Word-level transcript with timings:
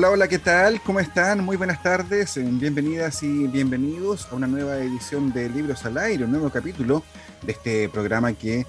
Hola, 0.00 0.12
hola, 0.12 0.28
¿qué 0.28 0.38
tal? 0.38 0.80
¿Cómo 0.80 0.98
están? 0.98 1.44
Muy 1.44 1.58
buenas 1.58 1.82
tardes, 1.82 2.34
eh, 2.38 2.42
bienvenidas 2.42 3.22
y 3.22 3.46
bienvenidos 3.48 4.28
a 4.32 4.34
una 4.34 4.46
nueva 4.46 4.78
edición 4.78 5.30
de 5.30 5.50
Libros 5.50 5.84
al 5.84 5.98
Aire, 5.98 6.24
un 6.24 6.30
nuevo 6.30 6.48
capítulo 6.48 7.02
de 7.42 7.52
este 7.52 7.86
programa 7.90 8.32
que 8.32 8.64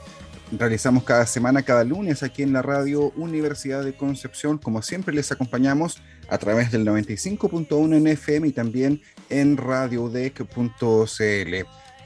realizamos 0.52 1.06
cada 1.06 1.26
semana, 1.26 1.64
cada 1.64 1.86
lunes 1.86 2.22
aquí 2.22 2.44
en 2.44 2.52
la 2.52 2.62
radio 2.62 3.14
Universidad 3.16 3.82
de 3.82 3.96
Concepción. 3.96 4.58
Como 4.58 4.82
siempre 4.82 5.16
les 5.16 5.32
acompañamos 5.32 6.02
a 6.28 6.38
través 6.38 6.70
del 6.70 6.86
95.1 6.86 7.96
en 7.96 8.08
FM 8.08 8.50
y 8.50 8.52
también 8.52 9.02
en 9.30 9.56
radiodec.cl. 9.56 10.46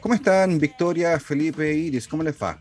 ¿Cómo 0.01 0.13
están 0.13 0.59
Victoria, 0.59 1.19
Felipe, 1.19 1.73
Iris? 1.73 2.07
¿Cómo 2.07 2.21
les 2.21 2.35
va? 2.39 2.59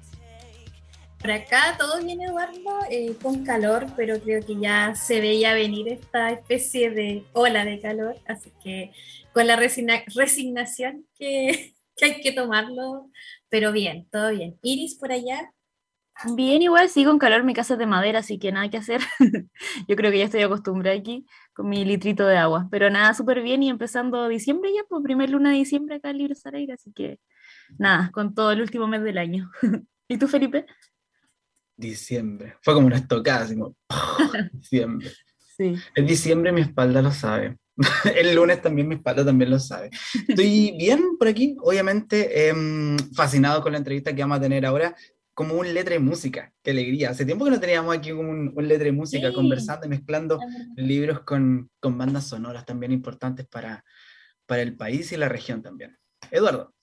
Por 1.24 1.32
acá 1.32 1.74
todo 1.78 2.04
bien, 2.04 2.20
Eduardo, 2.20 2.80
eh, 2.90 3.16
con 3.22 3.46
calor, 3.46 3.86
pero 3.96 4.20
creo 4.20 4.44
que 4.44 4.60
ya 4.60 4.94
se 4.94 5.22
veía 5.22 5.54
venir 5.54 5.88
esta 5.88 6.30
especie 6.30 6.90
de 6.90 7.24
ola 7.32 7.64
de 7.64 7.80
calor, 7.80 8.16
así 8.26 8.52
que 8.62 8.92
con 9.32 9.46
la 9.46 9.56
resignación 9.56 11.06
que, 11.18 11.72
hay 12.02 12.20
que 12.20 12.32
tomarlo, 12.32 13.10
pero 13.48 13.72
bien, 13.72 14.06
todo 14.12 14.32
bien. 14.32 14.58
Iris, 14.62 14.96
por 14.96 15.12
allá. 15.12 15.50
Bien, 16.36 16.60
igual 16.60 16.90
sí, 16.90 17.06
con 17.06 17.18
calor, 17.18 17.42
mi 17.42 17.54
casa 17.54 17.72
es 17.72 17.78
de 17.78 17.86
madera, 17.86 18.18
así 18.18 18.38
que 18.38 18.52
nada 18.52 18.68
que 18.68 18.76
hacer. 18.76 19.00
Yo 19.88 19.96
creo 19.96 20.10
que 20.10 20.18
ya 20.18 20.24
estoy 20.26 20.42
acostumbrada 20.42 20.94
aquí 20.94 21.24
con 21.54 21.70
mi 21.70 21.86
litrito 21.86 22.26
de 22.26 22.36
agua, 22.36 22.68
pero 22.70 22.90
nada, 22.90 23.14
súper 23.14 23.40
bien 23.40 23.62
y 23.62 23.70
empezando 23.70 24.28
diciembre 24.28 24.74
ya, 24.74 24.82
pues 24.90 25.02
primer 25.02 25.30
luna 25.30 25.52
de 25.52 25.56
diciembre 25.56 25.94
acá 25.94 26.10
en 26.10 26.18
Libre 26.18 26.34
Saraira, 26.34 26.74
así 26.74 26.92
que 26.92 27.18
nada, 27.78 28.10
con 28.12 28.34
todo 28.34 28.52
el 28.52 28.60
último 28.60 28.86
mes 28.86 29.02
del 29.02 29.16
año. 29.16 29.50
¿Y 30.06 30.18
tú, 30.18 30.28
Felipe? 30.28 30.66
Diciembre. 31.76 32.56
Fue 32.62 32.74
como 32.74 32.86
una 32.86 32.96
estocada, 32.96 33.44
así 33.44 33.54
como, 33.54 33.76
diciembre. 34.52 35.10
Sí. 35.56 35.74
En 35.94 36.06
diciembre 36.06 36.52
mi 36.52 36.62
espalda 36.62 37.00
lo 37.02 37.12
sabe. 37.12 37.56
El 38.16 38.34
lunes 38.34 38.62
también 38.62 38.88
mi 38.88 38.96
espalda 38.96 39.24
también 39.24 39.50
lo 39.50 39.58
sabe. 39.58 39.90
Estoy 40.28 40.74
bien 40.78 41.16
por 41.18 41.28
aquí, 41.28 41.56
obviamente 41.60 42.48
em, 42.48 42.96
fascinado 43.14 43.62
con 43.62 43.72
la 43.72 43.78
entrevista 43.78 44.14
que 44.14 44.22
vamos 44.22 44.38
a 44.38 44.42
tener 44.42 44.64
ahora, 44.66 44.94
como 45.32 45.54
un 45.54 45.72
letra 45.74 45.94
de 45.94 46.00
música. 46.00 46.52
Qué 46.62 46.70
alegría. 46.70 47.10
Hace 47.10 47.24
tiempo 47.24 47.44
que 47.44 47.50
no 47.50 47.60
teníamos 47.60 47.96
aquí 47.96 48.12
un, 48.12 48.52
un 48.54 48.68
letra 48.68 48.84
de 48.84 48.92
música, 48.92 49.32
conversando 49.32 49.86
y 49.86 49.88
mezclando 49.88 50.38
libros 50.76 51.20
con, 51.20 51.70
con, 51.80 51.98
bandas 51.98 52.28
sonoras 52.28 52.64
también 52.64 52.92
importantes 52.92 53.44
para, 53.46 53.84
para 54.46 54.62
el 54.62 54.76
país 54.76 55.10
y 55.10 55.16
la 55.16 55.28
región 55.28 55.60
también. 55.60 55.98
Eduardo 56.30 56.74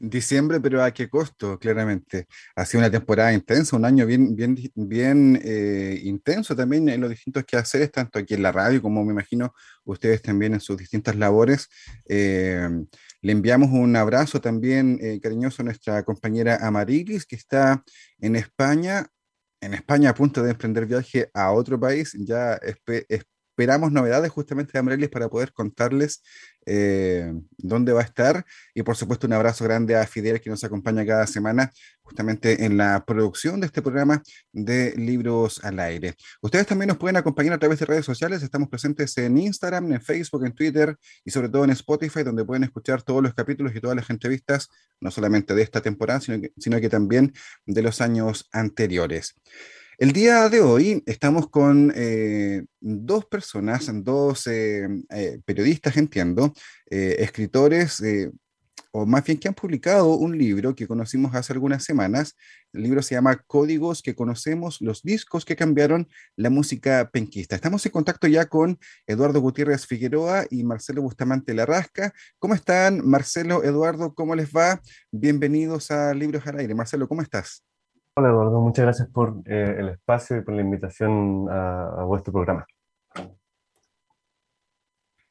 diciembre, 0.00 0.60
pero 0.60 0.82
a 0.82 0.92
qué 0.92 1.08
costo, 1.08 1.58
claramente. 1.58 2.26
Ha 2.56 2.64
sido 2.64 2.80
una 2.80 2.90
temporada 2.90 3.32
intensa, 3.32 3.76
un 3.76 3.84
año 3.84 4.06
bien, 4.06 4.34
bien, 4.36 4.56
bien 4.74 5.40
eh, 5.44 6.00
intenso 6.04 6.54
también 6.56 6.88
en 6.88 7.00
los 7.00 7.10
distintos 7.10 7.44
quehaceres, 7.44 7.90
tanto 7.92 8.18
aquí 8.18 8.34
en 8.34 8.42
la 8.42 8.52
radio 8.52 8.82
como 8.82 9.04
me 9.04 9.12
imagino 9.12 9.54
ustedes 9.84 10.22
también 10.22 10.54
en 10.54 10.60
sus 10.60 10.76
distintas 10.76 11.16
labores. 11.16 11.68
Eh, 12.08 12.68
le 13.22 13.32
enviamos 13.32 13.70
un 13.70 13.96
abrazo 13.96 14.40
también 14.40 14.98
eh, 15.02 15.20
cariñoso 15.20 15.62
a 15.62 15.64
nuestra 15.64 16.02
compañera 16.04 16.58
Amarilis, 16.60 17.26
que 17.26 17.36
está 17.36 17.82
en 18.20 18.36
España, 18.36 19.06
en 19.60 19.74
España 19.74 20.10
a 20.10 20.14
punto 20.14 20.42
de 20.42 20.52
emprender 20.52 20.86
viaje 20.86 21.30
a 21.34 21.52
otro 21.52 21.78
país. 21.80 22.16
Ya 22.18 22.58
esperamos 23.58 23.90
novedades 23.90 24.30
justamente 24.30 24.72
de 24.72 24.78
Amarilis 24.78 25.08
para 25.08 25.28
poder 25.28 25.52
contarles 25.52 26.22
eh, 26.64 27.32
dónde 27.56 27.92
va 27.92 28.02
a 28.02 28.04
estar. 28.04 28.46
Y 28.72 28.84
por 28.84 28.94
supuesto 28.94 29.26
un 29.26 29.32
abrazo 29.32 29.64
grande 29.64 29.96
a 29.96 30.06
Fidel 30.06 30.40
que 30.40 30.48
nos 30.48 30.62
acompaña 30.62 31.04
cada 31.04 31.26
semana 31.26 31.72
justamente 32.02 32.64
en 32.64 32.76
la 32.76 33.04
producción 33.04 33.58
de 33.58 33.66
este 33.66 33.82
programa 33.82 34.22
de 34.52 34.94
Libros 34.96 35.60
al 35.64 35.80
Aire. 35.80 36.14
Ustedes 36.40 36.68
también 36.68 36.86
nos 36.86 36.98
pueden 36.98 37.16
acompañar 37.16 37.54
a 37.54 37.58
través 37.58 37.80
de 37.80 37.86
redes 37.86 38.04
sociales. 38.04 38.44
Estamos 38.44 38.68
presentes 38.68 39.18
en 39.18 39.36
Instagram, 39.36 39.92
en 39.92 40.00
Facebook, 40.00 40.46
en 40.46 40.52
Twitter 40.52 40.96
y 41.24 41.32
sobre 41.32 41.48
todo 41.48 41.64
en 41.64 41.70
Spotify, 41.70 42.22
donde 42.22 42.44
pueden 42.44 42.62
escuchar 42.62 43.02
todos 43.02 43.24
los 43.24 43.34
capítulos 43.34 43.74
y 43.74 43.80
todas 43.80 43.96
las 43.96 44.08
entrevistas, 44.08 44.68
no 45.00 45.10
solamente 45.10 45.52
de 45.56 45.62
esta 45.62 45.80
temporada, 45.80 46.20
sino 46.20 46.48
sino 46.56 46.80
que 46.80 46.88
también 46.88 47.34
de 47.66 47.82
los 47.82 48.00
años 48.00 48.48
anteriores. 48.52 49.34
El 49.98 50.12
día 50.12 50.48
de 50.48 50.60
hoy 50.60 51.02
estamos 51.06 51.50
con 51.50 51.92
eh, 51.96 52.64
dos 52.78 53.24
personas, 53.26 53.90
dos 54.04 54.46
eh, 54.46 54.86
eh, 55.10 55.40
periodistas, 55.44 55.96
entiendo, 55.96 56.52
escritores, 56.86 58.00
o 58.92 59.06
más 59.06 59.24
bien 59.24 59.38
que 59.38 59.48
han 59.48 59.54
publicado 59.54 60.14
un 60.14 60.38
libro 60.38 60.76
que 60.76 60.86
conocimos 60.86 61.34
hace 61.34 61.52
algunas 61.52 61.82
semanas. 61.82 62.36
El 62.72 62.84
libro 62.84 63.02
se 63.02 63.16
llama 63.16 63.42
Códigos 63.48 64.02
que 64.02 64.14
conocemos, 64.14 64.80
los 64.80 65.02
discos 65.02 65.44
que 65.44 65.56
cambiaron 65.56 66.08
la 66.36 66.50
música 66.50 67.10
penquista. 67.12 67.56
Estamos 67.56 67.84
en 67.84 67.90
contacto 67.90 68.28
ya 68.28 68.46
con 68.46 68.78
Eduardo 69.04 69.40
Gutiérrez 69.40 69.84
Figueroa 69.86 70.46
y 70.48 70.62
Marcelo 70.62 71.02
Bustamante 71.02 71.54
Larrasca. 71.54 72.12
¿Cómo 72.38 72.54
están, 72.54 73.04
Marcelo, 73.04 73.64
Eduardo? 73.64 74.14
¿Cómo 74.14 74.36
les 74.36 74.52
va? 74.52 74.80
Bienvenidos 75.10 75.90
a 75.90 76.14
Libros 76.14 76.46
al 76.46 76.60
Aire. 76.60 76.74
Marcelo, 76.76 77.08
¿cómo 77.08 77.22
estás? 77.22 77.67
Hola 78.18 78.30
Eduardo, 78.30 78.60
muchas 78.60 78.84
gracias 78.84 79.08
por 79.10 79.42
eh, 79.46 79.76
el 79.78 79.90
espacio 79.90 80.38
y 80.38 80.40
por 80.40 80.52
la 80.52 80.62
invitación 80.62 81.46
a, 81.48 82.02
vuestro 82.02 82.32
programa. 82.32 82.66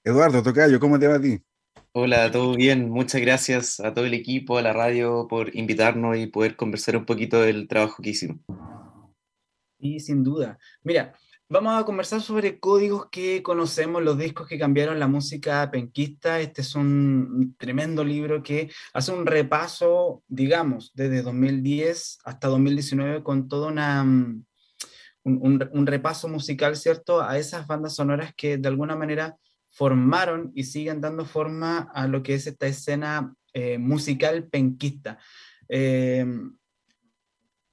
Eduardo 0.06 0.42
Tocayo, 0.42 0.80
¿cómo 0.80 0.98
te 0.98 1.06
va 1.06 1.16
a 1.16 1.22
ti? 1.22 1.38
Hola, 1.92 2.32
todo 2.32 2.56
bien. 2.56 2.90
Muchas 2.90 3.20
gracias 3.20 3.82
a 3.82 3.94
todo 3.94 4.06
el 4.06 4.14
equipo, 4.14 4.58
a 4.58 4.62
la 4.62 4.72
radio, 4.72 5.28
por 5.28 5.54
invitarnos 5.54 6.16
y 6.16 6.28
poder 6.28 6.56
conversar 6.56 6.96
un 6.96 7.06
poquito 7.06 7.42
del 7.42 7.68
trabajo 7.68 8.02
que 8.02 8.12
hicimos. 8.12 8.38
Y 9.80 10.00
sin 10.00 10.24
duda. 10.24 10.58
Mira, 10.82 11.14
Vamos 11.50 11.80
a 11.80 11.86
conversar 11.86 12.22
sobre 12.22 12.60
códigos 12.60 13.08
que 13.10 13.42
conocemos, 13.42 14.04
los 14.04 14.18
discos 14.18 14.50
que 14.50 14.60
cambiaron 14.60 15.00
la 15.00 15.08
música 15.08 15.72
penquista. 15.72 16.42
Este 16.42 16.60
es 16.60 16.76
un 16.76 17.56
tremendo 17.58 18.04
libro 18.04 18.44
que 18.44 18.70
hace 18.94 19.14
un 19.14 19.26
repaso, 19.26 20.24
digamos, 20.28 20.92
desde 20.94 21.22
2010 21.22 22.20
hasta 22.26 22.50
2019 22.50 23.24
con 23.24 23.48
todo 23.48 23.68
una, 23.68 24.04
mm, 24.04 24.44
un, 25.24 25.88
repaso 25.88 26.28
musical, 26.28 26.76
¿cierto? 26.76 27.22
A 27.22 27.38
esas 27.38 27.66
bandas 27.66 27.96
sonoras 27.96 28.34
que 28.36 28.58
de 28.58 28.68
alguna 28.68 28.98
manera 28.98 29.38
formaron 29.70 30.52
y 30.54 30.66
siguen 30.66 31.00
dando 31.00 31.24
forma 31.24 31.90
a 31.94 32.08
lo 32.10 32.24
que 32.24 32.34
es 32.34 32.46
esta 32.48 32.68
escena 32.68 33.34
eh, 33.54 33.78
musical 33.78 34.50
penquista. 34.50 35.18
Eh, 35.70 36.26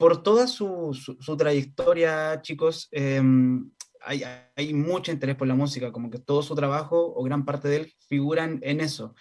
por 0.04 0.22
toda 0.22 0.46
su, 0.46 0.92
su, 0.92 1.36
trayectoria, 1.38 2.42
chicos, 2.42 2.88
em, 2.90 3.70
hay, 4.02 4.22
hay, 4.54 4.74
mucho 4.74 5.10
interés 5.10 5.34
por 5.34 5.48
la 5.48 5.54
música, 5.54 5.92
como 5.92 6.10
que 6.10 6.18
todo 6.18 6.42
su 6.42 6.54
trabajo 6.54 7.14
o 7.16 7.22
gran 7.22 7.46
parte 7.46 7.68
de 7.68 7.76
él 7.76 7.94
figuran 8.06 8.58
en 8.60 8.82
eso. 8.82 9.14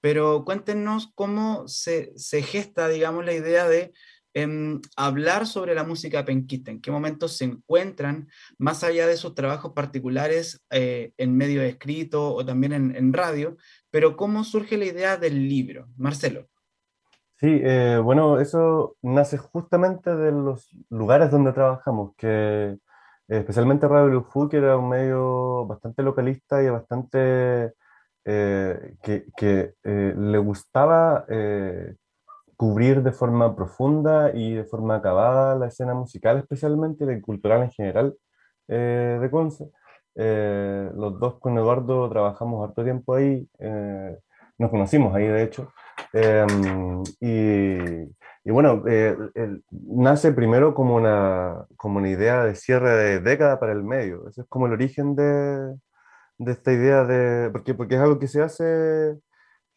Pero 0.00 0.46
cuéntenos 0.46 1.12
cómo 1.14 1.68
se, 1.68 2.14
se 2.16 2.40
gesta, 2.40 2.88
digamos, 2.88 3.26
la 3.26 3.34
idea 3.34 3.68
de 3.68 3.92
em, 4.32 4.80
hablar 4.96 5.46
sobre 5.46 5.74
la 5.74 5.84
música 5.84 6.24
penquista, 6.24 6.70
en 6.70 6.80
qué 6.80 6.90
momentos 6.90 7.36
se 7.36 7.44
encuentran, 7.44 8.26
más 8.56 8.82
allá 8.82 9.06
de 9.06 9.18
sus 9.18 9.34
trabajos 9.34 9.72
particulares 9.74 10.62
eh, 10.70 11.12
en 11.18 11.36
medio 11.36 11.60
escrito 11.60 12.32
o 12.32 12.46
también 12.46 12.72
en, 12.72 12.96
en 12.96 13.12
radio, 13.12 13.58
pero 13.90 14.16
cómo 14.16 14.42
surge 14.44 14.78
la 14.78 14.86
idea 14.86 15.18
del 15.18 15.50
libro. 15.50 15.90
Marcelo. 15.98 16.48
Sí, 17.40 17.58
eh, 17.64 17.98
bueno, 18.04 18.38
eso 18.38 18.96
nace 19.00 19.38
justamente 19.38 20.14
de 20.14 20.30
los 20.30 20.68
lugares 20.90 21.30
donde 21.30 21.54
trabajamos, 21.54 22.14
que 22.16 22.76
especialmente 23.28 23.88
Radio 23.88 24.08
Lufu, 24.08 24.46
que 24.50 24.58
era 24.58 24.76
un 24.76 24.90
medio 24.90 25.64
bastante 25.66 26.02
localista 26.02 26.62
y 26.62 26.68
bastante 26.68 27.72
eh, 28.26 28.94
que, 29.02 29.24
que 29.36 29.72
eh, 29.84 30.14
le 30.18 30.38
gustaba 30.38 31.24
cubrir 32.56 33.02
de 33.02 33.12
forma 33.12 33.56
profunda 33.56 34.32
y 34.34 34.52
de 34.54 34.64
forma 34.64 34.96
acabada 34.96 35.54
la 35.56 35.68
escena 35.68 35.94
musical, 35.94 36.38
especialmente 36.38 37.10
y 37.10 37.20
cultural 37.22 37.62
en 37.62 37.70
general 37.70 38.16
de 38.68 39.28
Conce. 39.30 39.70
los 40.14 41.18
dos 41.18 41.38
con 41.40 41.56
Eduardo 41.56 42.08
trabajamos 42.10 42.68
harto 42.68 42.84
tiempo 42.84 43.14
ahí, 43.14 43.48
nos 44.58 44.70
conocimos 44.70 45.14
ahí 45.14 45.26
de 45.26 45.42
hecho. 45.44 45.72
Em, 46.12 47.02
y, 47.20 48.10
y 48.44 48.50
bueno, 48.50 48.82
eh, 48.88 49.16
nace 49.70 50.32
primero 50.32 50.74
como 50.74 50.96
una, 50.96 51.66
como 51.76 51.98
una 51.98 52.08
idea 52.10 52.44
de 52.44 52.54
cierre 52.54 52.90
de 52.90 53.20
década 53.20 53.60
para 53.60 53.72
el 53.72 53.82
medio. 53.84 54.28
Ese 54.28 54.42
es 54.42 54.46
como 54.48 54.66
el 54.66 54.72
origen 54.72 55.14
de, 55.14 55.76
de 56.38 56.52
esta 56.52 56.72
idea 56.72 57.04
de... 57.04 57.50
Porque, 57.50 57.74
porque 57.74 57.96
es 57.96 58.00
algo 58.00 58.18
que 58.18 58.28
se 58.28 58.42
hace 58.42 59.18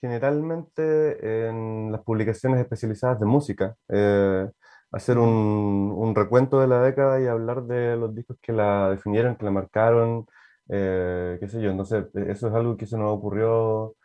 generalmente 0.01 1.47
en 1.47 1.91
las 1.91 2.01
publicaciones 2.03 2.59
especializadas 2.61 3.19
de 3.19 3.25
música. 3.25 3.75
Eh, 3.89 4.49
hacer 4.91 5.17
un, 5.17 5.93
un, 5.95 6.15
recuento 6.15 6.59
de 6.61 6.67
la 6.67 6.81
década 6.81 7.21
y 7.21 7.27
hablar 7.27 7.63
de 7.63 7.95
los 7.97 8.13
discos 8.15 8.37
que 8.41 8.53
la 8.53 8.89
definieron, 8.91 9.35
que 9.37 9.45
la 9.45 9.51
marcaron, 9.51 10.27
eh, 10.69 11.37
qué 11.39 11.47
sé 11.49 11.61
yo. 11.61 11.71
Entonces, 11.71 12.05
eso 12.15 12.47
es 12.47 12.53
algo 12.53 12.77
que 12.77 12.85
se 12.85 12.97
nos 12.97 13.11
ocurrió 13.17 13.95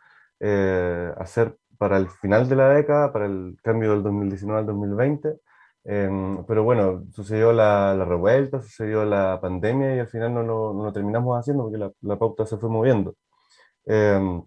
hacer 1.17 1.57
para 1.79 1.97
el 1.97 2.09
final 2.09 2.49
de 2.49 2.55
la 2.57 2.69
década, 2.69 3.13
para 3.13 3.25
el 3.25 3.57
cambio 3.63 3.91
del 3.91 4.03
2019 4.03 4.59
al 4.59 4.65
2020. 4.67 5.39
Em, 5.85 6.45
pero 6.45 6.63
bueno, 6.63 7.05
sucedió 7.11 7.53
la, 7.53 7.95
la, 7.95 8.05
revuelta, 8.05 8.61
sucedió 8.61 9.05
la 9.05 9.39
pandemia 9.41 9.95
y 9.95 9.99
al 9.99 10.07
final 10.09 10.33
no 10.33 10.43
lo, 10.43 10.73
no 10.73 10.83
lo 10.85 10.93
terminamos 10.93 11.39
haciendo 11.39 11.63
porque 11.63 11.77
la, 11.79 11.91
la, 12.01 12.19
pauta 12.19 12.45
se 12.45 12.57
fue 12.57 12.69
moviendo. 12.69 13.15
Em, 13.85 14.43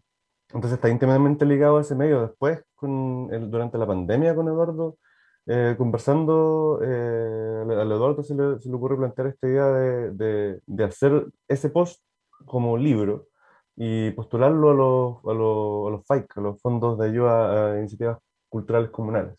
entonces 0.48 0.72
está 0.74 0.88
íntimamente 0.90 1.46
ligado 1.46 1.78
a 1.78 1.82
ese 1.82 1.94
medio. 1.94 2.22
Después, 2.22 2.62
con 2.74 3.28
el, 3.32 3.50
durante 3.50 3.78
la 3.78 3.86
pandemia 3.86 4.34
con 4.34 4.48
Eduardo, 4.48 4.98
eh, 5.46 5.74
conversando, 5.78 6.80
eh, 6.82 7.64
a 7.68 7.82
Eduardo 7.82 8.22
se 8.22 8.34
le, 8.34 8.60
se 8.60 8.68
le, 8.68 8.74
ocurre 8.76 8.96
plantear 8.98 9.28
esta 9.28 9.48
idea 9.48 9.66
de, 9.72 10.10
de, 10.12 10.60
de 10.66 10.84
hacer 10.84 11.26
ese 11.48 11.70
post 11.70 12.02
como 12.46 12.76
libro 12.76 13.28
y 13.76 14.10
postularlo 14.12 14.70
a 14.70 14.74
los, 14.74 15.24
a 15.24 15.38
los, 15.38 15.88
a 15.88 15.90
los 15.90 16.06
FAIC, 16.06 16.38
a 16.38 16.40
los 16.40 16.60
fondos 16.60 16.98
de 16.98 17.06
ayuda 17.06 17.72
a 17.74 17.78
iniciativas 17.78 18.18
culturales 18.48 18.90
comunales. 18.90 19.34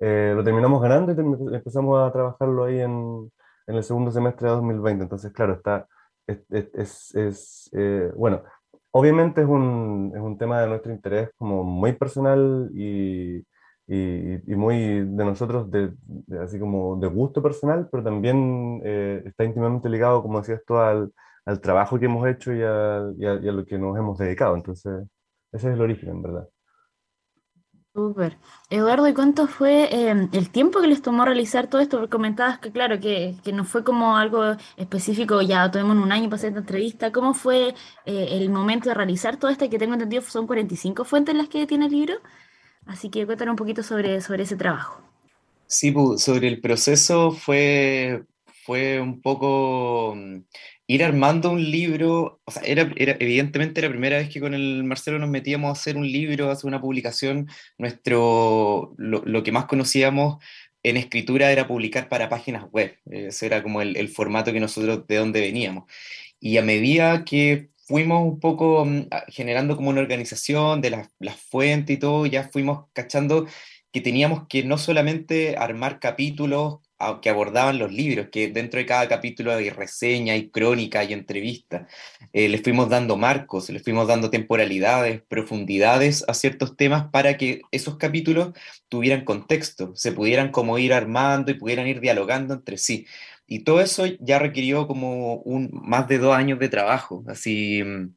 Eh, 0.00 0.32
lo 0.36 0.44
terminamos 0.44 0.82
ganando 0.82 1.12
y 1.12 1.54
empezamos 1.54 1.98
a 2.06 2.12
trabajarlo 2.12 2.64
ahí 2.64 2.80
en, 2.80 3.30
en, 3.66 3.74
el 3.74 3.82
segundo 3.82 4.10
semestre 4.10 4.48
de 4.48 4.54
2020. 4.56 5.04
Entonces, 5.04 5.32
claro, 5.32 5.54
está, 5.54 5.86
es, 6.26 6.40
es, 6.50 7.14
es 7.14 7.70
eh, 7.72 8.12
bueno, 8.14 8.42
obviamente 8.90 9.42
es 9.42 9.46
un, 9.48 10.12
es 10.14 10.20
un 10.20 10.38
tema 10.38 10.60
de 10.60 10.68
nuestro 10.68 10.92
interés 10.92 11.30
como 11.36 11.64
muy 11.64 11.92
personal 11.94 12.70
y, 12.74 13.38
y, 13.86 14.52
y 14.52 14.56
muy 14.56 15.00
de 15.00 15.24
nosotros, 15.24 15.70
de, 15.70 15.92
de, 16.02 16.40
así 16.40 16.58
como 16.58 16.96
de 16.96 17.06
gusto 17.08 17.42
personal, 17.42 17.88
pero 17.90 18.02
también 18.02 18.80
eh, 18.84 19.22
está 19.26 19.44
íntimamente 19.44 19.88
ligado, 19.88 20.22
como 20.22 20.40
decías 20.40 20.62
tú, 20.66 20.76
al, 20.76 21.12
al 21.46 21.60
trabajo 21.60 21.98
que 21.98 22.06
hemos 22.06 22.28
hecho 22.28 22.52
y 22.52 22.62
a, 22.62 23.12
y, 23.16 23.24
a, 23.24 23.34
y 23.42 23.48
a, 23.48 23.52
lo 23.52 23.64
que 23.64 23.78
nos 23.78 23.96
hemos 23.96 24.18
dedicado. 24.18 24.56
Entonces, 24.56 25.06
ese 25.52 25.68
es 25.68 25.74
el 25.74 25.80
origen, 25.80 26.10
en 26.10 26.22
verdad. 26.22 26.48
Súper. 27.94 28.36
Eduardo, 28.68 29.08
¿y 29.08 29.14
cuánto 29.14 29.46
fue 29.46 29.84
eh, 29.90 30.28
el 30.30 30.50
tiempo 30.50 30.82
que 30.82 30.86
les 30.86 31.00
tomó 31.00 31.24
realizar 31.24 31.68
todo 31.68 31.80
esto? 31.80 31.96
Porque 31.96 32.10
comentabas 32.10 32.58
que, 32.58 32.70
claro, 32.70 33.00
que, 33.00 33.36
que 33.42 33.52
no 33.54 33.64
fue 33.64 33.84
como 33.84 34.18
algo 34.18 34.56
específico, 34.76 35.40
ya 35.40 35.70
tuvimos 35.70 35.96
un 35.96 36.12
año 36.12 36.24
para 36.24 36.36
hacer 36.36 36.48
esta 36.48 36.60
entrevista. 36.60 37.10
¿Cómo 37.10 37.32
fue 37.32 37.68
eh, 38.04 38.28
el 38.32 38.50
momento 38.50 38.90
de 38.90 38.94
realizar 38.96 39.38
todo 39.38 39.50
esto? 39.50 39.70
Que 39.70 39.78
tengo 39.78 39.94
entendido 39.94 40.20
son 40.22 40.46
45 40.46 41.04
fuentes 41.04 41.34
las 41.34 41.48
que 41.48 41.66
tiene 41.66 41.86
el 41.86 41.92
libro. 41.92 42.14
Así 42.84 43.08
que 43.08 43.24
cuéntanos 43.24 43.52
un 43.52 43.56
poquito 43.56 43.82
sobre, 43.82 44.20
sobre 44.20 44.42
ese 44.42 44.56
trabajo. 44.56 45.00
Sí, 45.66 45.94
sobre 46.18 46.48
el 46.48 46.60
proceso 46.60 47.30
fue, 47.30 48.24
fue 48.64 49.00
un 49.00 49.22
poco 49.22 50.14
ir 50.86 51.04
armando 51.04 51.50
un 51.50 51.70
libro, 51.70 52.40
o 52.44 52.50
sea, 52.50 52.62
era, 52.62 52.92
era, 52.96 53.16
evidentemente 53.18 53.82
la 53.82 53.88
primera 53.88 54.18
vez 54.18 54.28
que 54.28 54.40
con 54.40 54.54
el 54.54 54.84
Marcelo 54.84 55.18
nos 55.18 55.28
metíamos 55.28 55.68
a 55.68 55.72
hacer 55.80 55.96
un 55.96 56.10
libro, 56.10 56.48
a 56.48 56.52
hacer 56.52 56.68
una 56.68 56.80
publicación, 56.80 57.48
nuestro, 57.78 58.94
lo, 58.96 59.22
lo 59.24 59.42
que 59.42 59.52
más 59.52 59.66
conocíamos 59.66 60.42
en 60.82 60.96
escritura 60.96 61.50
era 61.50 61.66
publicar 61.66 62.08
para 62.08 62.28
páginas 62.28 62.66
web, 62.70 62.96
ese 63.10 63.46
era 63.46 63.62
como 63.62 63.82
el, 63.82 63.96
el, 63.96 64.08
formato 64.08 64.52
que 64.52 64.60
nosotros 64.60 65.06
de 65.08 65.16
donde 65.16 65.40
veníamos. 65.40 65.84
Y 66.38 66.58
a 66.58 66.62
medida 66.62 67.24
que 67.24 67.70
fuimos 67.86 68.22
un 68.24 68.40
poco 68.40 68.84
mm, 68.84 69.08
generando 69.28 69.76
como 69.76 69.90
una 69.90 70.00
organización 70.00 70.80
de 70.80 70.90
las, 70.90 71.08
las 71.18 71.36
fuentes 71.36 71.96
y 71.96 71.98
todo, 71.98 72.26
ya 72.26 72.48
fuimos 72.48 72.86
cachando 72.92 73.46
que 73.92 74.00
teníamos 74.00 74.46
que 74.48 74.62
no 74.64 74.78
solamente 74.78 75.56
armar 75.56 76.00
capítulos 76.00 76.80
que 77.20 77.30
abordaban 77.30 77.78
los 77.78 77.92
libros, 77.92 78.28
que 78.32 78.48
dentro 78.48 78.78
de 78.78 78.86
cada 78.86 79.08
capítulo 79.08 79.52
hay 79.52 79.70
reseña, 79.70 80.32
hay 80.32 80.50
crónica, 80.50 81.00
hay 81.00 81.12
entrevista. 81.12 81.86
Eh, 82.32 82.48
les 82.48 82.62
fuimos 82.62 82.88
dando 82.88 83.16
marcos, 83.16 83.68
les 83.70 83.82
fuimos 83.82 84.08
dando 84.08 84.30
temporalidades, 84.30 85.22
profundidades 85.28 86.24
a 86.28 86.34
ciertos 86.34 86.76
temas 86.76 87.08
para 87.10 87.36
que 87.36 87.62
esos 87.70 87.96
capítulos 87.98 88.52
tuvieran 88.88 89.24
contexto, 89.24 89.94
se 89.94 90.12
pudieran 90.12 90.50
como 90.50 90.78
ir 90.78 90.92
armando 90.92 91.50
y 91.50 91.54
pudieran 91.54 91.86
ir 91.86 92.00
dialogando 92.00 92.54
entre 92.54 92.78
sí. 92.78 93.06
Y 93.46 93.60
todo 93.60 93.80
eso 93.80 94.06
ya 94.20 94.38
requirió 94.38 94.86
como 94.86 95.36
un, 95.36 95.70
más 95.72 96.08
de 96.08 96.18
dos 96.18 96.34
años 96.34 96.58
de 96.58 96.68
trabajo. 96.68 97.24
Así 97.28 97.82
mm, 97.84 98.14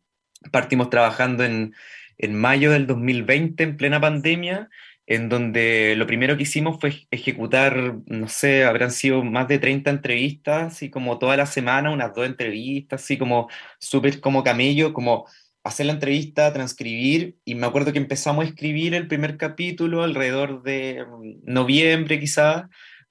partimos 0.51 0.89
trabajando 0.89 1.43
en, 1.43 1.73
en 2.17 2.35
mayo 2.35 2.71
del 2.71 2.87
2020, 2.87 3.63
en 3.63 3.77
plena 3.77 3.99
pandemia, 3.99 4.69
en 5.09 5.27
donde 5.27 5.95
lo 5.97 6.05
primero 6.05 6.37
que 6.37 6.43
hicimos 6.43 6.79
fue 6.79 7.07
ejecutar, 7.09 7.95
no 8.05 8.27
sé, 8.27 8.63
habrán 8.63 8.91
sido 8.91 9.23
más 9.23 9.47
de 9.47 9.57
30 9.57 9.89
entrevistas, 9.89 10.73
así 10.73 10.91
como 10.91 11.17
toda 11.17 11.35
la 11.35 11.47
semana, 11.47 11.89
unas 11.89 12.13
dos 12.13 12.27
entrevistas, 12.27 13.01
así 13.03 13.17
como 13.17 13.49
súper 13.79 14.21
como 14.21 14.43
camello, 14.43 14.93
como 14.93 15.25
hacer 15.63 15.87
la 15.87 15.93
entrevista, 15.93 16.53
transcribir, 16.53 17.37
y 17.43 17.55
me 17.55 17.65
acuerdo 17.65 17.91
que 17.91 17.97
empezamos 17.97 18.45
a 18.45 18.47
escribir 18.49 18.93
el 18.93 19.07
primer 19.07 19.37
capítulo 19.37 20.03
alrededor 20.03 20.61
de 20.61 21.03
mm, 21.03 21.51
noviembre 21.51 22.19
quizás, 22.19 22.65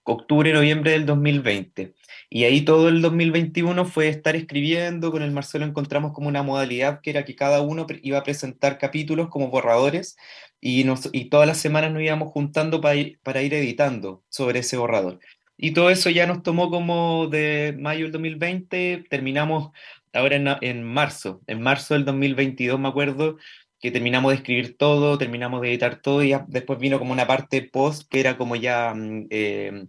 octubre, 0.04 0.52
noviembre 0.52 0.92
del 0.92 1.04
2020. 1.04 1.94
Y 2.30 2.44
ahí 2.44 2.60
todo 2.62 2.88
el 2.88 3.02
2021 3.02 3.84
fue 3.86 4.08
estar 4.08 4.36
escribiendo, 4.36 5.10
con 5.10 5.22
el 5.22 5.32
Marcelo 5.32 5.64
encontramos 5.64 6.12
como 6.12 6.28
una 6.28 6.42
modalidad 6.42 7.00
que 7.00 7.10
era 7.10 7.24
que 7.24 7.34
cada 7.34 7.60
uno 7.60 7.86
iba 8.02 8.18
a 8.18 8.22
presentar 8.22 8.78
capítulos 8.78 9.28
como 9.28 9.48
borradores 9.48 10.16
y, 10.60 10.84
nos, 10.84 11.08
y 11.12 11.26
todas 11.26 11.46
las 11.46 11.58
semanas 11.58 11.92
nos 11.92 12.02
íbamos 12.02 12.32
juntando 12.32 12.80
para 12.80 12.96
ir, 12.96 13.18
para 13.22 13.42
ir 13.42 13.54
editando 13.54 14.22
sobre 14.28 14.60
ese 14.60 14.76
borrador. 14.76 15.20
Y 15.56 15.72
todo 15.72 15.90
eso 15.90 16.10
ya 16.10 16.26
nos 16.26 16.42
tomó 16.42 16.70
como 16.70 17.26
de 17.28 17.76
mayo 17.78 18.04
del 18.04 18.12
2020, 18.12 19.04
terminamos 19.10 19.70
ahora 20.12 20.36
en, 20.36 20.48
en 20.60 20.84
marzo, 20.84 21.40
en 21.46 21.60
marzo 21.60 21.94
del 21.94 22.04
2022 22.04 22.78
me 22.78 22.88
acuerdo, 22.88 23.38
que 23.80 23.90
terminamos 23.90 24.30
de 24.30 24.36
escribir 24.36 24.76
todo, 24.76 25.18
terminamos 25.18 25.60
de 25.60 25.70
editar 25.70 26.00
todo 26.00 26.22
y 26.22 26.30
ya 26.30 26.44
después 26.48 26.78
vino 26.78 26.98
como 26.98 27.12
una 27.12 27.26
parte 27.26 27.62
post 27.62 28.08
que 28.08 28.20
era 28.20 28.36
como 28.36 28.56
ya 28.56 28.94
mm, 28.94 29.26
eh, 29.30 29.86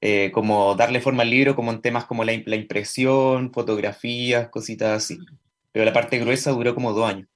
eh, 0.00 0.30
como 0.32 0.74
darle 0.76 1.00
forma 1.00 1.22
al 1.22 1.30
libro 1.30 1.56
como 1.56 1.72
en 1.72 1.80
temas 1.80 2.04
como 2.04 2.24
la, 2.24 2.32
la, 2.46 2.56
impresión, 2.56 3.52
fotografías, 3.52 4.48
cositas 4.48 5.04
así. 5.04 5.18
Pero 5.72 5.84
la 5.84 5.92
parte 5.92 6.18
gruesa 6.18 6.50
duró 6.52 6.74
como 6.74 6.92
dos 6.92 7.08
años. 7.08 7.28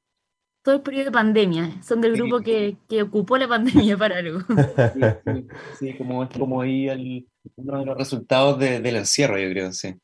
Todo 0.63 0.77
el 0.77 0.83
periodo 0.83 1.07
de 1.07 1.13
pandemia, 1.13 1.83
son 1.83 2.01
del 2.01 2.13
grupo 2.13 2.41
que, 2.41 2.77
que 2.89 3.03
ocupó 3.03 3.37
la 3.37 3.49
pandemia 3.49 3.97
para 3.97 4.19
algo. 4.19 4.41
Sí, 4.95 5.01
sí, 5.25 5.47
sí 5.79 5.95
como 5.99 6.23
es 6.23 6.31
como 6.31 6.61
ahí 6.61 6.89
el, 6.89 7.27
uno 7.57 7.81
de 7.81 7.87
los 7.87 7.97
resultados 7.97 8.59
de, 8.59 8.81
del 8.81 8.97
encierro, 8.97 9.39
yo 9.39 9.51
creo, 9.51 9.73
sí. 9.73 9.95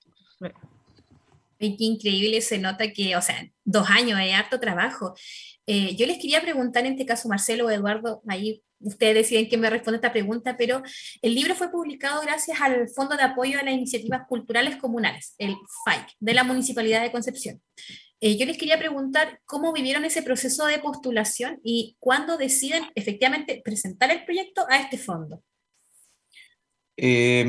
Y 1.61 1.77
qué 1.77 1.85
increíble 1.85 2.41
se 2.41 2.59
nota 2.59 2.93
que, 2.93 3.17
o 3.17 3.23
sea, 3.23 3.49
dos 3.65 3.89
años 3.91 4.19
de 4.19 4.33
harto 4.33 4.61
trabajo. 4.61 5.15
Eh, 5.67 5.97
yo 5.97 6.07
les 6.07 6.19
quería 6.19 6.41
preguntar 6.41 6.87
en 6.87 6.93
este 6.93 7.05
caso, 7.05 7.29
Marcelo 7.29 7.67
o 7.67 7.71
Eduardo, 7.71 8.23
ahí 8.29 8.63
ustedes 8.81 9.15
deciden 9.15 9.47
quién 9.47 9.61
me 9.61 9.71
responde 9.71 9.97
esta 9.97 10.13
pregunta, 10.13 10.57
pero 10.57 10.83
el 11.21 11.35
libro 11.35 11.55
fue 11.55 11.71
publicado 11.71 12.23
gracias 12.23 12.61
al 12.61 12.89
Fondo 12.89 13.17
de 13.17 13.23
Apoyo 13.23 13.59
a 13.59 13.65
las 13.65 13.75
Iniciativas 13.75 14.23
Culturales 14.29 14.77
Comunales, 14.77 15.35
el 15.39 15.57
FAIC, 15.85 16.15
de 16.21 16.35
la 16.35 16.45
Municipalidad 16.45 17.03
de 17.03 17.13
Concepción. 17.13 17.61
Eh, 18.21 18.37
yo 18.37 18.47
les 18.47 18.59
quería 18.59 18.79
preguntar 18.79 19.41
cómo 19.45 19.73
vivieron 19.73 20.05
ese 20.05 20.23
proceso 20.23 20.67
de 20.67 20.79
postulación 20.79 21.61
y 21.63 21.97
cuándo 22.01 22.37
deciden 22.37 22.85
efectivamente 22.95 23.61
presentar 23.65 24.11
el 24.11 24.25
proyecto 24.25 24.67
a 24.69 24.79
este 24.79 24.99
fondo. 24.99 25.43
Eh, 27.01 27.45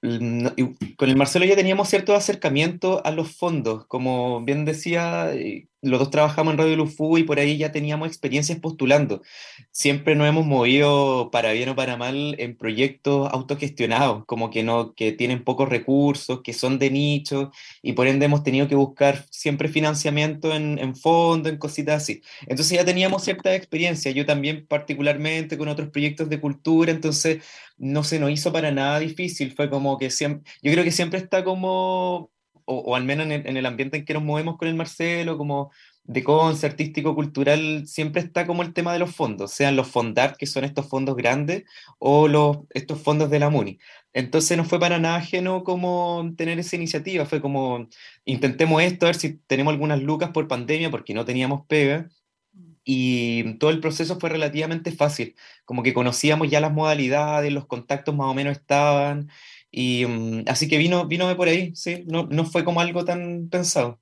con 0.00 1.08
el 1.08 1.16
Marcelo 1.16 1.44
ya 1.44 1.54
teníamos 1.54 1.88
cierto 1.88 2.14
acercamiento 2.14 3.06
a 3.06 3.12
los 3.12 3.36
fondos, 3.36 3.86
como 3.86 4.44
bien 4.44 4.64
decía, 4.64 5.32
eh, 5.32 5.68
los 5.84 6.00
dos 6.00 6.10
trabajamos 6.10 6.52
en 6.52 6.58
Radio 6.58 6.76
Lufu 6.76 7.18
y 7.18 7.24
por 7.24 7.38
ahí 7.38 7.56
ya 7.56 7.72
teníamos 7.72 8.08
experiencias 8.08 8.58
postulando. 8.58 9.22
Siempre 9.70 10.14
nos 10.14 10.28
hemos 10.28 10.46
movido 10.46 11.30
para 11.30 11.52
bien 11.52 11.68
o 11.68 11.76
para 11.76 11.96
mal 11.96 12.36
en 12.38 12.56
proyectos 12.56 13.28
autogestionados, 13.32 14.24
como 14.26 14.50
que 14.50 14.62
no 14.62 14.94
que 14.94 15.12
tienen 15.12 15.44
pocos 15.44 15.68
recursos, 15.68 16.42
que 16.42 16.52
son 16.52 16.78
de 16.78 16.90
nicho 16.90 17.50
y 17.82 17.92
por 17.92 18.06
ende 18.06 18.26
hemos 18.26 18.42
tenido 18.42 18.68
que 18.68 18.74
buscar 18.74 19.24
siempre 19.30 19.68
financiamiento 19.68 20.54
en, 20.54 20.78
en 20.78 20.96
fondo, 20.96 21.48
en 21.48 21.58
cositas 21.58 22.02
así. 22.02 22.22
Entonces 22.46 22.78
ya 22.78 22.84
teníamos 22.84 23.22
cierta 23.24 23.54
experiencia, 23.54 24.10
yo 24.10 24.26
también 24.26 24.66
particularmente 24.66 25.58
con 25.58 25.68
otros 25.68 25.90
proyectos 25.90 26.28
de 26.28 26.40
cultura, 26.40 26.90
entonces 26.90 27.42
no 27.76 28.04
se 28.04 28.18
nos 28.18 28.30
hizo 28.30 28.52
para 28.52 28.70
nada 28.70 28.98
difícil, 29.00 29.52
fue 29.54 29.68
como 29.70 29.98
que 29.98 30.10
siempre, 30.10 30.50
yo 30.62 30.72
creo 30.72 30.84
que 30.84 30.90
siempre 30.90 31.18
está 31.18 31.44
como, 31.44 32.30
o, 32.66 32.96
al 32.96 33.04
menos 33.04 33.26
en 33.26 33.32
el, 33.32 33.46
en 33.46 33.56
el, 33.56 33.66
ambiente 33.66 33.96
en 33.96 34.04
que 34.04 34.14
nos 34.14 34.22
movemos 34.22 34.56
con 34.56 34.68
el 34.68 34.74
Marcelo, 34.74 35.36
como 35.38 35.70
de 36.04 36.22
conce 36.22 36.66
artístico, 36.66 37.14
cultural, 37.14 37.86
siempre 37.86 38.20
está 38.20 38.46
como 38.46 38.62
el 38.62 38.74
tema 38.74 38.92
de 38.92 38.98
los 38.98 39.14
fondos, 39.14 39.52
sean 39.52 39.76
los 39.76 39.88
fondar, 39.88 40.36
que 40.36 40.46
son 40.46 40.64
estos 40.64 40.86
fondos 40.86 41.16
grandes, 41.16 41.64
o 41.98 42.28
los, 42.28 42.58
estos 42.70 43.00
fondos 43.00 43.30
de 43.30 43.38
la 43.38 43.50
MUNI. 43.50 43.78
Entonces 44.12 44.56
no 44.56 44.64
fue 44.64 44.78
para 44.78 44.98
nada 44.98 45.16
ajeno 45.16 45.64
como 45.64 46.32
tener 46.36 46.58
esa 46.58 46.76
iniciativa, 46.76 47.26
fue 47.26 47.40
como 47.40 47.88
intentemos 48.24 48.82
esto, 48.82 49.06
a 49.06 49.08
ver 49.08 49.16
si 49.16 49.38
tenemos 49.46 49.72
algunas 49.72 50.02
lucas 50.02 50.30
por 50.30 50.46
pandemia, 50.46 50.90
porque 50.90 51.14
no 51.14 51.24
teníamos 51.24 51.66
pega, 51.66 52.08
y 52.84 53.54
todo 53.54 53.70
el 53.70 53.80
proceso 53.80 54.20
fue 54.20 54.28
relativamente 54.30 54.92
fácil, 54.92 55.34
como 55.64 55.82
que 55.82 55.94
conocíamos 55.94 56.50
ya 56.50 56.60
las 56.60 56.72
modalidades, 56.72 57.52
los 57.52 57.66
contactos 57.66 58.14
más 58.14 58.26
o 58.26 58.34
menos 58.34 58.52
estaban, 58.58 59.30
y 59.74 60.06
mm, 60.06 60.44
así 60.46 60.68
que 60.68 60.78
vino, 60.78 61.06
vino 61.06 61.36
por 61.36 61.48
ahí, 61.48 61.74
sí, 61.74 62.04
no, 62.06 62.26
no 62.26 62.44
fue 62.44 62.64
como 62.64 62.80
algo 62.80 63.04
tan 63.04 63.48
pensado. 63.48 64.00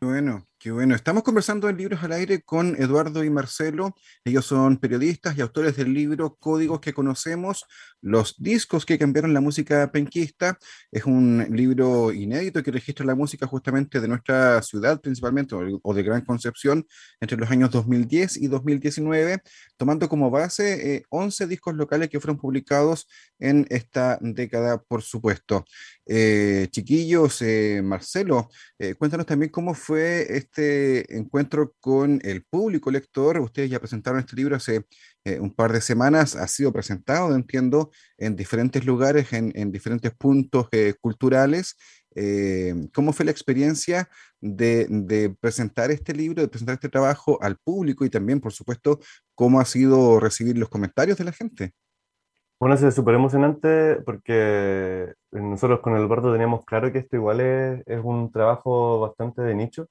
Bueno, 0.00 0.46
Qué 0.62 0.70
bueno. 0.70 0.94
Estamos 0.94 1.24
conversando 1.24 1.68
en 1.68 1.76
Libros 1.76 2.04
al 2.04 2.12
Aire 2.12 2.42
con 2.42 2.80
Eduardo 2.80 3.24
y 3.24 3.30
Marcelo. 3.30 3.96
Ellos 4.24 4.46
son 4.46 4.76
periodistas 4.76 5.36
y 5.36 5.40
autores 5.40 5.74
del 5.74 5.92
libro 5.92 6.36
Códigos 6.36 6.78
que 6.78 6.92
conocemos, 6.92 7.66
los 8.00 8.36
discos 8.38 8.86
que 8.86 8.96
cambiaron 8.96 9.34
la 9.34 9.40
música 9.40 9.90
penquista. 9.90 10.56
Es 10.92 11.04
un 11.04 11.44
libro 11.50 12.12
inédito 12.12 12.62
que 12.62 12.70
registra 12.70 13.04
la 13.04 13.16
música 13.16 13.48
justamente 13.48 14.00
de 14.00 14.06
nuestra 14.06 14.62
ciudad 14.62 15.00
principalmente, 15.00 15.56
o 15.82 15.94
de 15.94 16.02
Gran 16.04 16.24
Concepción, 16.24 16.86
entre 17.20 17.38
los 17.38 17.50
años 17.50 17.72
2010 17.72 18.36
y 18.36 18.46
2019, 18.46 19.42
tomando 19.76 20.08
como 20.08 20.30
base 20.30 21.04
11 21.08 21.42
eh, 21.42 21.46
discos 21.48 21.74
locales 21.74 22.08
que 22.08 22.20
fueron 22.20 22.38
publicados 22.38 23.08
en 23.40 23.66
esta 23.68 24.16
década, 24.20 24.80
por 24.80 25.02
supuesto. 25.02 25.64
Eh, 26.06 26.68
chiquillos, 26.70 27.42
eh, 27.42 27.80
Marcelo, 27.82 28.48
cuéntanos 28.98 29.26
también 29.26 29.50
cómo 29.50 29.74
fue 29.74 30.26
este 30.36 30.51
este 30.52 31.16
encuentro 31.16 31.72
con 31.80 32.20
el 32.22 32.44
público 32.44 32.90
lector. 32.90 33.38
Ustedes 33.40 33.70
ya 33.70 33.78
presentaron 33.78 34.20
este 34.20 34.36
libro 34.36 34.56
hace 34.56 34.84
eh, 35.24 35.40
un 35.40 35.54
par 35.54 35.72
de 35.72 35.80
semanas, 35.80 36.36
ha 36.36 36.46
sido 36.46 36.72
presentado, 36.72 37.34
entiendo, 37.34 37.90
en 38.18 38.36
diferentes 38.36 38.84
lugares, 38.84 39.32
en, 39.32 39.72
diferentes 39.72 40.12
puntos 40.14 40.68
eh, 40.72 40.94
culturales. 41.00 41.76
Eh, 42.14 42.74
¿Cómo 42.92 43.14
fue 43.14 43.24
la 43.24 43.30
experiencia 43.30 44.10
de, 44.40 45.34
presentar 45.40 45.90
este 45.90 46.12
libro, 46.12 46.42
de 46.42 46.48
presentar 46.48 46.74
este 46.74 46.90
trabajo 46.90 47.38
al 47.40 47.56
público 47.56 48.04
y 48.04 48.10
también, 48.10 48.38
por 48.38 48.52
supuesto, 48.52 49.00
cómo 49.34 49.58
ha 49.58 49.64
sido 49.64 50.20
recibir 50.20 50.58
los 50.58 50.68
comentarios 50.68 51.16
de 51.16 51.24
la 51.24 51.32
gente? 51.32 51.72
Bueno, 52.60 52.74
es 52.76 52.94
súper 52.94 53.14
emocionante 53.14 53.96
porque 54.04 55.14
nosotros 55.32 55.80
con 55.80 55.96
Eduardo 55.96 56.30
teníamos 56.30 56.64
claro 56.64 56.92
que 56.92 56.98
esto 56.98 57.16
igual 57.16 57.40
es, 57.40 57.82
es 57.86 58.00
un 58.04 58.30
trabajo 58.30 59.00
bastante 59.00 59.40
de 59.42 59.54
nicho 59.54 59.88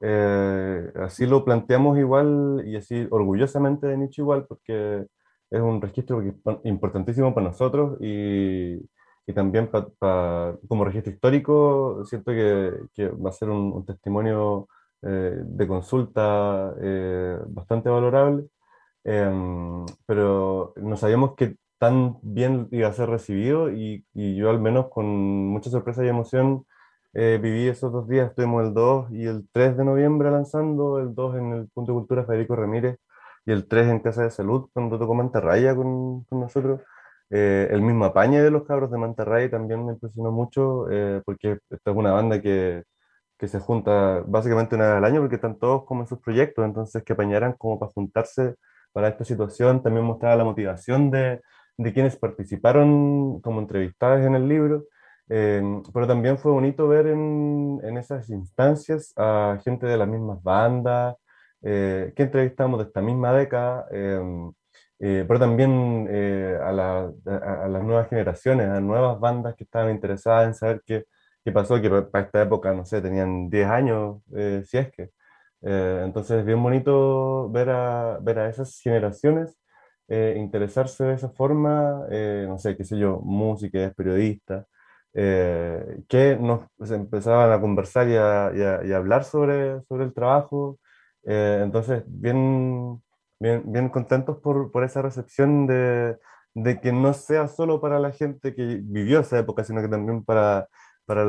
eh, 0.00 0.92
así 0.96 1.26
lo 1.26 1.44
planteamos 1.44 1.98
igual 1.98 2.62
y 2.66 2.76
así 2.76 3.06
orgullosamente 3.10 3.86
de 3.86 3.98
Nicho 3.98 4.22
igual, 4.22 4.46
porque 4.46 5.06
es 5.50 5.60
un 5.60 5.82
registro 5.82 6.22
importantísimo 6.64 7.34
para 7.34 7.48
nosotros 7.48 7.98
y, 8.00 8.76
y 9.26 9.32
también 9.34 9.68
como 10.68 10.84
registro 10.84 11.12
histórico, 11.12 12.04
siento 12.04 12.32
que, 12.32 12.72
que 12.94 13.08
va 13.08 13.30
a 13.30 13.32
ser 13.32 13.50
un, 13.50 13.84
testimonio 13.86 14.68
eh, 15.02 15.38
de 15.42 15.66
consulta 15.68 16.74
eh, 16.82 17.38
bastante 17.48 17.88
valorable, 17.88 18.46
em, 19.04 19.86
pero 20.06 20.72
no 20.76 20.96
sabíamos 20.96 21.34
que 21.36 21.56
tan 21.78 22.18
bien 22.22 22.68
iba 22.72 22.88
a 22.88 22.92
ser 22.92 23.08
recibido 23.08 23.70
y, 23.72 24.04
y 24.14 24.36
yo 24.36 24.50
al 24.50 24.60
menos 24.60 24.88
con 24.90 25.06
mucha 25.06 25.70
sorpresa 25.70 26.04
y 26.04 26.08
emoción 26.08 26.66
eh, 27.12 27.38
viví 27.42 27.68
esos 27.68 27.92
dos 27.92 28.08
días, 28.08 28.30
estuvimos 28.30 28.64
el 28.64 28.74
2 28.74 29.10
y 29.12 29.26
el 29.26 29.48
3 29.52 29.76
de 29.76 29.84
noviembre 29.84 30.30
lanzando, 30.30 30.98
el 30.98 31.14
2 31.14 31.36
en 31.36 31.52
el 31.52 31.68
Punto 31.68 31.92
de 31.92 31.98
Cultura 31.98 32.24
Federico 32.24 32.56
Ramírez 32.56 32.98
y 33.46 33.52
el 33.52 33.66
3 33.68 33.88
en 33.88 34.00
Casa 34.00 34.22
de 34.22 34.30
Salud, 34.30 34.68
cuando 34.72 34.98
tocó 34.98 35.14
Mantarraya 35.14 35.74
con, 35.74 36.24
con 36.24 36.40
nosotros. 36.40 36.80
Eh, 37.30 37.68
el 37.70 37.82
mismo 37.82 38.04
apañe 38.04 38.42
de 38.42 38.50
los 38.50 38.64
cabros 38.66 38.90
de 38.90 38.98
Mantarraya 38.98 39.50
también 39.50 39.86
me 39.86 39.92
impresionó 39.92 40.32
mucho, 40.32 40.90
eh, 40.90 41.22
porque 41.24 41.58
esta 41.70 41.90
es 41.90 41.96
una 41.96 42.12
banda 42.12 42.40
que, 42.42 42.84
que 43.38 43.48
se 43.48 43.60
junta 43.60 44.22
básicamente 44.26 44.76
una 44.76 44.88
vez 44.88 44.96
al 44.96 45.04
año, 45.04 45.20
porque 45.20 45.36
están 45.36 45.58
todos 45.58 45.84
como 45.86 46.02
en 46.02 46.06
sus 46.08 46.20
proyectos, 46.20 46.64
entonces 46.64 47.02
que 47.04 47.12
apañaran 47.14 47.54
como 47.54 47.78
para 47.78 47.92
juntarse 47.92 48.56
para 48.92 49.08
esta 49.08 49.24
situación, 49.24 49.82
también 49.82 50.04
mostraba 50.04 50.36
la 50.36 50.44
motivación 50.44 51.10
de, 51.10 51.40
de 51.78 51.92
quienes 51.92 52.16
participaron 52.16 53.40
como 53.40 53.60
entrevistados 53.60 54.20
en 54.26 54.34
el 54.34 54.48
libro. 54.48 54.84
Em, 55.32 55.82
pero 55.94 56.08
también 56.08 56.38
fue 56.38 56.50
bonito 56.50 56.88
ver 56.88 57.06
en, 57.06 57.80
en, 57.84 57.96
esas 57.98 58.28
instancias 58.30 59.12
a 59.16 59.60
gente 59.64 59.86
de 59.86 59.96
las 59.96 60.08
mismas 60.08 60.42
bandas, 60.42 61.16
eh, 61.62 62.12
que 62.16 62.24
entrevistamos 62.24 62.80
de 62.80 62.86
esta 62.86 63.00
misma 63.00 63.32
década, 63.32 63.86
em, 63.92 64.52
eh, 64.98 65.24
pero 65.28 65.38
también 65.38 66.08
eh, 66.10 66.58
a, 66.60 66.72
la, 66.72 67.12
a, 67.26 67.68
las 67.68 67.82
nuevas 67.84 68.08
generaciones, 68.08 68.68
a 68.68 68.80
nuevas 68.80 69.20
bandas 69.20 69.54
que 69.54 69.64
estaban 69.64 69.92
interesadas 69.92 70.48
en 70.48 70.54
saber 70.54 70.82
qué, 70.84 71.04
qué 71.44 71.52
pasó, 71.52 71.80
que 71.80 71.88
para 71.90 72.24
esta 72.26 72.42
época, 72.42 72.72
no 72.74 72.84
sé, 72.84 73.00
tenían 73.00 73.48
10 73.48 73.68
años, 73.68 74.22
si 74.64 74.78
es 74.78 74.90
que. 74.92 75.10
entonces 75.62 76.40
es 76.40 76.44
bien 76.46 76.62
bonito 76.62 77.50
ver 77.50 77.70
a, 77.70 78.18
ver 78.20 78.38
a 78.40 78.48
esas 78.48 78.80
generaciones 78.80 79.56
interesarse 80.08 81.04
de 81.04 81.14
esa 81.14 81.30
forma, 81.30 82.06
no 82.48 82.58
sé, 82.58 82.76
qué 82.76 82.84
sé 82.84 82.98
yo, 82.98 83.20
música, 83.22 83.92
periodista. 83.96 84.66
Eh, 85.12 86.02
que 86.08 86.36
nos 86.36 86.66
pues, 86.76 86.90
empezaban 86.92 87.50
a 87.52 87.60
conversar 87.60 88.08
y 88.08 88.16
a, 88.16 88.52
y 88.84 88.92
a, 88.92 88.96
hablar 88.96 89.24
sobre, 89.24 89.82
sobre 89.82 90.04
el 90.04 90.14
trabajo. 90.14 90.78
Eh, 91.24 91.60
entonces, 91.62 92.04
bien, 92.06 93.02
bien, 93.40 93.62
bien 93.66 93.88
contentos 93.88 94.38
por, 94.38 94.70
por 94.70 94.84
esa 94.84 95.02
recepción 95.02 95.66
de, 95.66 96.16
de, 96.54 96.80
que 96.80 96.92
no 96.92 97.12
sea 97.14 97.48
solo 97.48 97.80
para 97.80 97.98
la 97.98 98.12
gente 98.12 98.54
que 98.54 98.80
vivió 98.82 99.20
esa 99.20 99.38
época, 99.38 99.64
sino 99.64 99.82
que 99.82 99.88
también 99.88 100.24
para, 100.24 100.68
para 101.04 101.24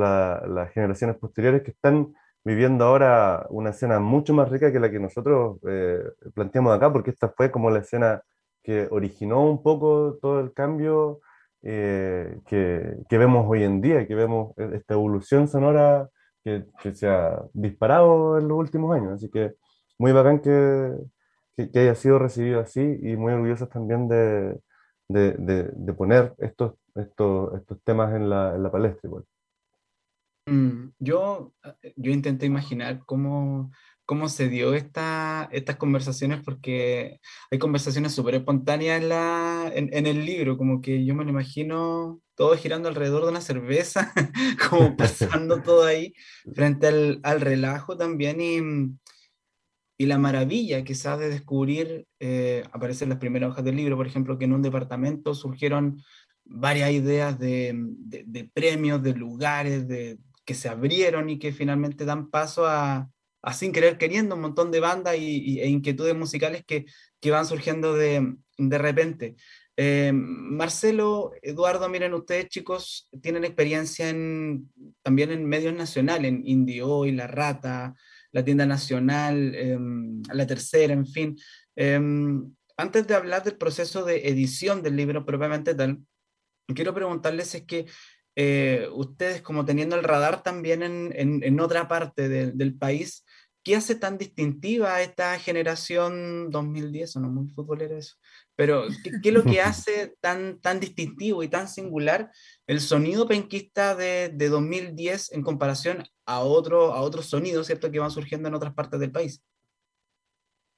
las 0.48 0.72
generaciones 0.74 1.18
posteriores 1.18 1.64
que 1.64 1.72
están 1.72 2.14
viviendo 2.44 2.86
ahora 2.86 3.46
una 3.50 3.72
escena 3.72 4.00
mucho 4.00 4.34
más 4.34 4.50
rica 4.50 4.72
que 4.72 4.80
la 4.80 4.90
que 4.92 5.00
nosotros 5.00 5.58
eh, 5.68 6.04
planteamos 6.34 6.76
acá, 6.76 6.92
porque 6.92 7.12
esta 7.12 7.30
fue 7.30 7.52
como 7.52 7.70
la 7.70 7.80
escena 7.80 8.22
que 8.64 8.88
originó 8.92 9.44
un 9.44 9.64
poco 9.64 10.18
todo 10.22 10.40
el 10.40 10.54
cambio 10.54 11.22
eh, 11.64 12.40
que, 12.48 12.98
que, 13.10 13.18
vemos 13.18 13.46
hoy 13.48 13.64
en 13.64 13.82
día, 13.82 14.08
que 14.08 14.16
vemos 14.16 14.54
e, 14.58 14.78
esta 14.78 14.96
evolución 14.96 15.48
sonora 15.48 16.10
que, 16.44 16.66
que, 16.82 16.94
se 16.96 17.08
ha 17.08 17.44
disparado 17.54 18.38
en 18.40 18.48
los 18.48 18.58
últimos 18.58 18.96
años. 18.96 19.14
Así 19.14 19.30
que 19.30 19.54
muy 20.00 20.12
bacán 20.12 20.40
que, 20.40 20.96
que 21.56 21.80
haya 21.80 21.96
sido 21.96 22.20
recibido 22.20 22.60
así 22.60 22.82
y 22.82 23.16
muy 23.16 23.34
orgullosos 23.34 23.70
también 23.70 24.08
de, 24.08 24.60
de, 25.08 25.34
de, 25.74 25.94
poner 25.94 26.34
estos, 26.40 26.74
estos, 26.96 27.54
estos 27.56 27.82
temas 27.84 28.16
en 28.16 28.30
la, 28.30 28.56
en 28.56 28.64
la 28.64 28.72
palestra. 28.72 29.08
Igual. 29.08 29.26
Mm, 30.48 30.90
yo, 31.00 31.54
yo 31.96 32.12
intenté 32.12 32.46
imaginar 32.46 33.06
cómo 33.06 33.72
cómo 34.12 34.28
se 34.28 34.50
dio 34.50 34.74
esta, 34.74 35.48
estas 35.54 35.78
conversaciones, 35.78 36.42
porque 36.44 37.22
hay 37.50 37.60
conversaciones 37.60 38.12
súper 38.12 38.36
espontáneas 38.36 39.02
en, 39.02 39.08
la, 39.08 39.72
en, 39.74 40.06
el 40.06 40.26
libro, 40.26 40.58
como 40.58 40.82
que 40.82 41.06
yo 41.06 41.16
me 41.16 41.24
lo 41.24 41.30
imagino 41.30 42.20
todo 42.36 42.58
girando 42.58 42.90
alrededor 42.90 43.24
de 43.24 43.30
una 43.30 43.40
cerveza, 43.40 44.12
como 44.70 44.98
pasando 44.98 45.62
todo 45.64 45.86
ahí, 45.86 46.14
frente 46.54 46.88
al, 46.88 47.22
al 47.24 47.40
relajo 47.40 47.96
también, 47.96 48.42
y, 48.42 48.60
y, 49.98 50.08
la 50.08 50.18
maravilla 50.18 50.84
quizás 50.84 51.18
de 51.18 51.30
descubrir, 51.30 52.06
eh, 52.20 52.66
aparecen 52.74 53.08
las 53.08 53.18
primeras 53.18 53.52
hojas 53.52 53.64
del 53.64 53.78
libro, 53.78 53.96
por 53.96 54.08
ejemplo, 54.08 54.38
que 54.38 54.44
en 54.44 54.52
un 54.52 54.62
departamento 54.62 55.34
surgieron 55.34 56.04
varias 56.44 56.92
ideas 56.92 57.40
de, 57.40 57.72
de, 57.74 58.26
de 58.28 58.44
premios, 58.54 59.02
de 59.02 59.14
lugares, 59.14 59.88
de, 59.88 60.20
que 60.44 60.54
se 60.54 60.68
abrieron 60.68 61.30
y 61.30 61.40
que 61.40 61.54
finalmente 61.54 62.04
dan 62.04 62.30
paso 62.30 62.68
a, 62.68 63.10
sin 63.54 63.72
querer 63.72 63.98
queriendo, 63.98 64.36
un 64.36 64.42
montón 64.42 64.72
de 64.72 64.80
bandas 64.80 65.18
y, 65.18 65.60
e 65.60 65.68
inquietudes 65.68 66.16
musicales 66.16 66.64
que, 66.66 66.86
que 67.20 67.32
van 67.32 67.46
surgiendo 67.46 67.94
de, 67.94 68.36
de 68.58 68.78
repente. 68.78 69.36
Eh, 69.78 70.12
Marcelo, 70.14 71.32
Eduardo, 71.42 71.90
miren 71.90 72.14
ustedes 72.14 72.50
chicos, 72.50 73.10
tienen 73.22 73.46
experiencia 73.46 74.10
en, 74.10 74.72
también 75.02 75.32
en 75.32 75.46
medios 75.46 75.74
nacionales, 75.74 76.30
en 76.30 76.46
Indio 76.46 77.06
y 77.06 77.12
La 77.14 77.28
Rata, 77.28 77.96
La 78.32 78.44
Tienda 78.44 78.66
Nacional, 78.66 79.56
em, 79.56 80.22
La 80.34 80.46
Tercera, 80.46 80.94
en 80.94 81.08
fin. 81.08 81.38
Em, 81.76 82.54
antes 82.78 83.08
de 83.08 83.16
hablar 83.16 83.44
del 83.44 83.58
proceso 83.58 84.04
de 84.04 84.28
edición 84.28 84.84
del 84.84 84.98
libro 84.98 85.26
propiamente 85.26 85.74
tal, 85.74 86.00
quiero 86.76 86.94
preguntarles 86.94 87.56
es 87.56 87.64
que 87.64 87.86
eh, 88.36 88.88
ustedes 88.94 89.42
como 89.42 89.66
teniendo 89.66 89.96
el 89.96 90.04
radar 90.04 90.44
también 90.44 90.84
en, 90.84 91.12
en 91.16 91.60
otra 91.60 91.88
parte 91.88 92.30
del 92.30 92.76
país, 92.78 93.26
¿qué 93.64 93.76
hace 93.76 93.96
tan 93.96 94.18
distintiva 94.18 95.02
esta 95.02 95.38
generación 95.40 96.50
2010? 96.50 97.18
No 97.18 97.30
muy 97.30 97.48
futbolera 97.50 97.98
eso, 97.98 98.16
pero 98.56 98.86
¿qué, 99.04 99.12
qué 99.22 99.30
es 99.30 99.36
lo 99.36 99.44
que 99.44 99.62
hace 99.62 100.16
tan, 100.20 100.60
tan 100.60 100.80
distintivo 100.80 101.44
y 101.44 101.48
tan 101.48 101.68
singular 101.68 102.32
el 102.68 102.80
sonido 102.80 103.28
penquista 103.28 103.96
de, 103.96 104.30
de 104.30 104.50
2010 104.50 105.32
en 105.34 105.44
comparación 105.44 106.04
a, 106.26 106.40
otro, 106.40 106.94
a 106.94 107.02
otros 107.02 107.28
sonidos, 107.28 107.68
¿cierto?, 107.68 107.92
que 107.92 108.00
van 108.00 108.12
surgiendo 108.12 108.48
en 108.48 108.56
otras 108.56 108.74
partes 108.74 109.00
del 109.00 109.12
país. 109.12 109.44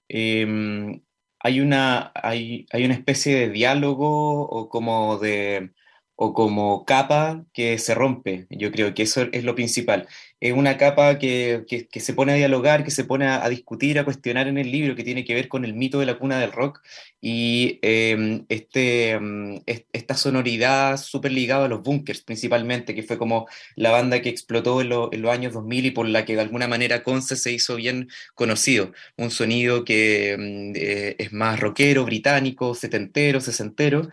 Em, 0.10 1.02
hay, 1.40 1.60
una, 1.60 2.12
hay, 2.16 2.66
hay 2.72 2.86
una 2.86 2.94
especie 2.94 3.36
de 3.36 3.50
diálogo 3.50 4.42
o 4.42 4.70
como 4.70 5.18
de 5.18 5.72
o 6.16 6.34
como 6.34 6.86
capa 6.86 7.44
que 7.54 7.78
se 7.80 7.96
rompe. 7.96 8.46
Yo 8.50 8.72
creo 8.72 8.94
que 8.94 9.04
eso 9.04 9.28
es 9.32 9.44
lo 9.44 9.56
principal. 9.56 10.08
Es 10.40 10.54
una 10.54 10.78
capa 10.78 11.18
que, 11.20 11.64
que, 11.68 12.00
se 12.02 12.14
pone 12.14 12.34
a 12.34 12.36
dialogar, 12.36 12.84
que 12.84 12.92
se 12.92 13.06
pone 13.06 13.28
a, 13.28 13.48
discutir, 13.50 13.98
a 13.98 14.04
cuestionar 14.04 14.48
en 14.48 14.58
el 14.58 14.72
libro, 14.72 14.96
que 14.96 15.04
tiene 15.04 15.24
que 15.24 15.34
ver 15.34 15.48
con 15.48 15.64
el 15.64 15.74
mito 15.74 16.00
de 16.00 16.06
la 16.06 16.20
cuna 16.20 16.38
del 16.40 16.52
rock 16.52 16.82
y 17.22 17.80
eh, 17.82 18.44
este, 18.50 19.16
um, 19.18 19.62
esta 19.66 20.16
sonoridad 20.16 20.98
súper 20.98 21.32
ligada 21.32 21.66
a 21.66 21.70
los 21.70 21.82
bunkers 21.82 22.22
principalmente, 22.22 22.94
que 22.94 23.04
fue 23.04 23.18
como 23.18 23.48
la 23.76 23.92
banda 23.92 24.22
que 24.22 24.30
explotó 24.30 24.82
en, 24.82 24.90
lo, 24.90 25.12
en, 25.14 25.22
los 25.22 25.32
años 25.32 25.54
2000 25.54 25.86
y 25.86 25.92
por 25.92 26.08
la 26.10 26.26
que 26.26 26.36
de 26.36 26.42
alguna 26.42 26.68
manera 26.68 27.04
Conce 27.04 27.38
se 27.38 27.54
hizo 27.54 27.78
bien 27.78 28.10
conocido. 28.36 28.92
Un 29.18 29.32
sonido 29.32 29.86
que 29.86 30.36
eh, 30.76 31.16
es 31.18 31.32
más 31.32 31.60
rockero, 31.60 32.04
británico, 32.06 32.76
setentero, 32.76 33.40
sesentero 33.40 34.10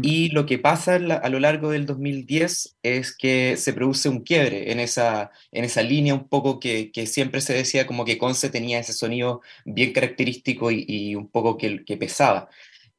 y 0.00 0.30
lo 0.30 0.46
que 0.46 0.58
pasa 0.58 0.94
a 0.94 1.28
lo 1.28 1.38
largo 1.38 1.70
del 1.70 1.84
2010 1.84 2.78
es 2.82 3.14
que 3.14 3.58
se 3.58 3.74
produce 3.74 4.08
un 4.08 4.20
quiebre 4.20 4.72
en 4.72 4.80
esa, 4.80 5.30
en 5.50 5.64
esa 5.64 5.82
línea 5.82 6.14
un 6.14 6.28
poco 6.28 6.60
que, 6.60 6.90
que 6.92 7.06
siempre 7.06 7.42
se 7.42 7.52
decía 7.52 7.86
como 7.86 8.06
que 8.06 8.16
Conce 8.16 8.48
tenía 8.48 8.78
ese 8.78 8.94
sonido 8.94 9.42
bien 9.66 9.92
característico 9.92 10.70
y, 10.70 11.14
un 11.14 11.28
poco 11.28 11.58
que, 11.58 11.96
pesaba. 11.98 12.48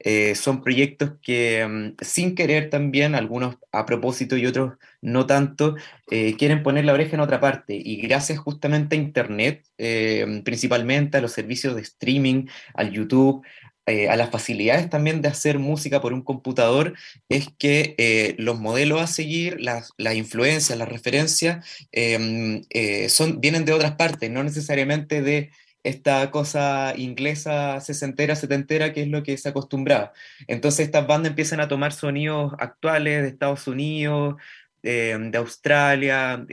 Eh, 0.05 0.35
son 0.35 0.61
proyectos 0.61 1.13
que 1.21 1.65
um, 1.65 1.95
sin 2.01 2.35
querer 2.35 2.69
también, 2.69 3.15
algunos 3.15 3.55
a 3.71 3.85
propósito 3.85 4.35
y 4.35 4.45
otros 4.45 4.73
no 5.01 5.25
tanto, 5.25 5.75
eh, 6.11 6.35
quieren 6.37 6.61
poner 6.61 6.85
la 6.85 6.93
oreja 6.93 7.15
en 7.15 7.21
otra 7.21 7.39
parte. 7.39 7.75
Y 7.75 7.97
gracias 7.97 8.39
justamente 8.39 8.95
a 8.95 8.99
Internet, 8.99 9.65
eh, 9.77 10.41
principalmente 10.45 11.17
a 11.17 11.21
los 11.21 11.31
servicios 11.31 11.75
de 11.75 11.81
streaming, 11.81 12.47
al 12.73 12.91
YouTube, 12.91 13.43
eh, 13.85 14.07
a 14.07 14.15
las 14.15 14.29
facilidades 14.29 14.89
también 14.89 15.21
de 15.21 15.27
hacer 15.27 15.59
música 15.59 15.99
por 15.99 16.13
un 16.13 16.21
computador 16.21 16.93
es 17.27 17.49
que 17.57 17.95
eh, 17.97 18.33
los 18.37 18.57
modelos 18.57 19.01
a 19.01 19.07
seguir, 19.07 19.59
las, 19.59 19.91
las 19.97 20.15
influencias, 20.15 20.77
las 20.79 20.87
referencias, 20.87 21.65
eh, 21.91 23.07
son, 23.09 23.41
vienen 23.41 23.65
de 23.65 23.73
otras 23.73 23.95
partes, 23.95 24.31
no 24.31 24.41
necesariamente 24.41 25.21
de 25.21 25.51
esta 25.83 26.31
cosa 26.31 26.93
inglesa 26.95 27.81
sesentera, 27.81 28.37
setentera, 28.37 28.93
que 28.93 29.01
es 29.01 29.09
lo 29.09 29.21
que 29.21 29.37
se 29.37 29.49
acostumbraba. 29.49 30.13
Entonces 30.47 30.85
estas 30.85 31.05
bandas 31.05 31.31
empiezan 31.31 31.59
a 31.59 31.67
tomar 31.67 31.91
sonidos 31.91 32.53
actuales 32.59 33.21
de 33.21 33.27
Estados 33.27 33.67
Unidos, 33.67 34.35
de 34.81 35.37
Australia, 35.37 36.45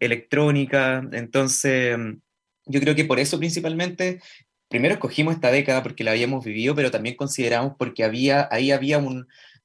electrónica, 0.00 1.08
entonces... 1.12 1.96
Yo 2.64 2.80
creo 2.80 2.94
que 2.94 3.04
por 3.04 3.18
eso 3.18 3.40
principalmente 3.40 4.20
primero 4.72 4.94
escogimos 4.94 5.34
esta 5.34 5.50
década 5.50 5.82
porque 5.82 6.02
la 6.02 6.12
habíamos 6.12 6.44
vivido, 6.44 6.74
pero 6.74 6.90
también 6.90 7.14
consideramos 7.14 7.74
porque 7.78 8.04
había, 8.04 8.48
ahí 8.50 8.72
había 8.72 9.04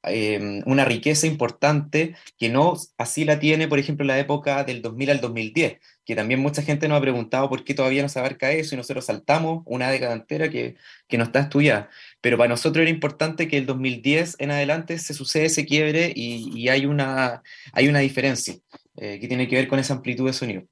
eh, 0.03 0.61
una 0.65 0.83
riqueza 0.83 1.27
importante 1.27 2.13
que 2.37 2.49
no 2.49 2.73
así 2.97 3.23
la 3.23 3.39
tiene, 3.39 3.69
por 3.69 3.79
ejemplo, 3.79 4.05
la 4.05 4.19
época 4.19 4.65
del 4.65 4.81
2000 4.81 5.09
al 5.11 5.21
2010, 5.21 5.79
que 6.03 6.15
también 6.15 6.41
mucha 6.41 6.61
gente 6.61 6.89
nos 6.89 6.97
ha 6.97 7.01
preguntado 7.01 7.47
por 7.47 7.63
qué 7.63 7.73
todavía 7.73 8.01
no 8.01 8.09
se 8.09 8.19
abarca 8.19 8.51
eso 8.51 8.75
y 8.75 8.77
nosotros 8.77 9.05
saltamos 9.05 9.63
una 9.65 9.89
década 9.89 10.13
entera 10.13 10.49
que, 10.49 10.75
que 11.07 11.17
no 11.17 11.23
está 11.23 11.39
estudiada. 11.39 11.89
Pero 12.19 12.37
para 12.37 12.49
nosotros 12.49 12.81
era 12.81 12.91
importante 12.91 13.47
que 13.47 13.57
el 13.57 13.65
2010 13.65 14.35
en 14.39 14.51
adelante 14.51 14.99
se 14.99 15.13
sucede 15.13 15.45
ese 15.45 15.65
quiebre 15.65 16.11
y, 16.13 16.67
hay, 16.67 16.85
una, 16.85 17.43
hay 17.71 17.87
una 17.87 17.99
diferencia 17.99 18.55
eh, 18.97 19.19
que 19.21 19.27
tiene 19.29 19.47
que 19.47 19.55
ver 19.55 19.69
con 19.69 19.79
esa 19.79 19.93
amplitud 19.93 20.27
de 20.27 20.33
sonido. 20.33 20.63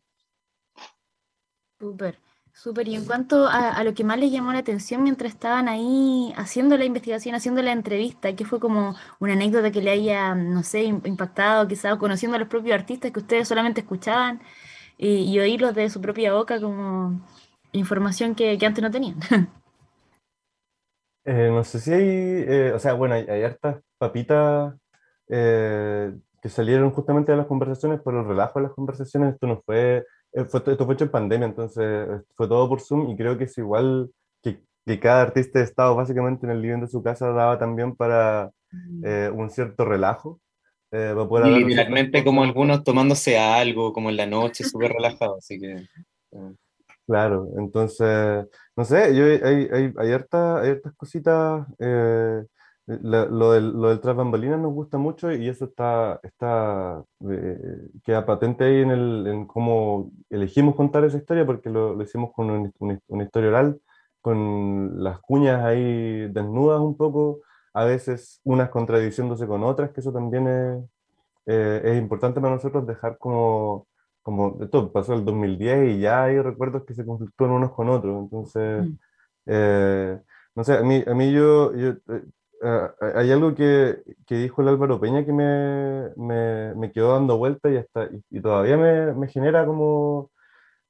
Súper. 1.79 2.24
Súper, 2.65 2.87
y 2.87 2.95
en 2.95 3.05
cuanto 3.05 3.47
a, 3.47 3.83
lo 3.83 3.93
que 3.93 4.03
más 4.03 4.17
les 4.17 4.31
llamó 4.31 4.51
la 4.51 4.57
atención 4.57 5.03
mientras 5.03 5.31
estaban 5.31 5.69
ahí 5.69 6.33
haciendo 6.35 6.75
la 6.79 6.85
investigación, 6.85 7.35
haciendo 7.35 7.61
la 7.61 7.71
entrevista, 7.71 8.35
que 8.35 8.43
fue 8.43 8.59
como 8.59 8.95
una 9.19 9.33
anécdota 9.33 9.69
que 9.69 9.83
le 9.83 9.91
haya, 9.91 10.33
no 10.33 10.63
sé, 10.63 10.85
impactado, 10.85 11.67
quizás 11.67 11.95
conociendo 11.97 12.37
a 12.37 12.39
los 12.39 12.47
propios 12.47 12.73
artistas 12.73 13.11
que 13.11 13.19
ustedes 13.19 13.47
solamente 13.47 13.81
escuchaban 13.81 14.41
y, 14.97 15.37
oírlos 15.37 15.75
de 15.75 15.91
su 15.91 16.01
propia 16.01 16.33
boca 16.33 16.59
como 16.59 17.21
información 17.71 18.33
que, 18.33 18.57
antes 18.65 18.81
no 18.81 18.89
tenían. 18.89 19.19
Eh, 21.27 21.49
no 21.51 21.63
sé 21.63 21.79
si 21.79 21.91
hay, 21.91 22.03
eh, 22.47 22.71
o 22.75 22.79
sea, 22.79 22.93
bueno, 22.93 23.15
hay, 23.15 23.25
hay 23.27 23.41
hartas 23.41 23.81
papitas 23.97 24.75
eh, 25.27 26.13
que 26.39 26.49
salieron 26.49 26.91
justamente 26.91 27.31
de 27.31 27.37
las 27.39 27.47
conversaciones, 27.47 27.99
por 28.01 28.13
el 28.13 28.25
relajo 28.25 28.59
de 28.59 28.67
las 28.67 28.73
conversaciones, 28.73 29.33
esto 29.33 29.47
no 29.47 29.61
fue 29.65 30.05
fue, 30.49 30.63
esto 30.65 30.85
fue 30.85 30.93
hecho 30.93 31.05
en 31.05 31.11
pandemia, 31.11 31.47
entonces 31.47 31.83
eh, 31.83 32.21
fue 32.35 32.47
todo 32.47 32.67
por 32.67 32.81
Zoom 32.81 33.09
y 33.09 33.15
creo 33.15 33.37
que 33.37 33.45
es 33.45 33.57
igual 33.57 34.11
que, 34.41 34.59
que 34.85 34.99
cada 34.99 35.21
artista 35.21 35.59
de 35.59 35.65
estado 35.65 35.95
básicamente 35.95 36.45
en 36.45 36.51
el 36.51 36.61
living 36.61 36.81
de 36.81 36.87
su 36.87 37.01
casa 37.01 37.29
daba 37.31 37.57
también 37.57 37.95
para 37.95 38.51
eh, 39.03 39.31
un 39.33 39.49
cierto 39.49 39.85
relajo. 39.85 40.39
Eh, 40.91 41.11
para 41.15 41.27
poder 41.27 41.47
y 41.47 41.63
literalmente 41.63 42.23
como 42.23 42.43
algunos 42.43 42.83
tomándose 42.83 43.37
algo, 43.37 43.91
como 43.93 44.09
en 44.09 44.17
la 44.17 44.25
noche, 44.25 44.63
súper 44.63 44.91
relajado, 44.91 45.37
así 45.37 45.59
que... 45.59 45.87
Claro, 47.07 47.49
entonces, 47.57 48.47
no 48.75 48.83
sé, 48.83 49.15
yo, 49.15 49.25
hay, 49.25 49.69
hay, 49.71 49.93
hay, 49.95 50.11
harta, 50.11 50.61
hay 50.61 50.71
hartas 50.71 50.93
cositas 50.95 51.67
eh, 51.77 52.43
la, 52.87 53.25
lo, 53.25 53.53
del, 53.53 53.71
lo 53.73 53.89
del 53.89 53.99
tras 53.99 54.15
bambalinas 54.15 54.59
nos 54.59 54.73
gusta 54.73 54.97
mucho 54.97 55.31
y 55.31 55.49
eso 55.49 55.65
está, 55.65 56.19
está 56.21 57.03
eh, 57.31 57.89
queda 58.03 58.25
patente 58.25 58.63
ahí 58.63 58.81
en, 58.81 58.91
el, 58.91 59.27
en 59.27 59.45
cómo 59.47 60.11
elegimos 60.29 60.75
contar 60.75 61.03
esa 61.03 61.17
historia, 61.17 61.45
porque 61.45 61.69
lo, 61.69 61.95
lo 61.95 62.03
hicimos 62.03 62.31
con 62.33 62.51
un, 62.51 62.71
un, 62.79 62.99
una 63.07 63.23
historia 63.23 63.49
oral, 63.49 63.81
con 64.21 65.03
las 65.03 65.19
cuñas 65.19 65.63
ahí 65.63 66.27
desnudas 66.31 66.79
un 66.79 66.95
poco, 66.95 67.41
a 67.73 67.85
veces 67.85 68.39
unas 68.43 68.69
contradiciéndose 68.69 69.47
con 69.47 69.63
otras, 69.63 69.91
que 69.91 70.01
eso 70.01 70.13
también 70.13 70.47
es, 70.47 70.83
eh, 71.47 71.81
es 71.85 71.97
importante 71.97 72.39
para 72.39 72.53
nosotros 72.53 72.85
dejar 72.85 73.17
como, 73.17 73.87
como, 74.21 74.57
esto 74.61 74.91
pasó 74.91 75.15
el 75.15 75.25
2010 75.25 75.97
y 75.97 75.99
ya 76.01 76.25
hay 76.25 76.39
recuerdos 76.39 76.83
que 76.85 76.93
se 76.93 77.05
conflictúan 77.05 77.51
unos 77.51 77.71
con 77.73 77.89
otros, 77.89 78.15
entonces, 78.23 78.85
mm. 78.85 78.93
eh, 79.47 80.19
no 80.55 80.63
sé, 80.63 80.77
a 80.77 80.81
mí, 80.81 81.03
a 81.05 81.13
mí 81.15 81.31
yo, 81.33 81.75
yo 81.75 81.93
Uh, 82.65 82.89
hay 83.15 83.31
algo 83.31 83.53
que, 83.53 84.01
que, 84.25 84.35
dijo 84.37 84.63
el 84.63 84.69
Álvaro 84.69 84.99
Peña 84.99 85.23
que 85.23 85.31
me, 85.31 86.09
me, 86.15 86.73
me 86.73 86.91
quedó 86.91 87.13
dando 87.13 87.37
vuelta 87.37 87.69
y, 87.69 87.77
hasta, 87.77 88.05
y, 88.05 88.23
y 88.31 88.41
todavía 88.41 88.75
me, 88.75 89.13
me, 89.13 89.27
genera 89.27 89.67
como, 89.67 90.31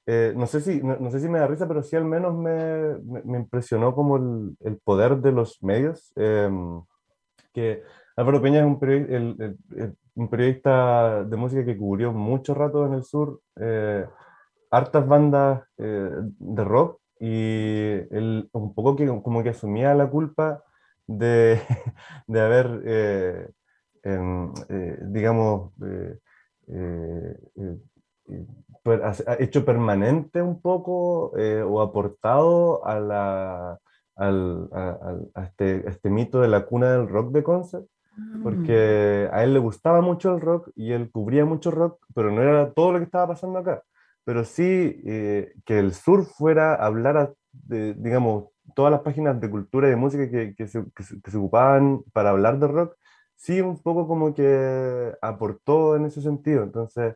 eh, 0.06 0.34
no, 0.38 0.48
sé 0.48 0.62
si, 0.62 0.82
no, 0.82 0.96
no, 0.98 1.12
sé 1.12 1.20
si 1.20 1.28
me 1.28 1.40
da 1.40 1.48
risa, 1.48 1.68
pero 1.68 1.84
sí 1.84 1.98
al 1.98 2.06
menos 2.06 2.34
me, 2.34 3.38
impresionó 3.38 3.94
como 3.94 4.16
el, 4.16 4.58
el, 4.62 4.78
poder 4.86 5.18
de 5.18 5.34
los 5.34 5.62
medios. 5.64 6.14
Eh, 6.16 6.50
que 7.54 7.84
Álvaro 8.16 8.42
Peña 8.42 8.60
es 8.60 8.66
un 8.66 8.80
periodista, 8.80 9.16
el, 9.18 9.58
el, 9.76 9.98
un 10.16 10.30
periodista, 10.30 11.26
de 11.26 11.36
música 11.36 11.66
que 11.66 11.78
cubrió 11.78 12.14
mucho 12.14 12.54
rato 12.54 12.86
en 12.86 12.94
el 12.94 13.04
sur, 13.04 13.42
eh, 13.60 14.06
hartas 14.72 15.06
bandas 15.06 15.64
eh, 15.78 16.10
de 16.40 16.64
rock 16.64 17.02
y 17.20 17.92
él 18.12 18.50
un 18.54 18.74
poco 18.74 18.96
que 18.96 19.08
como 19.08 19.44
que 19.44 19.50
asumía 19.50 19.94
la 19.94 20.10
culpa 20.10 20.64
de, 21.08 21.60
de 22.28 22.42
haber, 22.42 22.82
eh, 22.86 23.50
eh, 24.04 24.98
digamos, 25.08 25.72
eh, 25.84 26.20
eh 26.68 27.38
per, 28.84 29.02
hecho 29.40 29.64
permanente 29.64 30.42
un 30.42 30.60
poco 30.60 31.32
o 31.32 31.82
aportado 31.82 32.86
a, 32.86 33.00
la, 33.00 33.80
al, 34.16 34.68
a, 34.72 35.18
a, 35.36 35.44
este, 35.44 35.84
a, 35.86 35.92
este, 35.92 36.10
mito 36.10 36.42
de 36.42 36.48
la 36.48 36.66
cuna 36.66 36.92
del 36.92 37.08
rock 37.08 37.32
de 37.32 37.44
Concert, 37.44 37.86
porque 38.42 39.30
mm. 39.30 39.36
a 39.36 39.44
él 39.44 39.54
le 39.54 39.60
gustaba 39.60 40.02
mucho 40.02 40.34
el 40.34 40.42
rock 40.42 40.72
y 40.76 40.92
él 40.92 41.12
cubría 41.12 41.46
mucho 41.46 41.70
rock, 41.70 42.04
pero 42.16 42.32
no 42.32 42.42
era 42.42 42.74
todo 42.74 42.94
lo 42.94 42.98
que 43.00 43.06
estaba 43.06 43.28
pasando 43.28 43.60
acá. 43.60 43.84
Pero 44.24 44.44
sí 44.44 45.02
que 45.04 45.80
el 45.80 45.94
sur 45.94 46.26
fuera 46.26 46.74
a 46.74 46.88
hablar, 46.88 47.34
de, 47.52 47.94
digamos, 47.94 48.46
todas 48.74 48.92
las 48.92 49.02
páginas 49.02 49.40
de 49.40 49.50
cultura 49.50 49.88
y 49.88 49.92
de 49.92 49.96
música 49.96 50.30
que, 50.30 50.56
que, 50.56 50.68
se, 50.68 50.84
que, 50.96 51.04
se, 51.04 51.22
que, 51.22 51.32
se, 51.32 51.38
ocupaban 51.38 52.04
para 52.14 52.32
hablar 52.32 52.60
de 52.60 52.68
rock, 52.68 52.96
sí 53.36 53.62
un 53.62 53.82
poco 53.82 54.08
como 54.08 54.34
que 54.34 55.14
aportó 55.22 55.96
en 55.96 56.06
ese 56.06 56.22
sentido. 56.22 56.64
Entonces, 56.64 57.16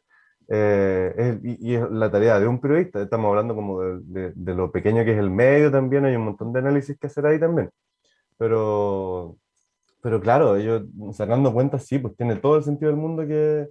eh, 0.49 1.13
es, 1.17 1.39
y, 1.43 1.71
y, 1.71 1.75
es 1.75 1.89
la 1.91 2.11
tarea 2.11 2.39
de 2.39 2.47
un 2.47 2.59
periodista, 2.59 3.01
estamos 3.01 3.29
hablando 3.29 3.55
como 3.55 3.81
de, 3.81 3.99
de, 4.03 4.33
de, 4.35 4.55
lo 4.55 4.71
pequeño 4.71 5.05
que 5.05 5.13
es 5.13 5.19
el 5.19 5.29
medio 5.29 5.71
también, 5.71 6.05
hay 6.05 6.15
un 6.15 6.25
montón 6.25 6.51
de 6.53 6.59
análisis 6.59 6.97
que 6.97 7.07
hacer 7.07 7.25
ahí 7.25 7.39
también. 7.39 7.69
Pero, 8.37 9.37
pero 10.01 10.21
claro, 10.21 10.55
ellos 10.57 10.83
sacando 11.13 11.53
cuentas, 11.53 11.85
sí, 11.85 11.99
pues 11.99 12.15
tiene 12.15 12.37
todo 12.37 12.57
el 12.57 12.63
sentido 12.63 12.91
del 12.91 12.99
mundo 12.99 13.27
que, 13.27 13.69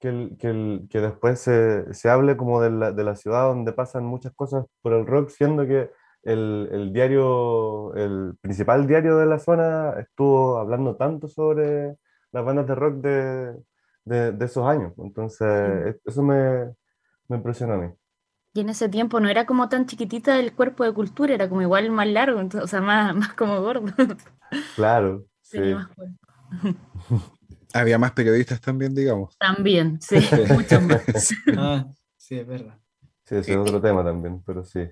que, 0.00 0.08
el, 0.08 0.36
que, 0.38 0.48
el, 0.48 0.88
que 0.90 1.00
después 1.00 1.40
se, 1.40 1.92
se 1.94 2.08
hable 2.10 2.36
como 2.36 2.60
de 2.62 2.70
la, 2.70 2.92
de 2.92 3.04
la 3.04 3.16
ciudad 3.16 3.48
donde 3.48 3.72
pasan 3.72 4.04
muchas 4.04 4.32
cosas 4.34 4.66
por 4.82 4.94
el 4.94 5.06
rock, 5.06 5.30
siendo 5.30 5.66
que 5.66 5.90
el, 6.24 6.68
el 6.72 6.92
diario, 6.92 7.94
el 7.94 8.34
principal 8.40 8.86
diario 8.86 9.16
de 9.18 9.26
la 9.26 9.38
zona 9.38 9.94
estuvo 10.00 10.58
hablando 10.58 10.96
tanto 10.96 11.28
sobre 11.28 11.96
las 12.32 12.44
bandas 12.44 12.66
de 12.66 12.74
rock 12.74 12.94
de, 12.96 13.56
de, 14.04 14.32
de 14.32 14.44
esos 14.44 14.66
años. 14.66 14.92
Entonces, 14.98 15.46
e- 15.48 16.00
eso 16.04 16.22
me, 16.22 16.74
me 17.28 17.36
impresionó 17.36 17.74
a 17.74 17.78
mí. 17.78 17.92
Y 18.54 18.60
en 18.60 18.68
ese 18.68 18.88
tiempo 18.88 19.18
no 19.20 19.28
era 19.28 19.46
como 19.46 19.68
tan 19.68 19.86
chiquitita 19.86 20.38
el 20.38 20.54
cuerpo 20.54 20.84
de 20.84 20.92
cultura, 20.94 21.34
era 21.34 21.48
como 21.48 21.62
igual 21.62 21.90
más 21.90 22.06
largo, 22.06 22.40
entonces, 22.40 22.64
o 22.64 22.68
sea, 22.68 22.80
más, 22.80 23.14
más 23.14 23.34
como 23.34 23.60
gordo. 23.60 23.92
Claro, 24.76 25.24
sí. 25.42 25.58
Tenía 25.58 25.76
más. 25.76 25.88
Había 27.74 27.98
más 27.98 28.12
periodistas 28.12 28.60
también, 28.60 28.94
digamos. 28.94 29.36
También, 29.38 30.00
sí, 30.00 30.18
mucho 30.50 30.80
más. 30.80 31.02
Ah, 31.58 31.84
sí, 32.16 32.38
es 32.38 32.46
verdad. 32.46 32.78
Sí, 33.24 33.34
ese 33.36 33.52
es 33.52 33.58
otro 33.58 33.80
tema 33.80 34.04
también, 34.04 34.40
pero 34.46 34.64
sí. 34.64 34.88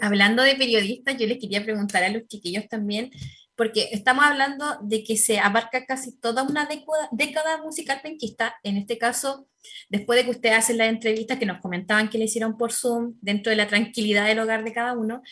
Hablando 0.00 0.42
de 0.42 0.56
periodistas, 0.56 1.16
yo 1.16 1.26
les 1.26 1.38
quería 1.38 1.64
preguntar 1.64 2.02
a 2.02 2.08
los 2.08 2.26
chiquillos 2.26 2.68
también, 2.68 3.10
porque 3.56 3.90
estamos 3.92 4.24
hablando 4.24 4.78
de 4.82 5.04
que 5.04 5.16
se 5.16 5.38
abarca 5.38 5.86
casi 5.86 6.18
toda 6.18 6.42
una 6.42 6.68
década, 7.12 7.62
musical 7.62 8.00
penquista, 8.02 8.56
en 8.62 8.76
este 8.76 8.98
caso, 8.98 9.48
después 9.88 10.18
de 10.18 10.24
que 10.24 10.30
ustedes 10.30 10.58
hacen 10.58 10.78
las 10.78 10.88
entrevistas 10.88 11.38
que 11.38 11.46
nos 11.46 11.60
comentaban 11.60 12.08
que 12.10 12.18
le 12.18 12.24
hicieron 12.24 12.56
por 12.56 12.72
Zoom, 12.72 13.14
dentro 13.20 13.50
de 13.50 13.56
la 13.56 13.68
tranquilidad 13.68 14.26
del 14.26 14.40
hogar 14.40 14.64
de 14.64 14.72
cada 14.72 14.94
uno, 14.94 15.22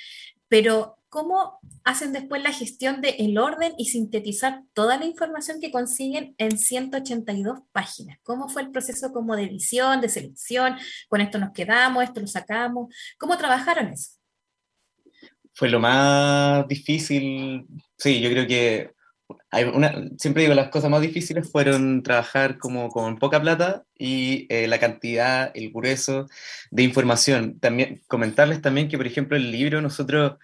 pero 0.48 0.98
¿cómo 1.08 1.58
hacen 1.82 2.12
después 2.12 2.42
la 2.42 2.52
gestión 2.52 3.00
del 3.00 3.16
el 3.18 3.38
orden 3.38 3.72
y 3.76 3.86
sintetizar 3.86 4.62
toda 4.72 4.98
la 4.98 5.06
información 5.06 5.60
que 5.60 5.72
consiguen 5.72 6.34
en 6.38 6.58
182 6.58 7.60
páginas? 7.72 8.18
¿Cómo 8.22 8.48
fue 8.48 8.62
el 8.62 8.70
proceso 8.70 9.12
como 9.12 9.34
de 9.34 9.44
edición, 9.44 10.00
de 10.00 10.08
selección? 10.08 10.76
Con 11.08 11.20
esto 11.20 11.38
nos 11.38 11.52
quedamos, 11.52 12.04
esto 12.04 12.20
lo 12.20 12.26
sacamos. 12.26 12.94
¿Cómo 13.18 13.36
trabajaron 13.36 13.88
eso? 13.88 14.21
Fue 15.54 15.68
lo 15.68 15.80
más 15.80 16.66
difícil, 16.68 17.66
sí, 17.98 18.20
yo 18.20 18.30
creo 18.30 18.46
que 18.46 18.90
hay 19.50 19.64
una, 19.64 19.92
siempre 20.18 20.42
digo, 20.42 20.54
las 20.54 20.68
cosas 20.70 20.90
más 20.90 21.00
difíciles 21.02 21.50
fueron 21.50 22.02
trabajar 22.02 22.58
como 22.58 22.88
con 22.88 23.18
poca 23.18 23.40
plata 23.40 23.84
y 23.98 24.46
eh, 24.50 24.66
la 24.66 24.78
cantidad, 24.78 25.50
el 25.54 25.70
grueso 25.72 26.26
de 26.70 26.82
información. 26.82 27.58
También 27.60 28.02
comentarles 28.08 28.62
también 28.62 28.88
que, 28.88 28.96
por 28.96 29.06
ejemplo, 29.06 29.36
el 29.36 29.50
libro, 29.52 29.80
nosotros, 29.82 30.34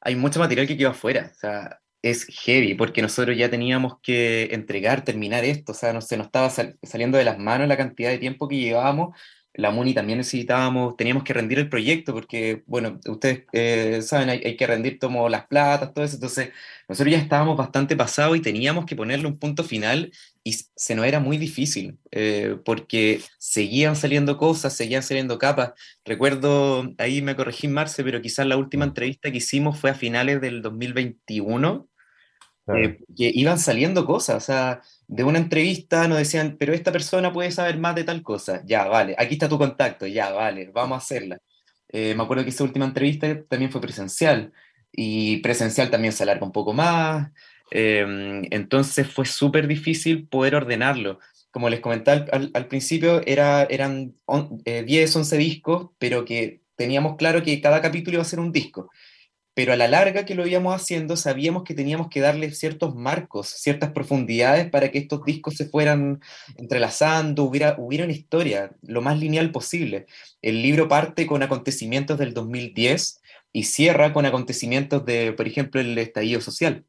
hay 0.00 0.16
mucho 0.16 0.40
material 0.40 0.66
que 0.66 0.76
quedó 0.76 0.90
afuera, 0.90 1.30
o 1.34 1.38
sea, 1.38 1.80
es 2.02 2.26
heavy, 2.26 2.74
porque 2.74 3.02
nosotros 3.02 3.36
ya 3.36 3.50
teníamos 3.50 3.94
que 4.02 4.48
entregar, 4.52 5.04
terminar 5.04 5.44
esto, 5.44 5.72
o 5.72 5.74
sea, 5.74 5.92
no, 5.92 6.00
se 6.00 6.16
nos 6.16 6.26
estaba 6.26 6.50
sal- 6.50 6.78
saliendo 6.82 7.18
de 7.18 7.24
las 7.24 7.38
manos 7.38 7.68
la 7.68 7.76
cantidad 7.76 8.10
de 8.10 8.18
tiempo 8.18 8.48
que 8.48 8.56
llevábamos. 8.58 9.16
La 9.56 9.70
MUNI 9.70 9.94
también 9.94 10.18
necesitábamos, 10.18 10.96
teníamos 10.96 11.24
que 11.24 11.32
rendir 11.32 11.58
el 11.58 11.68
proyecto, 11.68 12.12
porque, 12.12 12.62
bueno, 12.66 13.00
ustedes 13.06 13.44
eh, 13.52 14.00
saben, 14.02 14.28
hay, 14.28 14.42
hay 14.44 14.56
que 14.56 14.66
rendir 14.66 14.98
como 14.98 15.28
las 15.28 15.46
platas, 15.46 15.92
todo 15.94 16.04
eso, 16.04 16.16
entonces 16.16 16.50
nosotros 16.88 17.12
ya 17.12 17.18
estábamos 17.18 17.56
bastante 17.56 17.96
pasados 17.96 18.36
y 18.36 18.40
teníamos 18.40 18.86
que 18.86 18.94
ponerle 18.96 19.26
un 19.26 19.38
punto 19.38 19.64
final 19.64 20.12
y 20.44 20.52
se 20.52 20.94
nos 20.94 21.06
era 21.06 21.20
muy 21.20 21.38
difícil 21.38 21.98
eh, 22.12 22.56
porque 22.64 23.20
seguían 23.38 23.96
saliendo 23.96 24.36
cosas, 24.36 24.74
seguían 24.76 25.02
saliendo 25.02 25.38
capas. 25.38 25.72
Recuerdo, 26.04 26.92
ahí 26.98 27.22
me 27.22 27.34
corregí 27.34 27.66
Marce, 27.66 28.04
pero 28.04 28.22
quizás 28.22 28.46
la 28.46 28.56
última 28.56 28.84
entrevista 28.84 29.30
que 29.32 29.38
hicimos 29.38 29.78
fue 29.78 29.90
a 29.90 29.94
finales 29.94 30.40
del 30.40 30.62
2021, 30.62 31.88
Claro. 32.66 32.84
eh, 32.84 32.98
que 33.16 33.30
iban 33.32 33.58
saliendo 33.60 34.04
cosas, 34.04 34.36
o 34.36 34.40
sea, 34.44 34.82
de 35.08 35.24
una 35.24 35.38
entrevista 35.38 36.08
nos 36.08 36.18
decían, 36.18 36.56
pero 36.58 36.72
esta 36.74 36.92
persona 36.92 37.32
puede 37.32 37.50
saber 37.52 37.78
más 37.78 37.94
de 37.94 38.04
tal 38.04 38.22
cosa, 38.22 38.62
ya, 38.66 38.86
vale, 38.88 39.14
aquí 39.18 39.34
está 39.34 39.48
tu 39.48 39.58
contacto, 39.58 40.06
ya, 40.06 40.30
vale, 40.32 40.70
vamos 40.72 40.96
a 40.96 40.98
hacerla. 40.98 41.38
Eh, 41.88 42.14
me 42.16 42.22
acuerdo 42.24 42.42
que 42.44 42.50
esa 42.50 42.64
última 42.64 42.84
entrevista 42.86 43.42
también 43.48 43.70
fue 43.70 43.80
presencial 43.80 44.52
y 44.92 45.38
presencial 45.38 45.90
también 45.90 46.12
se 46.12 46.22
alarga 46.24 46.44
un 46.46 46.52
poco 46.52 46.72
más, 46.72 47.30
eh, 47.70 48.42
entonces 48.50 49.06
fue 49.12 49.26
súper 49.26 49.66
difícil 49.68 50.26
poder 50.28 50.54
ordenarlo. 50.56 51.18
Como 51.50 51.70
les 51.70 51.80
comentaba 51.80 52.26
al 52.52 52.66
principio, 52.68 53.22
era, 53.26 53.64
eran 53.64 54.14
on- 54.26 54.60
eh, 54.64 54.82
10, 54.84 55.14
11 55.16 55.36
discos, 55.38 55.90
pero 55.98 56.24
que 56.24 56.60
teníamos 56.76 57.16
claro 57.16 57.42
que 57.42 57.60
cada 57.60 57.80
capítulo 57.80 58.16
iba 58.16 58.22
a 58.22 58.26
ser 58.26 58.40
un 58.40 58.52
disco. 58.52 58.90
Pero 59.56 59.72
a 59.72 59.76
la 59.76 59.88
larga 59.88 60.26
que 60.26 60.34
lo 60.34 60.46
íbamos 60.46 60.76
haciendo, 60.76 61.16
sabíamos 61.16 61.62
que 61.62 61.72
teníamos 61.72 62.08
que 62.10 62.20
darle 62.20 62.50
ciertos 62.50 62.94
marcos, 62.94 63.48
ciertas 63.48 63.90
profundidades 63.92 64.68
para 64.68 64.90
que 64.90 64.98
estos 64.98 65.24
discos 65.24 65.54
se 65.54 65.64
fueran 65.64 66.20
entrelazando, 66.58 67.44
hubiera, 67.44 67.74
hubiera 67.78 68.04
una 68.04 68.12
historia 68.12 68.72
lo 68.82 69.00
más 69.00 69.18
lineal 69.18 69.52
posible. 69.52 70.04
El 70.42 70.60
libro 70.60 70.88
parte 70.88 71.26
con 71.26 71.42
acontecimientos 71.42 72.18
del 72.18 72.34
2010 72.34 73.22
y 73.50 73.62
cierra 73.62 74.12
con 74.12 74.26
acontecimientos 74.26 75.06
de, 75.06 75.32
por 75.32 75.46
ejemplo, 75.46 75.80
el 75.80 75.96
estallido 75.96 76.42
social 76.42 76.84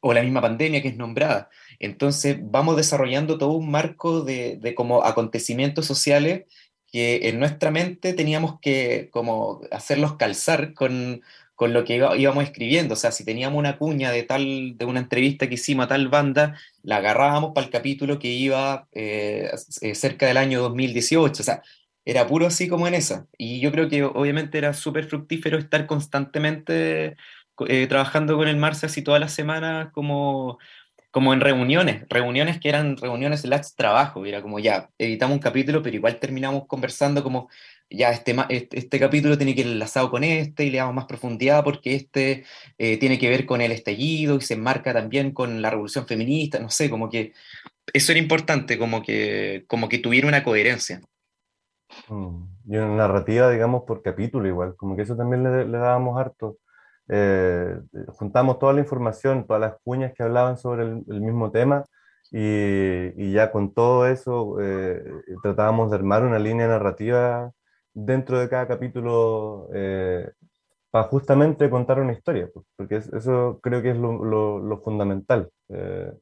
o 0.00 0.12
la 0.12 0.24
misma 0.24 0.40
pandemia 0.40 0.82
que 0.82 0.88
es 0.88 0.96
nombrada. 0.96 1.50
Entonces 1.78 2.36
vamos 2.42 2.76
desarrollando 2.78 3.38
todo 3.38 3.52
un 3.52 3.70
marco 3.70 4.22
de, 4.22 4.56
de 4.60 4.74
como 4.74 5.04
acontecimientos 5.04 5.86
sociales 5.86 6.46
que 6.90 7.28
en 7.28 7.38
nuestra 7.38 7.70
mente 7.70 8.12
teníamos 8.12 8.58
que 8.60 9.08
como 9.12 9.60
hacerlos 9.70 10.16
calzar 10.16 10.74
con, 10.74 11.22
con 11.60 11.74
lo 11.74 11.84
que 11.84 11.96
iba- 11.96 12.16
íbamos 12.16 12.44
escribiendo. 12.44 12.94
O 12.94 12.96
sea, 12.96 13.12
si 13.12 13.22
teníamos 13.24 13.58
una 13.58 13.76
cuña 13.78 14.10
de 14.10 14.22
tal, 14.22 14.76
de 14.78 14.84
una 14.86 15.00
entrevista 15.00 15.46
que 15.48 15.54
hicimos 15.56 15.84
a 15.84 15.88
tal 15.88 16.08
banda, 16.08 16.56
la 16.82 16.96
agarrábamos 16.96 17.52
para 17.54 17.66
el 17.66 17.72
capítulo 17.72 18.18
que 18.18 18.28
iba 18.28 18.88
eh, 18.92 19.50
eh, 19.82 19.94
cerca 19.94 20.26
del 20.26 20.38
año 20.38 20.62
2018. 20.62 21.42
O 21.42 21.44
sea, 21.44 21.62
era 22.06 22.26
puro 22.26 22.46
así 22.46 22.66
como 22.68 22.88
en 22.88 22.94
esa. 22.94 23.28
Y 23.36 23.60
yo 23.60 23.72
creo 23.72 23.88
que 23.90 24.04
obviamente 24.04 24.56
era 24.58 24.72
súper 24.72 25.04
fructífero 25.06 25.58
estar 25.58 25.86
constantemente 25.86 27.16
co- 27.54 27.66
eh, 27.68 27.86
trabajando 27.86 28.36
con 28.38 28.48
el 28.48 28.56
Marce 28.56 28.86
así 28.86 29.02
todas 29.02 29.20
las 29.20 29.32
semanas 29.34 29.90
como, 29.92 30.58
como 31.10 31.32
en 31.32 31.40
reuniones, 31.40 32.04
reuniones 32.08 32.60
que 32.60 32.68
eran 32.68 32.96
reuniones 32.96 33.42
slash 33.42 33.68
trabajo, 33.76 34.24
era 34.26 34.42
como 34.42 34.58
ya, 34.58 34.90
editamos 34.98 35.34
un 35.36 35.40
capítulo, 35.42 35.82
pero 35.82 35.96
igual 35.96 36.18
terminamos 36.20 36.66
conversando 36.66 37.22
como 37.22 37.48
ya 37.90 38.10
este, 38.10 38.36
este, 38.50 38.78
este 38.78 39.00
capítulo 39.00 39.36
tiene 39.36 39.54
que 39.54 39.62
ir 39.62 39.66
enlazado 39.66 40.10
con 40.10 40.22
este 40.24 40.64
y 40.64 40.70
le 40.70 40.78
damos 40.78 40.94
más 40.94 41.06
profundidad 41.06 41.64
porque 41.64 41.96
este 41.96 42.44
eh, 42.78 42.98
tiene 42.98 43.18
que 43.18 43.28
ver 43.28 43.46
con 43.46 43.60
el 43.60 43.72
estallido 43.72 44.36
y 44.36 44.40
se 44.42 44.54
enmarca 44.54 44.92
también 44.92 45.32
con 45.32 45.60
la 45.62 45.70
revolución 45.70 46.06
feminista, 46.06 46.60
no 46.60 46.70
sé, 46.70 46.88
como 46.90 47.10
que 47.10 47.32
eso 47.92 48.12
era 48.12 48.20
importante, 48.20 48.78
como 48.78 49.02
que, 49.02 49.64
como 49.68 49.88
que 49.88 49.98
tuviera 49.98 50.28
una 50.28 50.44
coherencia. 50.44 51.00
Mm, 52.08 52.44
Y 52.68 52.76
una 52.76 52.96
narrativa, 52.96 53.50
digamos, 53.50 53.84
por 53.84 54.02
capítulo 54.02 54.46
igual, 54.48 54.76
como 54.76 54.96
que 54.96 55.02
eso 55.02 55.16
también 55.16 55.42
le, 55.42 55.64
le 55.66 55.78
dábamos 55.78 56.18
harto. 56.18 56.58
Eh, 57.12 57.76
juntamos 58.18 58.58
toda 58.60 58.72
la 58.72 58.80
información, 58.80 59.44
todas 59.46 59.60
las 59.60 59.74
cuñas 59.82 60.12
que 60.14 60.22
hablaban 60.22 60.56
sobre 60.58 60.84
el, 60.84 61.20
mismo 61.20 61.50
tema 61.50 61.84
y, 62.30 63.32
ya 63.32 63.50
con 63.50 63.74
todo 63.74 64.06
eso 64.06 64.58
eh, 64.60 65.02
tratábamos 65.42 65.90
de 65.90 65.96
armar 65.96 66.22
una 66.24 66.38
línea 66.38 66.68
narrativa 66.68 67.50
dentro 67.92 68.38
de 68.38 68.48
cada 68.48 68.68
capítulo 68.68 69.68
eh, 69.74 70.30
para 70.90 71.08
justamente 71.08 71.70
contar 71.70 72.00
una 72.00 72.12
historia, 72.12 72.48
pues, 72.52 72.66
porque 72.76 72.96
es- 72.96 73.12
eso 73.12 73.60
creo 73.62 73.82
que 73.82 73.90
es 73.92 73.96
lo, 73.98 74.80
fundamental, 74.84 75.50
eh, 75.68 76.12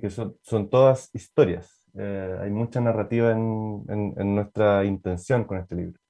que 0.00 0.10
son, 0.10 0.36
son 0.42 0.68
todas 0.70 1.10
historias. 1.14 1.82
Eh, 1.94 2.36
hay 2.42 2.50
mucha 2.50 2.80
narrativa 2.80 3.30
en 3.32 4.34
nuestra 4.34 4.84
intención 4.84 5.44
con 5.44 5.58
este 5.58 5.74
libro. 5.76 6.00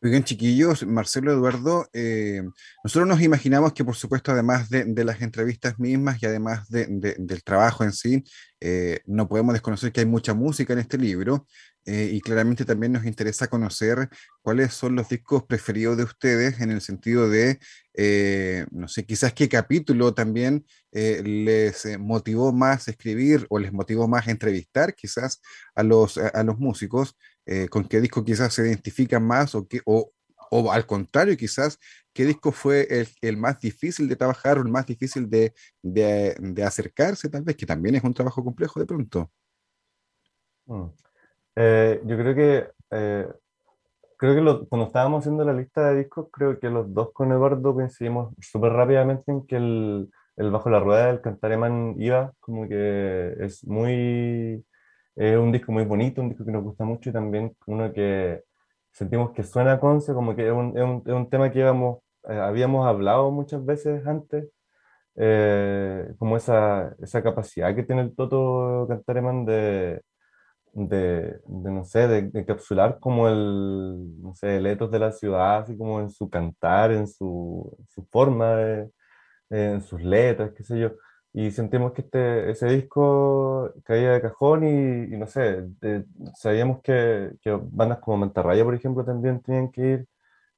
Oigan, 0.00 0.22
chiquillos, 0.22 0.86
Marcelo 0.86 1.32
Eduardo, 1.32 1.88
eh, 1.92 2.40
nosotros 2.84 3.08
nos 3.08 3.20
imaginamos 3.20 3.72
que, 3.72 3.84
por 3.84 3.96
supuesto, 3.96 4.30
además 4.30 4.68
de, 4.70 5.04
las 5.04 5.20
entrevistas 5.22 5.76
mismas 5.80 6.22
y 6.22 6.26
además 6.26 6.68
de- 6.68 6.86
de- 6.88 7.16
del 7.18 7.42
trabajo 7.42 7.82
en 7.82 7.90
sí, 7.92 8.22
eh, 8.60 9.00
no 9.06 9.28
podemos 9.28 9.54
desconocer 9.54 9.90
que 9.90 10.00
hay 10.00 10.06
mucha 10.06 10.34
música 10.34 10.72
en 10.72 10.78
este 10.78 10.98
libro 10.98 11.48
eh, 11.84 12.10
y 12.12 12.20
claramente 12.20 12.64
también 12.64 12.92
nos 12.92 13.06
interesa 13.06 13.48
conocer 13.48 14.08
cuáles 14.40 14.72
son 14.72 14.94
los 14.94 15.08
discos 15.08 15.44
preferidos 15.44 15.96
de 15.96 16.04
ustedes 16.04 16.60
en 16.60 16.70
el 16.70 16.80
sentido 16.80 17.28
de, 17.28 17.58
eh, 17.94 18.66
no 18.70 18.86
sé, 18.86 19.04
quizás 19.04 19.32
qué 19.32 19.48
capítulo 19.48 20.14
también 20.14 20.64
les 20.92 21.86
motivó 21.98 22.52
más 22.52 22.88
escribir 22.88 23.46
o 23.50 23.58
les 23.58 23.72
motivó 23.72 24.08
más 24.08 24.26
entrevistar 24.28 24.94
quizás 24.94 25.40
a 25.74 25.82
los, 25.82 26.18
a 26.18 26.42
los 26.44 26.58
músicos 26.58 27.16
eh, 27.48 27.66
con 27.68 27.84
qué 27.84 28.00
disco 28.00 28.22
quizás 28.22 28.52
se 28.52 28.66
identifican 28.66 29.26
más 29.26 29.54
o, 29.54 29.66
qué, 29.66 29.80
o, 29.86 30.12
o 30.50 30.70
al 30.70 30.86
contrario, 30.86 31.34
quizás 31.36 31.78
qué 32.12 32.26
disco 32.26 32.52
fue 32.52 32.86
el, 32.90 33.08
el 33.22 33.36
más 33.38 33.58
difícil 33.58 34.06
de 34.06 34.16
trabajar 34.16 34.58
o 34.58 34.60
el 34.60 34.68
más 34.68 34.86
difícil 34.86 35.30
de, 35.30 35.54
de, 35.82 36.62
acercarse, 36.62 37.28
tal 37.28 37.42
vez, 37.42 37.56
que 37.56 37.64
también 37.64 37.94
es 37.94 38.04
un 38.04 38.12
trabajo 38.12 38.44
complejo 38.44 38.78
de 38.80 38.86
pronto. 38.86 39.30
Mm. 40.66 40.84
Eh, 41.56 42.02
yo 42.04 42.18
creo 42.18 42.34
que, 42.34 42.70
eh, 42.90 43.28
creo 44.16 44.34
que 44.34 44.66
cuando 44.68 44.86
estábamos 44.86 45.20
haciendo 45.20 45.44
la 45.44 45.54
lista 45.54 45.88
de 45.88 46.00
discos, 46.00 46.28
creo 46.30 46.58
que 46.58 46.68
los 46.68 46.92
dos 46.92 47.12
con 47.12 47.32
Eduardo 47.32 47.74
coincidimos 47.74 48.34
súper 48.40 48.72
rápidamente 48.72 49.32
en 49.32 49.46
que 49.46 49.56
el, 49.56 50.10
el 50.36 50.50
Bajo 50.50 50.68
la 50.68 50.80
Rueda 50.80 51.06
del 51.06 51.22
Cantareman 51.22 51.94
iba, 51.98 52.32
como 52.40 52.68
que 52.68 53.36
es 53.40 53.66
muy, 53.66 54.64
es 55.18 55.36
un 55.38 55.52
disco 55.52 55.72
muy 55.72 55.84
bonito, 55.84 56.22
un 56.22 56.30
disco 56.30 56.44
que 56.44 56.52
nos 56.52 56.64
gusta 56.64 56.84
mucho 56.84 57.10
y 57.10 57.12
también 57.12 57.56
uno 57.66 57.92
que, 57.92 58.42
sentimos 58.92 59.32
que 59.32 59.42
suena 59.44 59.80
Conce, 59.80 60.12
como 60.14 60.34
que 60.36 60.46
es 60.48 60.52
un, 60.52 60.76
es 60.76 60.84
un, 60.84 61.02
es 61.06 61.12
un 61.12 61.30
tema 61.30 61.50
que 61.50 61.60
íbamos, 61.60 62.00
eh, 62.28 62.34
habíamos 62.38 62.86
hablado 62.86 63.30
muchas 63.30 63.64
veces 63.64 64.06
antes, 64.06 64.48
eh, 65.16 66.12
como 66.18 66.36
esa, 66.36 66.94
esa 67.00 67.22
capacidad 67.22 67.74
que 67.74 67.84
tiene 67.84 68.02
el 68.02 68.14
Toto 68.14 68.86
Cantareman 68.88 69.44
de, 69.46 70.02
de, 70.72 71.40
de, 71.46 71.70
no 71.70 71.84
sé, 71.84 72.08
de, 72.08 72.22
de 72.30 72.40
encapsular 72.40 72.98
como 73.00 73.28
el, 73.28 74.22
no 74.22 74.34
sé, 74.34 74.58
el 74.58 74.66
etos 74.66 74.90
de 74.90 74.98
la 75.00 75.12
ciudad, 75.12 75.58
así 75.60 75.76
como 75.76 76.00
en 76.00 76.10
su 76.10 76.28
cantar, 76.30 76.92
en 76.92 77.06
su, 77.08 77.76
su 77.88 78.04
forma, 78.06 78.56
de, 78.56 78.90
en 79.50 79.80
sus 79.82 80.02
letras, 80.02 80.52
qué 80.56 80.64
sé 80.64 80.78
yo. 80.80 80.92
Y 81.32 81.50
sentimos 81.50 81.92
que 81.92 82.02
este, 82.02 82.50
ese 82.50 82.66
disco 82.68 83.72
caía 83.84 84.12
de 84.12 84.22
cajón 84.22 84.64
y, 84.64 85.14
y 85.14 85.18
no 85.18 85.26
sé, 85.26 85.62
de- 85.80 86.04
sabíamos 86.34 86.80
que, 86.82 87.32
que 87.42 87.50
bandas 87.70 87.98
como 88.00 88.16
Mantarraya, 88.18 88.64
por 88.64 88.74
ejemplo, 88.74 89.04
también 89.04 89.40
tenían 89.42 89.70
que 89.70 89.80
ir. 89.82 90.06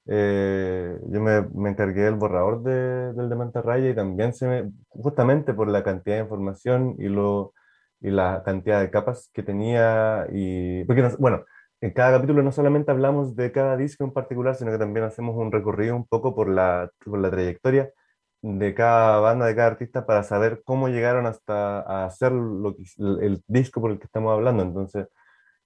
Eh, 0.06 0.98
yo 1.08 1.20
me, 1.20 1.42
me 1.54 1.70
encargué 1.70 2.02
del 2.02 2.14
borrador 2.16 2.62
de, 2.62 3.12
del 3.14 3.28
de 3.28 3.36
Mantarraya 3.36 3.90
y 3.90 3.94
también 3.94 4.34
se 4.34 4.46
me, 4.48 4.72
justamente 4.88 5.54
por 5.54 5.68
la 5.68 5.84
cantidad 5.84 6.16
de 6.16 6.22
información 6.22 6.96
y, 6.98 7.08
lo, 7.08 7.54
y 8.00 8.10
la 8.10 8.42
cantidad 8.44 8.80
de 8.80 8.90
capas 8.90 9.30
que 9.32 9.42
tenía. 9.42 10.26
Y, 10.32 10.84
porque, 10.84 11.02
nos- 11.02 11.18
bueno, 11.18 11.44
en 11.80 11.92
cada 11.92 12.16
capítulo 12.18 12.42
no 12.42 12.52
solamente 12.52 12.90
hablamos 12.90 13.36
de 13.36 13.52
cada 13.52 13.76
disco 13.76 14.04
en 14.04 14.12
particular, 14.12 14.54
sino 14.56 14.70
que 14.72 14.78
también 14.78 15.06
hacemos 15.06 15.36
un 15.36 15.52
recorrido 15.52 15.96
un 15.96 16.06
poco 16.06 16.34
por 16.34 16.48
la, 16.48 16.90
por 17.04 17.18
la 17.18 17.30
trayectoria 17.30 17.90
de 18.42 18.74
cada 18.74 19.20
banda, 19.20 19.46
de 19.46 19.54
cada 19.56 19.68
artista, 19.68 20.06
para 20.06 20.22
saber 20.22 20.62
cómo 20.64 20.88
llegaron 20.88 21.26
hasta 21.26 21.80
a 21.80 22.06
hacer 22.06 22.32
lo 22.32 22.74
el, 22.98 23.42
disco 23.46 23.80
por 23.80 23.90
el 23.92 23.98
que 23.98 24.06
estamos 24.06 24.32
hablando. 24.32 24.62
Entonces, 24.62 25.06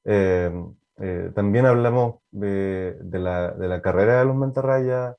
eh, 0.04 0.52
eh, 0.98 1.30
también 1.34 1.66
hablamos 1.66 2.16
de, 2.30 2.96
la, 3.12 3.52
de 3.52 3.68
la 3.68 3.82
carrera 3.82 4.20
de 4.20 4.24
los 4.26 4.36
Mantarraya 4.36 5.16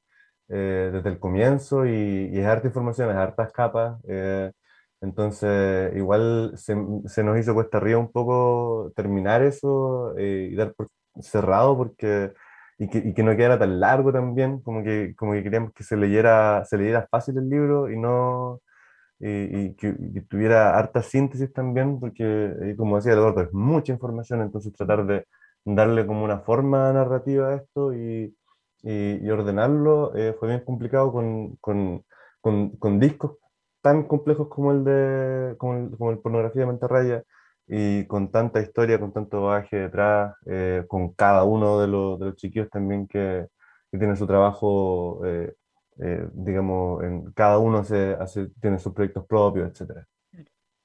eh, 0.50 0.92
desde 0.94 1.10
el 1.10 1.20
comienzo 1.20 1.86
y, 1.86 2.30
y 2.34 2.40
es 2.40 2.46
harta 2.46 2.68
información, 2.68 3.10
es 3.10 3.16
hartas 3.18 3.52
capas. 3.52 4.00
eh, 4.08 4.52
entonces, 5.02 5.96
igual 5.96 6.54
se, 6.58 6.76
se 7.08 7.24
nos 7.24 7.38
hizo 7.38 7.54
cuesta 7.54 7.78
arriba 7.78 8.00
un 8.00 8.12
poco 8.12 8.92
terminar 8.96 9.44
eso 9.44 10.16
y 10.18 10.56
dar 10.56 10.74
por 10.74 10.88
cerrado 11.22 11.78
porque 11.78 12.34
y 12.78 12.88
que, 12.90 12.98
y 13.00 13.14
que 13.14 13.24
no 13.24 13.36
quedara 13.36 13.60
tan 13.60 13.80
largo 13.80 14.12
también, 14.12 14.62
como 14.62 14.84
que, 14.84 15.16
como 15.16 15.34
que 15.34 15.44
queríamos 15.44 15.74
que 15.74 15.84
se 15.84 15.96
leyera, 15.98 16.64
se 16.66 16.78
leyera 16.78 17.08
fácil 17.10 17.38
el 17.38 17.50
libro 17.50 17.90
y 17.92 17.98
no 17.98 18.62
y, 19.20 19.30
y 19.60 19.76
que, 19.76 19.96
que 20.14 20.22
tuviera 20.22 20.78
harta 20.78 21.02
síntesis 21.02 21.52
también, 21.54 22.00
porque 22.00 22.24
eh, 22.62 22.76
como 22.78 22.98
decía 22.98 23.14
Eduardo, 23.14 23.42
es 23.42 23.54
mucha 23.54 23.94
información, 23.94 24.42
entonces 24.42 24.74
tratar 24.74 25.06
de 25.06 25.26
darle 25.64 26.06
como 26.06 26.24
una 26.24 26.40
forma 26.40 26.92
narrativa 26.94 27.50
a 27.50 27.56
esto 27.56 27.94
y, 27.94 28.36
y 28.84 29.30
ordenarlo 29.30 30.16
eh, 30.16 30.36
fue 30.40 30.50
bien 30.50 30.64
complicado 30.64 31.12
con, 31.12 31.56
con, 31.58 32.04
con, 32.42 32.70
con 32.78 33.00
discos 33.00 33.38
tan 33.82 34.04
complejos 34.04 34.48
como 34.50 34.72
el 34.72 34.84
de 34.84 35.56
como 35.58 35.76
el, 35.76 35.98
como 35.98 36.12
el 36.12 36.20
pornografía 36.20 36.62
de 36.62 36.66
Mantarraya 36.68 37.24
y 37.68 38.06
con 38.06 38.32
tanta 38.32 38.62
historia, 38.62 39.00
con 39.00 39.12
tanto 39.12 39.42
bagaje 39.44 39.78
detrás, 39.78 40.36
eh, 40.46 40.84
con 40.88 41.14
cada 41.14 41.44
uno 41.44 41.80
de 41.80 41.88
los, 41.88 42.20
de 42.20 42.26
los 42.28 42.36
chiquillos 42.36 42.70
también 42.70 43.08
que, 43.08 43.48
tiene 43.98 44.18
su 44.18 44.28
trabajo, 44.28 45.26
eh, 45.26 45.54
eh, 46.00 46.28
digamos, 46.34 47.02
en, 47.02 47.32
cada 47.32 47.60
uno 47.60 47.78
hace, 47.78 48.18
tiene 48.62 48.78
sus 48.78 48.94
proyectos 48.94 49.26
propios, 49.26 49.72
etcétera. 49.72 50.06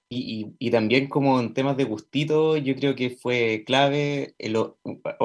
Y, 0.08 0.54
y- 0.58 0.70
también 0.70 1.08
como 1.08 1.40
en 1.40 1.52
temas 1.54 1.76
de 1.76 1.84
gustito, 1.84 2.56
yo 2.56 2.74
creo 2.76 2.94
que 2.96 3.10
fue 3.10 3.64
clave 3.66 4.34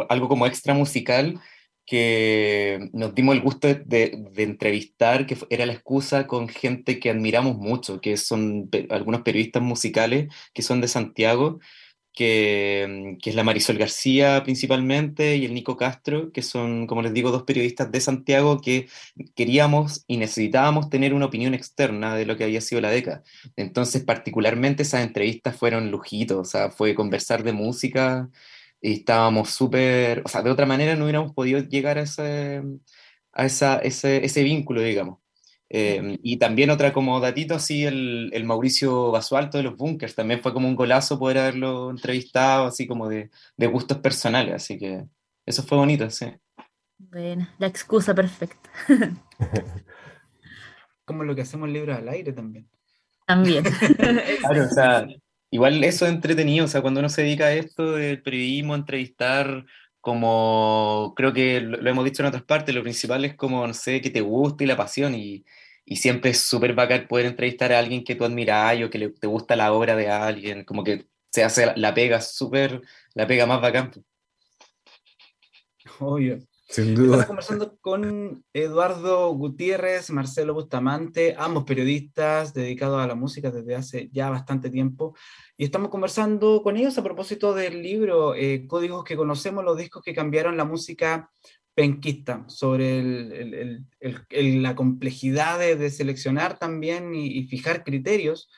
algo 0.09 0.27
como 0.27 0.45
extra 0.47 0.73
musical 0.73 1.39
que 1.85 2.89
nos 2.93 3.13
dimos 3.15 3.35
el 3.35 3.41
gusto 3.41 3.67
de, 3.67 3.75
de- 3.85 4.43
entrevistar, 4.43 5.25
que 5.27 5.37
era 5.49 5.65
la 5.65 5.73
excusa 5.73 6.27
con 6.27 6.47
gente 6.49 6.99
que 6.99 7.09
admiramos 7.11 7.57
mucho, 7.57 8.01
que 8.01 8.17
son 8.17 8.69
algunos 8.89 9.21
periodistas 9.21 9.61
musicales 9.61 10.33
que 10.53 10.61
son 10.63 10.81
de 10.81 10.87
Santiago, 10.87 11.59
que, 12.13 13.17
que 13.21 13.29
es 13.29 13.35
la 13.35 13.43
Marisol 13.43 13.77
García 13.77 14.41
principalmente 14.43 15.35
y 15.35 15.45
el 15.45 15.53
Nico 15.53 15.75
Castro, 15.77 16.31
que 16.31 16.41
son, 16.41 16.87
como 16.87 17.01
les 17.01 17.13
digo, 17.13 17.29
dos 17.31 17.43
periodistas 17.43 17.91
de 17.91 17.99
Santiago 17.99 18.61
que 18.61 18.87
queríamos 19.35 20.05
y 20.07 20.17
necesitábamos 20.17 20.89
tener 20.89 21.13
una 21.13 21.25
opinión 21.25 21.53
externa 21.53 22.15
de 22.15 22.25
lo 22.25 22.37
que 22.37 22.45
había 22.45 22.61
sido 22.61 22.79
la 22.81 22.89
década. 22.89 23.23
Entonces, 23.57 24.03
particularmente 24.03 24.83
esas 24.83 25.03
entrevistas 25.05 25.57
fueron 25.57 25.91
lujitos, 25.91 26.37
o 26.37 26.45
sea, 26.45 26.71
fue 26.71 26.95
conversar 26.95 27.43
de 27.43 27.53
música 27.53 28.29
y 28.85 28.93
estábamos 28.93 29.49
súper, 29.49 30.21
o 30.25 30.29
sea, 30.29 30.43
de 30.43 30.51
otra 30.51 30.67
manera 30.67 30.95
no 30.95 31.05
hubiéramos 31.05 31.33
podido 31.33 31.59
llegar 31.59 31.97
a 31.97 32.03
ese, 32.03 32.61
a 33.33 33.45
esa, 33.45 33.79
ese, 33.79 34.23
ese 34.23 34.43
vínculo, 34.43 34.81
digamos. 34.81 35.17
Eh, 35.69 36.19
y 36.21 36.37
también 36.37 36.69
otra 36.69 36.93
como 36.93 37.19
datito, 37.19 37.55
así 37.55 37.83
el, 37.83 38.29
el 38.31 38.43
Mauricio 38.43 39.09
Basualto 39.09 39.57
de 39.57 39.63
los 39.63 39.75
Bunkers, 39.75 40.13
también 40.13 40.39
fue 40.39 40.53
como 40.53 40.67
un 40.67 40.75
golazo 40.75 41.17
poder 41.17 41.39
haberlo 41.39 41.89
entrevistado, 41.89 42.67
así 42.67 42.85
como 42.85 43.09
de, 43.09 43.31
de 43.57 43.65
gustos 43.65 43.97
personales, 43.97 44.53
así 44.53 44.77
que 44.77 45.03
eso 45.47 45.63
fue 45.63 45.79
bonito, 45.79 46.07
sí. 46.11 46.27
Bueno, 46.99 47.47
la 47.57 47.65
excusa 47.65 48.13
perfecta. 48.13 48.69
Como 51.05 51.23
lo 51.23 51.35
que 51.35 51.41
hacemos 51.41 51.69
libros 51.69 51.97
al 51.97 52.09
aire 52.09 52.33
también. 52.33 52.69
También. 53.25 53.63
Claro, 54.41 54.63
o 54.63 54.69
sea, 54.69 55.07
igual 55.55 55.83
eso 55.83 56.05
es 56.05 56.13
entretenido, 56.13 56.65
o 56.65 56.67
sea, 56.67 56.81
cuando 56.81 56.99
uno 56.99 57.09
se 57.09 57.23
dedica 57.23 57.45
a 57.45 57.53
esto 57.53 57.93
del 57.93 58.21
periodismo, 58.21 58.75
entrevistar, 58.75 59.65
como 60.01 61.13
creo 61.15 61.33
que 61.33 61.61
lo, 61.61 61.89
hemos 61.89 62.05
dicho 62.05 62.21
en 62.23 62.27
otras 62.27 62.43
partes, 62.43 62.75
lo 62.75 62.83
principal 62.83 63.25
es 63.25 63.35
como, 63.35 63.65
no 63.65 63.73
sé, 63.73 64.01
que 64.01 64.09
te 64.11 64.21
guste 64.21 64.65
y 64.65 64.67
la 64.67 64.77
pasión, 64.77 65.15
y, 65.15 65.45
y 65.85 65.97
siempre 65.97 66.31
es 66.31 66.41
súper 66.41 66.73
bacán 66.73 67.07
poder 67.07 67.25
entrevistar 67.27 67.71
a 67.73 67.79
alguien 67.79 68.03
que 68.03 68.15
tú 68.15 68.25
admiras 68.25 68.81
o 68.83 68.89
que 68.89 69.09
te 69.09 69.27
gusta 69.27 69.55
la 69.55 69.73
obra 69.73 69.95
de 69.95 70.09
alguien, 70.09 70.63
como 70.65 70.83
que 70.83 71.07
se 71.31 71.43
hace 71.43 71.65
la, 71.67 71.73
la 71.77 71.93
pega 71.93 72.21
súper, 72.21 72.81
la 73.13 73.27
pega 73.27 73.45
más 73.45 73.61
bacán. 73.61 73.91
Obvio. 75.99 76.39
Sin 76.67 76.89
Estamos 76.89 77.07
duda. 77.11 77.27
conversando 77.27 77.77
con 77.79 78.43
Eduardo 78.51 79.29
Gutiérrez, 79.33 80.09
Marcelo 80.09 80.55
Bustamante, 80.55 81.35
ambos 81.37 81.63
periodistas 81.63 82.53
dedicados 82.55 82.99
a 83.01 83.07
la 83.07 83.13
música 83.13 83.51
desde 83.51 83.75
hace 83.75 84.09
ya 84.11 84.29
bastante 84.31 84.71
tiempo. 84.71 85.15
Y 85.57 85.65
estamos 85.65 85.89
conversando 85.89 86.63
con 86.63 86.75
ellos 86.75 86.97
a 86.97 87.03
propósito 87.03 87.53
del 87.53 87.83
libro 87.83 88.33
eh, 88.33 88.65
Códigos 88.67 89.03
que 89.03 89.15
conocemos, 89.15 89.63
los 89.63 89.77
discos 89.77 90.01
que 90.03 90.15
cambiaron 90.15 90.57
la 90.57 90.65
música 90.65 91.29
penquista, 91.75 92.45
sobre 92.47 92.99
el- 92.99 93.31
el- 93.99 94.25
el- 94.29 94.63
la 94.63 94.75
complejidad 94.75 95.59
de, 95.59 95.75
de 95.75 95.89
seleccionar 95.91 96.57
también 96.57 97.13
y, 97.13 97.27
y 97.27 97.47
fijar 97.47 97.83
criterios 97.83 98.49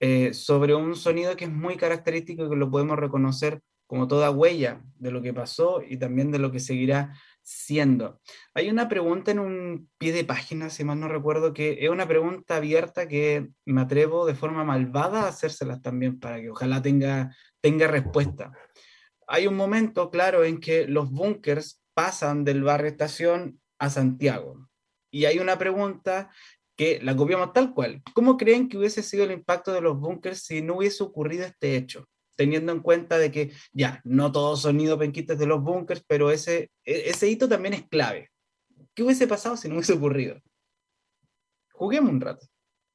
eh, 0.00 0.32
sobre 0.32 0.76
un 0.76 0.94
sonido 0.94 1.34
que 1.34 1.46
es 1.46 1.50
muy 1.50 1.76
característico 1.76 2.46
y 2.46 2.50
que 2.50 2.56
lo 2.56 2.70
podemos 2.70 2.96
reconocer 2.98 3.62
como 3.88 4.06
toda 4.06 4.30
huella 4.30 4.82
de 4.96 5.10
lo 5.10 5.22
que 5.22 5.32
pasó 5.32 5.80
y 5.82 5.96
también 5.96 6.30
de 6.30 6.38
lo 6.38 6.52
que 6.52 6.60
seguirá 6.60 7.14
siendo. 7.48 8.20
Hay 8.52 8.68
una 8.68 8.90
pregunta 8.90 9.30
en 9.30 9.38
un 9.38 9.88
pie 9.96 10.12
de 10.12 10.22
página, 10.24 10.68
si 10.68 10.84
mal 10.84 11.00
no 11.00 11.08
recuerdo, 11.08 11.54
que 11.54 11.78
es 11.80 11.88
una 11.88 12.06
pregunta 12.06 12.56
abierta 12.56 13.08
que 13.08 13.48
me 13.64 13.80
atrevo 13.80 14.26
de 14.26 14.34
forma 14.34 14.64
malvada 14.64 15.22
a 15.22 15.28
hacérselas 15.28 15.80
también 15.80 16.20
para 16.20 16.42
que 16.42 16.50
ojalá 16.50 16.82
tenga, 16.82 17.34
tenga 17.62 17.86
respuesta. 17.86 18.52
Hay 19.26 19.46
un 19.46 19.56
momento, 19.56 20.10
claro, 20.10 20.44
en 20.44 20.60
que 20.60 20.86
los 20.86 21.10
bunkers 21.10 21.82
pasan 21.94 22.44
del 22.44 22.62
barrio 22.62 22.88
estación 22.88 23.58
a 23.78 23.88
Santiago. 23.88 24.68
Y 25.10 25.24
hay 25.24 25.38
una 25.38 25.56
pregunta 25.56 26.30
que 26.76 27.00
la 27.02 27.16
copiamos 27.16 27.54
tal 27.54 27.72
cual. 27.72 28.02
¿Cómo 28.14 28.36
creen 28.36 28.68
que 28.68 28.76
hubiese 28.76 29.02
sido 29.02 29.24
el 29.24 29.32
impacto 29.32 29.72
de 29.72 29.80
los 29.80 29.98
bunkers 29.98 30.42
si 30.42 30.60
no 30.60 30.76
hubiese 30.76 31.02
ocurrido 31.02 31.46
este 31.46 31.76
hecho? 31.76 32.06
Teniendo 32.38 32.70
en 32.70 32.80
cuenta 32.80 33.18
de 33.18 33.32
que 33.32 33.50
ya, 33.72 34.00
no 34.04 34.30
todos 34.30 34.62
son 34.62 34.76
nidos 34.76 34.96
penquistas 34.98 35.38
de 35.40 35.46
los 35.46 35.60
bunkers, 35.60 36.04
pero 36.06 36.30
ese, 36.30 36.70
e- 36.84 37.10
ese 37.10 37.28
hito 37.28 37.48
también 37.48 37.74
es 37.74 37.88
clave. 37.88 38.30
¿Qué 38.94 39.02
hubiese 39.02 39.26
pasado 39.26 39.56
si 39.56 39.66
no 39.68 39.74
hubiese 39.74 39.94
ocurrido? 39.94 40.36
Juguemos 41.72 42.12
un 42.12 42.20
rato. 42.20 42.46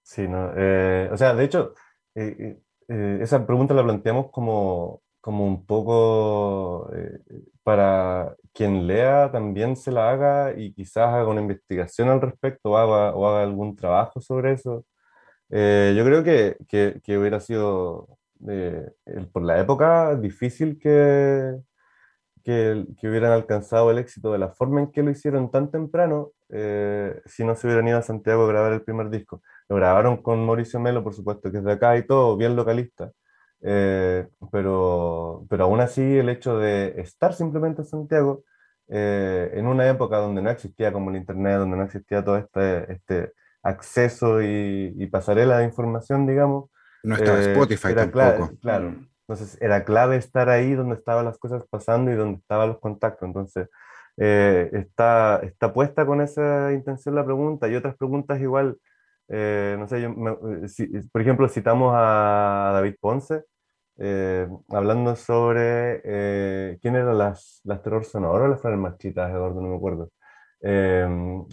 Sí, 0.02 0.28
no, 0.28 0.54
eh, 0.56 1.10
o 1.12 1.18
sea, 1.18 1.34
de 1.34 1.44
hecho, 1.44 1.74
eh, 2.16 2.36
eh, 2.40 2.60
eh, 2.88 3.20
esa 3.22 3.46
pregunta 3.46 3.74
la 3.74 3.84
planteamos 3.84 4.32
como, 4.32 5.02
como 5.20 5.46
un 5.46 5.66
poco 5.66 6.90
eh, 6.96 7.20
para 7.64 8.36
quien 8.54 8.88
lea 8.88 9.30
también 9.30 9.76
se 9.76 9.92
la 9.92 10.10
haga 10.12 10.54
y 10.58 10.74
quizás 10.74 11.08
haga 11.10 11.28
una 11.28 11.42
investigación 11.42 12.08
al 12.10 12.22
respecto 12.22 12.72
o 12.72 12.78
haga, 12.78 13.14
o 13.16 13.28
haga 13.28 13.44
algún 13.44 13.76
trabajo 13.76 14.22
sobre 14.22 14.54
eso. 14.54 14.86
Eh, 15.50 15.94
yo 15.98 16.04
creo 16.06 16.24
que, 16.24 16.58
que, 16.68 17.02
que 17.04 17.18
hubiera 17.18 17.40
sido, 17.40 18.08
eh, 18.50 18.92
por 19.32 19.44
la 19.44 19.60
época, 19.60 20.16
difícil 20.16 20.80
que, 20.80 21.56
que, 22.44 22.86
que 23.00 23.10
hubieran 23.10 23.32
alcanzado 23.32 23.92
el 23.92 23.98
éxito 23.98 24.32
de 24.32 24.40
la 24.40 24.50
forma 24.50 24.82
en 24.82 24.92
que 24.92 25.04
lo 25.04 25.12
hicieron 25.12 25.50
tan 25.52 25.72
temprano 25.72 26.32
eh, 26.50 27.22
si 27.26 27.44
no 27.44 27.56
se 27.56 27.68
hubieran 27.68 27.88
ido 27.88 27.98
a 27.98 28.02
Santiago 28.04 28.44
a 28.44 28.48
grabar 28.48 28.74
el 28.74 28.84
primer 28.84 29.10
disco. 29.10 29.42
Lo 29.70 29.76
grabaron 29.78 30.22
con 30.22 30.46
Mauricio 30.46 30.80
Melo, 30.80 31.04
por 31.04 31.14
supuesto, 31.14 31.52
que 31.52 31.58
es 31.60 31.64
de 31.64 31.72
acá 31.74 31.98
y 31.98 32.06
todo, 32.06 32.38
bien 32.38 32.56
localista. 32.56 33.12
Eh, 33.62 34.28
pero, 34.52 35.46
pero 35.50 35.64
aún 35.66 35.80
así 35.80 36.02
el 36.02 36.30
hecho 36.30 36.58
de 36.60 37.00
estar 37.02 37.34
simplemente 37.34 37.82
en 37.82 37.88
Santiago 37.88 38.44
eh, 38.90 39.52
en 39.54 39.68
una 39.68 39.88
época 39.90 40.18
donde 40.18 40.42
no 40.42 40.50
existía 40.50 40.92
como 40.92 41.10
el 41.10 41.16
Internet, 41.18 41.60
donde 41.60 41.78
no 41.78 41.84
existía 41.84 42.24
todo 42.24 42.38
este, 42.38 42.92
este 42.92 43.34
acceso 43.64 44.42
y, 44.42 44.94
y 44.98 45.08
pasarela 45.08 45.60
de 45.60 45.66
información, 45.66 46.28
digamos. 46.28 46.70
No 47.04 47.16
estaba 47.16 47.38
eh, 47.38 47.50
Spotify 47.52 47.89
era 47.89 48.12
tampoco. 48.12 48.50
cla- 48.52 48.60
claro. 48.62 48.96
Entonces 49.28 49.58
era 49.62 49.86
clave 49.86 50.18
estar 50.18 50.50
ahí 50.50 50.74
donde 50.74 50.96
estaban 50.96 51.26
las 51.26 51.38
cosas 51.38 51.63
pasando 51.70 52.12
y 52.12 52.16
donde 52.16 52.39
estaban 52.39 52.70
los 52.70 52.80
contactos. 52.80 53.28
Entonces 53.28 53.70
eh, 54.18 54.70
está, 54.74 55.39
está 55.44 55.74
puesta 55.74 56.06
con 56.06 56.22
esa 56.22 56.72
intención 56.74 57.16
la 57.16 57.26
pregunta 57.26 57.68
y 57.68 57.76
otras 57.76 57.96
preguntas 57.98 58.39
igual. 58.42 58.78
eh, 59.30 59.76
no 59.80 59.88
sé, 59.88 60.02
yo 60.02 60.12
me- 60.13 60.68
si- 60.68 60.88
por 61.12 61.22
ejemplo, 61.22 61.48
citamos 61.50 61.94
a 61.96 62.72
David 62.74 62.96
Ponce 63.00 63.44
eh, 63.98 64.48
hablando 64.70 65.16
sobre 65.16 66.02
eh, 66.04 66.80
quién 66.82 66.96
eran 66.96 67.18
las, 67.18 67.62
las 67.63 67.82
Terror 67.84 68.04
Sonoro 68.06 68.46
o 68.46 68.48
las 68.48 68.60
Flores 68.62 68.80
Marchitas, 68.80 69.32
Eduardo, 69.32 69.62
no 69.62 69.70
me 69.70 69.76
acuerdo. 69.78 70.10
Eh, 70.62 71.08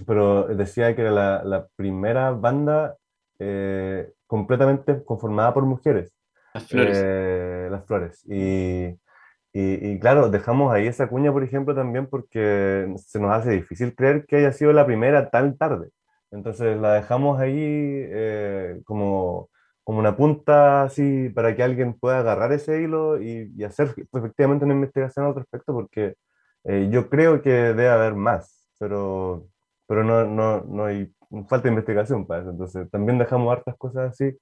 pero 0.07 0.45
decía 0.49 0.95
que 0.95 1.03
era 1.03 1.11
la, 1.13 1.45
la 1.45 1.67
primera 1.77 2.31
banda 2.33 2.97
eh, 3.39 4.13
completamente 4.31 5.03
conformada 5.03 5.53
por 5.53 5.65
mujeres. 5.65 6.13
Las 6.55 6.69
flores. 6.69 7.03
Eh, 7.03 7.69
las 7.69 7.85
flores. 7.85 8.25
Y, 8.29 8.97
y, 9.53 9.91
y 9.91 9.99
claro, 9.99 10.31
dejamos 10.31 10.73
ahí 10.73 10.87
esa 10.87 11.09
cuña, 11.09 11.33
por 11.33 11.43
ejemplo, 11.43 11.75
también 11.75 12.07
porque 12.07 12.95
se 12.97 13.19
nos 13.19 13.33
hace 13.33 13.51
difícil 13.51 13.93
creer 13.97 14.25
que 14.27 14.37
haya 14.37 14.53
sido 14.53 14.73
la 14.73 14.87
primera 14.87 15.31
tan 15.31 15.59
tarde. 15.59 15.89
Entonces 16.31 16.79
la 16.81 16.95
dejamos 16.95 17.41
ahí 17.41 17.57
eh, 17.57 18.81
como, 18.85 19.51
como 19.83 19.99
una 19.99 20.17
punta 20.17 20.85
así 20.85 21.29
para 21.31 21.57
que 21.57 21.65
alguien 21.65 21.95
pueda 21.95 22.21
agarrar 22.21 22.53
ese 22.53 22.81
hilo 22.81 23.21
y, 23.21 23.53
y 23.57 23.65
hacer 23.65 23.93
efectivamente 24.13 24.65
una 24.65 24.75
investigación 24.75 25.27
al 25.27 25.35
respecto, 25.35 25.73
porque 25.73 26.15
eh, 26.63 26.89
yo 26.89 27.09
creo 27.09 27.43
que 27.43 27.51
debe 27.51 27.89
haber 27.89 28.15
más, 28.15 28.65
pero, 28.79 29.49
pero 29.89 30.05
no, 30.05 30.25
no, 30.25 30.63
no 30.63 30.85
hay 30.85 31.13
falta 31.49 31.65
de 31.65 31.71
investigación 31.71 32.27
para 32.27 32.43
eso. 32.43 32.51
Entonces 32.51 32.91
también 32.91 33.19
dejamos 33.19 33.53
hartas 33.53 33.77
cosas 33.77 34.11
así 34.11 34.37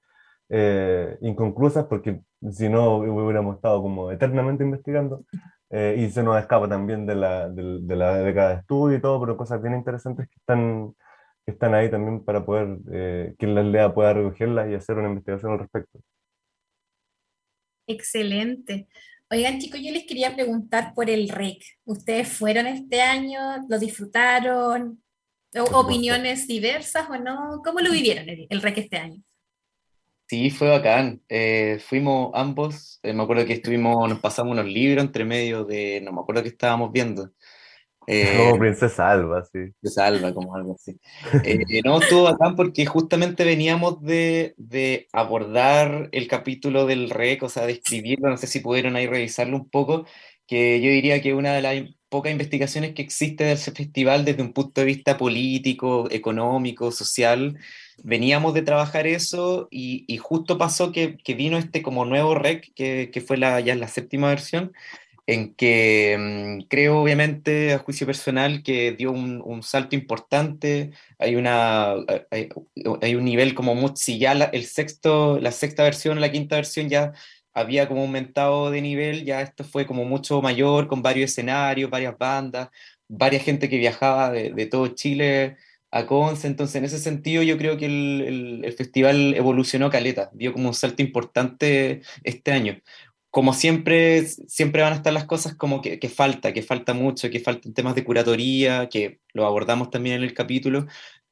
eh, 0.49 1.17
inconclusas, 1.21 1.85
porque 1.85 2.21
si 2.51 2.69
no 2.69 2.97
hubiéramos 2.97 3.55
estado 3.55 3.81
como 3.81 4.11
eternamente 4.11 4.63
investigando, 4.63 5.23
eh, 5.69 5.95
y 5.99 6.09
se 6.09 6.23
nos 6.23 6.39
escapa 6.39 6.67
también 6.67 7.05
de 7.05 7.15
la, 7.15 7.47
de, 7.49 7.79
de 7.81 7.95
la 7.95 8.17
década 8.17 8.49
de 8.49 8.59
estudio 8.61 8.97
y 8.97 9.01
todo, 9.01 9.19
pero 9.19 9.37
cosas 9.37 9.61
bien 9.61 9.75
interesantes 9.75 10.27
que 10.27 10.35
están, 10.35 10.95
que 11.45 11.51
están 11.51 11.75
ahí 11.75 11.91
también 11.91 12.23
para 12.23 12.43
poder, 12.43 12.79
eh, 12.91 13.35
quien 13.37 13.53
las 13.53 13.65
lea 13.65 13.93
pueda 13.93 14.13
recogerlas 14.13 14.69
y 14.69 14.73
hacer 14.73 14.97
una 14.97 15.09
investigación 15.09 15.53
al 15.53 15.59
respecto. 15.59 15.99
Excelente. 17.85 18.87
Oigan, 19.31 19.59
chicos, 19.59 19.79
yo 19.83 19.91
les 19.91 20.07
quería 20.07 20.33
preguntar 20.33 20.93
por 20.95 21.07
el 21.09 21.29
REC. 21.29 21.61
¿Ustedes 21.85 22.27
fueron 22.27 22.65
este 22.65 23.01
año? 23.01 23.39
¿Lo 23.67 23.77
disfrutaron? 23.77 25.03
¿Opiniones 25.73 26.47
diversas 26.47 27.09
o 27.09 27.17
no? 27.17 27.61
¿Cómo 27.63 27.79
lo 27.79 27.91
vivieron 27.91 28.29
el, 28.29 28.47
el 28.49 28.61
REC 28.61 28.77
este 28.79 28.97
año? 28.97 29.21
Sí, 30.27 30.51
fue 30.51 30.69
bacán. 30.69 31.21
Eh, 31.27 31.79
fuimos 31.83 32.31
ambos, 32.35 32.99
eh, 33.01 33.13
me 33.13 33.23
acuerdo 33.23 33.45
que 33.45 33.53
estuvimos, 33.53 34.07
nos 34.07 34.19
pasamos 34.19 34.51
unos 34.53 34.65
libros 34.65 35.03
entre 35.03 35.25
medio 35.25 35.65
de, 35.65 36.01
no 36.01 36.11
me 36.13 36.21
acuerdo 36.21 36.43
qué 36.43 36.49
estábamos 36.49 36.91
viendo. 36.91 37.31
Eh, 38.05 38.35
Como 38.37 38.59
Princesa 38.59 39.11
Alba, 39.11 39.43
sí. 39.45 39.59
de 39.81 39.89
Salva, 39.89 40.33
como 40.33 40.55
algo 40.55 40.75
así. 40.75 40.99
Eh, 41.43 41.81
no, 41.83 41.99
estuvo 41.99 42.23
bacán 42.23 42.55
porque 42.55 42.85
justamente 42.85 43.43
veníamos 43.43 44.01
de, 44.03 44.53
de 44.57 45.07
abordar 45.13 46.09
el 46.11 46.27
capítulo 46.27 46.85
del 46.85 47.09
REC, 47.09 47.43
o 47.43 47.49
sea, 47.49 47.65
de 47.65 47.73
escribirlo, 47.73 48.29
no 48.29 48.37
sé 48.37 48.47
si 48.47 48.59
pudieron 48.59 48.95
ahí 48.95 49.07
revisarlo 49.07 49.57
un 49.57 49.69
poco, 49.69 50.05
que 50.47 50.81
yo 50.81 50.89
diría 50.91 51.21
que 51.21 51.33
una 51.33 51.53
de 51.53 51.61
las 51.61 51.75
pocas 52.09 52.31
investigaciones 52.31 52.93
que 52.93 53.01
existe 53.01 53.43
de 53.43 53.53
ese 53.53 53.71
festival 53.71 54.25
desde 54.25 54.41
un 54.41 54.53
punto 54.53 54.81
de 54.81 54.85
vista 54.85 55.17
político, 55.17 56.07
económico, 56.11 56.91
social, 56.91 57.57
veníamos 58.03 58.53
de 58.53 58.63
trabajar 58.63 59.07
eso 59.07 59.67
y, 59.71 60.05
y 60.07 60.17
justo 60.17 60.57
pasó 60.57 60.91
que, 60.91 61.17
que 61.17 61.35
vino 61.35 61.57
este 61.57 61.81
como 61.81 62.05
nuevo 62.05 62.35
REC, 62.35 62.73
que, 62.73 63.11
que 63.11 63.21
fue 63.21 63.37
la, 63.37 63.59
ya 63.59 63.75
la 63.75 63.87
séptima 63.87 64.29
versión, 64.29 64.73
en 65.27 65.53
que 65.53 66.17
mm, 66.17 66.67
creo 66.67 67.01
obviamente 67.01 67.73
a 67.73 67.79
juicio 67.79 68.07
personal 68.07 68.63
que 68.63 68.93
dio 68.93 69.11
un, 69.11 69.41
un 69.45 69.61
salto 69.61 69.95
importante, 69.95 70.91
hay, 71.19 71.35
una, 71.35 71.93
hay, 72.31 72.49
hay 73.01 73.15
un 73.15 73.25
nivel 73.25 73.53
como 73.53 73.75
mucho, 73.75 73.95
si 73.97 74.17
ya 74.17 74.33
la, 74.33 74.45
el 74.45 74.65
sexto, 74.65 75.39
la 75.39 75.51
sexta 75.51 75.83
versión, 75.83 76.19
la 76.19 76.31
quinta 76.31 76.55
versión 76.55 76.89
ya 76.89 77.13
había 77.53 77.87
como 77.87 78.01
aumentado 78.01 78.71
de 78.71 78.81
nivel, 78.81 79.25
ya 79.25 79.41
esto 79.41 79.63
fue 79.63 79.85
como 79.85 80.05
mucho 80.05 80.41
mayor, 80.41 80.87
con 80.87 81.01
varios 81.01 81.31
escenarios, 81.31 81.89
varias 81.89 82.17
bandas, 82.17 82.69
varias 83.07 83.43
gente 83.43 83.69
que 83.69 83.77
viajaba 83.77 84.31
de, 84.31 84.65
todo 84.67 84.87
Chile 84.89 85.57
a 85.91 86.05
Conce, 86.05 86.47
entonces 86.47 86.75
en 86.75 86.85
ese 86.85 86.99
sentido 86.99 87.41
yo 87.43 87.57
creo 87.57 87.77
que 87.77 87.85
el, 87.87 88.21
el, 88.27 88.65
el 88.65 88.73
festival 88.73 89.33
evolucionó 89.35 89.89
caleta, 89.89 90.29
dio 90.33 90.53
como 90.53 90.69
un 90.69 90.75
salto 90.75 91.01
importante 91.01 92.01
este 92.23 92.51
año. 92.51 92.79
Como 93.31 93.53
siempre, 93.53 94.25
siempre 94.25 94.81
van 94.81 94.93
a 94.93 94.95
estar 94.95 95.13
las 95.13 95.25
cosas 95.25 95.55
como 95.55 95.81
que, 95.81 95.99
que, 95.99 96.09
falta, 96.09 96.51
que 96.51 96.63
falta 96.63 96.93
mucho, 96.93 97.29
que 97.29 97.39
faltan 97.39 97.73
temas 97.75 97.93
de 97.93 98.03
curatoría, 98.03 98.89
que 98.89 99.19
lo 99.33 99.45
abordamos 99.45 99.91
también 99.91 100.17
en 100.17 100.23
el 100.23 100.33
capítulo, 100.33 100.87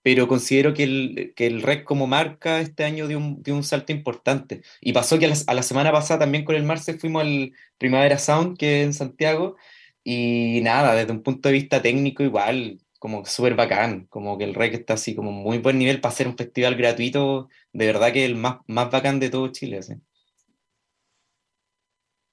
pero 0.08 0.30
considero 0.30 0.74
que 0.74 0.84
el, 0.84 1.34
que 1.36 1.48
el 1.48 1.62
REC 1.62 1.84
como 1.84 2.08
marca 2.08 2.62
este 2.62 2.86
año 2.86 3.10
dio 3.10 3.18
un, 3.18 3.44
dio 3.44 3.54
un 3.54 3.64
salto 3.64 3.92
importante. 3.92 4.62
Y 4.80 4.94
pasó 4.94 5.20
que 5.20 5.26
a 5.26 5.28
la, 5.28 5.36
a 5.48 5.54
la, 5.54 5.64
semana 5.64 5.92
pasada 5.92 6.22
también 6.22 6.46
con 6.46 6.56
el 6.56 6.64
Marce 6.64 6.98
fuimos 6.98 7.24
al 7.24 7.52
Primavera 7.78 8.18
Sound, 8.18 8.58
que 8.58 8.80
es 8.80 8.86
en 8.86 8.94
Santiago, 8.94 9.58
y 10.06 10.62
nada, 10.64 10.96
desde 10.96 11.12
un 11.12 11.24
punto 11.24 11.50
de 11.50 11.56
vista 11.56 11.82
técnico 11.82 12.24
igual, 12.24 12.80
como 13.00 13.26
súper 13.26 13.56
bacán, 13.56 14.06
como 14.06 14.38
que 14.38 14.46
el 14.46 14.56
REC 14.56 14.76
está 14.76 14.94
así 14.94 15.14
como 15.14 15.34
muy 15.34 15.58
buen 15.58 15.78
nivel 15.78 16.00
para 16.00 16.14
hacer 16.14 16.30
un 16.30 16.38
festival 16.38 16.76
gratuito, 16.76 17.50
de 17.74 17.86
verdad 17.88 18.14
que 18.14 18.24
el 18.24 18.36
más, 18.36 18.60
más 18.68 18.90
bacán 18.90 19.20
de 19.20 19.30
todo 19.30 19.50
Chile. 19.50 19.84
¿sí? 19.84 19.96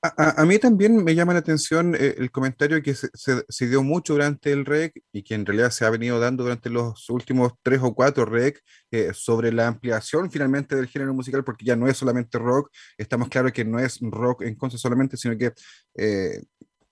A, 0.07 0.45
mí 0.45 0.59
también 0.59 1.03
me 1.03 1.15
llama 1.15 1.33
la 1.33 1.39
atención 1.39 1.95
eh, 1.95 2.17
el 2.19 2.31
comentario 2.31 2.83
que 2.83 2.95
se, 2.95 3.67
dio 3.67 3.83
mucho 3.83 4.13
durante 4.13 4.53
el 4.53 4.67
REC 4.67 5.03
y 5.13 5.23
que 5.23 5.35
en 5.35 5.47
realidad 5.47 5.71
se 5.71 5.87
ha 5.87 5.91
venido 5.91 6.21
dando 6.21 6.43
durante 6.43 6.69
los 6.69 7.09
últimos 7.09 7.55
tres 7.63 7.81
o 7.83 7.95
cuatro 7.95 8.27
REC 8.27 8.61
eh, 8.91 9.13
sobre 9.15 9.51
la 9.51 9.67
ampliación 9.67 10.31
finalmente 10.31 10.77
del 10.77 10.89
género 10.89 11.15
musical, 11.15 11.43
porque 11.43 11.65
ya 11.65 11.75
no 11.75 11.89
es 11.89 11.97
solamente 11.97 12.39
rock, 12.39 12.71
estamos 12.99 13.31
claros 13.31 13.53
que 13.53 13.65
no 13.65 13.79
es 13.79 13.99
rock 14.03 14.43
en 14.43 14.57
contra 14.57 14.79
solamente, 14.79 15.17
sino 15.17 15.39
que 15.39 15.53
eh, 15.95 16.43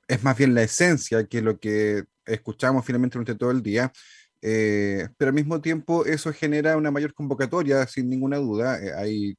es 0.09 0.23
más 0.25 0.39
bien 0.39 0.55
la 0.55 0.63
esencia 0.63 1.27
que 1.27 1.43
lo 1.43 1.59
que 1.61 2.05
escuchamos 2.25 2.83
finalmente 2.83 3.19
durante 3.19 3.35
todo 3.35 3.51
el 3.51 3.63
día. 3.63 3.93
Eh, 4.41 5.07
pero 5.19 5.29
al 5.29 5.35
mismo 5.35 5.61
tiempo 5.61 6.07
eso 6.07 6.33
genera 6.33 6.79
una 6.79 6.91
mayor 6.91 7.13
convocatoria, 7.13 7.87
sin 7.87 8.09
ninguna 8.09 8.39
duda. 8.39 8.79
hay, 8.97 9.37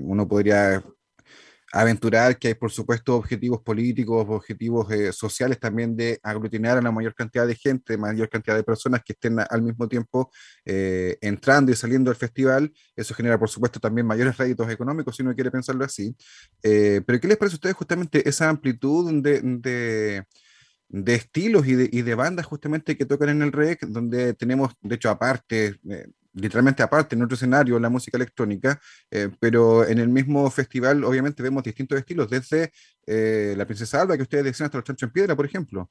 uno 0.00 0.26
podría 0.26 0.82
aventurar 1.72 2.38
que 2.38 2.48
hay, 2.48 2.54
por 2.54 2.70
supuesto, 2.70 3.14
objetivos 3.16 3.60
políticos, 3.60 4.26
objetivos 4.28 4.90
eh, 4.90 5.12
sociales 5.12 5.58
también 5.60 5.96
de 5.96 6.18
aglutinar 6.22 6.78
a 6.78 6.82
la 6.82 6.90
mayor 6.90 7.14
cantidad 7.14 7.46
de 7.46 7.54
gente, 7.54 7.96
mayor 7.98 8.28
cantidad 8.28 8.56
de 8.56 8.62
personas 8.62 9.02
que 9.04 9.12
estén 9.12 9.38
al 9.38 9.62
mismo 9.62 9.86
tiempo 9.88 10.30
eh, 10.64 11.16
entrando 11.20 11.70
y 11.70 11.76
saliendo 11.76 12.10
del 12.10 12.18
festival. 12.18 12.72
Eso 12.96 13.14
genera, 13.14 13.38
por 13.38 13.50
supuesto, 13.50 13.78
también 13.80 14.06
mayores 14.06 14.36
réditos 14.36 14.70
económicos, 14.70 15.14
si 15.16 15.22
uno 15.22 15.34
quiere 15.34 15.50
pensarlo 15.50 15.84
así. 15.84 16.16
Eh, 16.62 17.02
pero, 17.06 17.20
¿qué 17.20 17.28
les 17.28 17.36
parece 17.36 17.54
a 17.54 17.58
ustedes 17.58 17.76
justamente 17.76 18.26
esa 18.28 18.48
amplitud 18.48 19.22
de, 19.22 19.40
de 19.42 20.24
de 20.88 21.14
estilos 21.14 21.66
y 21.66 21.74
de, 21.74 21.88
y 21.92 22.02
de, 22.02 22.14
bandas 22.14 22.46
justamente 22.46 22.96
que 22.96 23.04
tocan 23.04 23.28
en 23.28 23.42
el 23.42 23.52
REC, 23.52 23.86
donde 23.86 24.34
tenemos, 24.34 24.72
de 24.80 24.94
hecho, 24.94 25.10
aparte, 25.10 25.76
eh, 25.90 26.06
literalmente 26.40 26.82
aparte, 26.82 27.14
en 27.14 27.22
otro 27.22 27.34
escenario, 27.34 27.78
la 27.78 27.88
música 27.88 28.16
electrónica, 28.16 28.80
eh, 29.10 29.30
pero 29.40 29.86
en 29.86 29.98
el 29.98 30.08
mismo 30.08 30.48
festival 30.50 31.04
obviamente 31.04 31.42
vemos 31.42 31.62
distintos 31.62 31.98
estilos, 31.98 32.30
desde 32.30 32.70
eh, 33.06 33.54
La 33.56 33.66
Princesa 33.66 34.00
Alba, 34.00 34.16
que 34.16 34.22
ustedes 34.22 34.44
decían, 34.44 34.66
hasta 34.66 34.78
Los 34.78 34.84
Chanchos 34.84 35.08
en 35.08 35.12
Piedra, 35.12 35.36
por 35.36 35.46
ejemplo. 35.46 35.90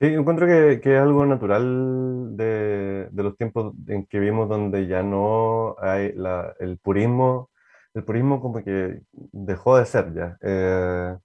Sí, 0.00 0.08
encuentro 0.08 0.46
que, 0.48 0.80
que, 0.82 0.96
es 0.96 1.00
algo 1.00 1.24
natural 1.24 2.36
de, 2.36 3.08
de, 3.12 3.22
los 3.22 3.36
tiempos 3.36 3.72
en 3.86 4.04
que 4.06 4.18
vivimos 4.18 4.48
donde 4.48 4.88
ya 4.88 5.02
no 5.04 5.76
hay 5.78 6.12
la, 6.14 6.54
el 6.58 6.78
purismo, 6.78 7.50
el 7.94 8.02
purismo 8.02 8.40
como 8.40 8.64
que 8.64 9.02
dejó 9.12 9.76
de 9.78 9.86
ser 9.86 10.12
ya. 10.12 10.36
Eh, 10.42 11.16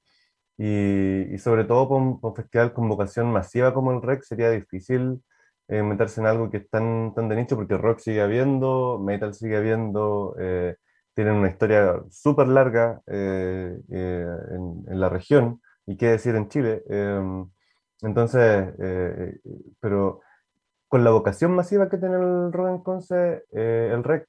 y, 0.57 1.33
y, 1.35 1.37
sobre 1.39 1.63
todo 1.63 1.87
con 1.87 2.19
un 2.21 2.35
festival 2.35 2.73
con 2.73 2.87
vocación 2.89 3.31
masiva 3.31 3.73
como 3.73 3.91
el 3.93 4.01
REC 4.01 4.23
sería 4.23 4.51
difícil 4.51 5.21
eh, 5.67 5.83
meterse 5.83 6.21
en 6.21 6.27
algo 6.27 6.49
que 6.49 6.57
es 6.57 6.69
tan, 6.69 7.13
tan 7.13 7.29
de 7.29 7.35
nicho 7.35 7.55
porque 7.55 7.77
rock 7.77 7.99
sigue 7.99 8.21
habiendo, 8.21 8.99
metal 8.99 9.33
sigue 9.33 9.57
habiendo, 9.57 10.35
eh, 10.39 10.75
tienen 11.13 11.35
una 11.35 11.49
historia 11.49 12.01
súper 12.09 12.47
larga 12.47 13.01
eh, 13.07 13.77
en, 13.89 14.85
en, 14.87 14.99
la 14.99 15.09
región 15.09 15.61
y 15.85 15.97
qué 15.97 16.07
decir 16.07 16.35
en 16.35 16.49
Chile. 16.49 16.83
entonces, 18.01 18.73
pero 19.79 20.21
con 20.87 21.03
la 21.03 21.11
vocación 21.11 21.51
masiva 21.51 21.89
que 21.89 21.97
tiene 21.97 22.15
el 22.15 22.51
rock 22.53 22.69
en 22.69 22.83
Conce, 22.83 23.43
el 23.51 24.03
REC, 24.03 24.27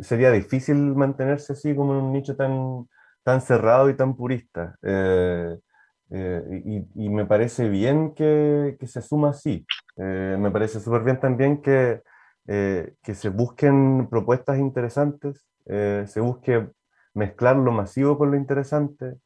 sería 0.00 0.30
difícil 0.32 0.76
mantenerse 0.96 1.52
así 1.52 1.74
como 1.74 1.94
en 1.94 2.04
un 2.04 2.12
nicho 2.12 2.36
tan 2.36 2.86
tan 3.28 3.42
cerrado 3.42 3.90
y 3.90 3.94
tan 3.94 4.16
purista. 4.16 4.78
Eh, 4.82 5.58
y, 6.10 6.86
y, 6.94 7.08
me 7.10 7.26
parece 7.26 7.68
bien 7.68 8.14
que, 8.14 8.76
que 8.80 8.86
se 8.86 9.02
suma 9.02 9.30
así. 9.30 9.66
me 9.96 10.50
parece 10.50 10.80
súper 10.80 11.02
bien 11.02 11.20
también 11.20 11.60
que, 11.60 12.02
que 12.46 13.14
se 13.14 13.28
busquen 13.28 14.08
propuestas 14.08 14.58
interesantes, 14.58 15.46
se 15.66 16.20
busque 16.20 16.68
mezclar 17.14 17.56
lo 17.56 17.72
masivo 17.72 18.16
con 18.16 18.30
lo 18.30 18.36
interesante, 18.36 19.16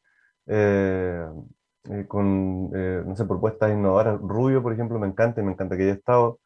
con, 2.07 2.69
no 2.71 3.15
sé, 3.15 3.25
propuestas 3.25 3.71
innovadoras. 3.71 4.19
Rubio, 4.19 4.61
por 4.61 4.73
ejemplo, 4.73 4.99
me 4.99 5.07
encanta 5.07 5.41
y 5.41 5.43
me 5.45 5.53
encanta 5.53 5.77
que 5.77 5.83
haya 5.83 5.93
estado. 5.93 6.39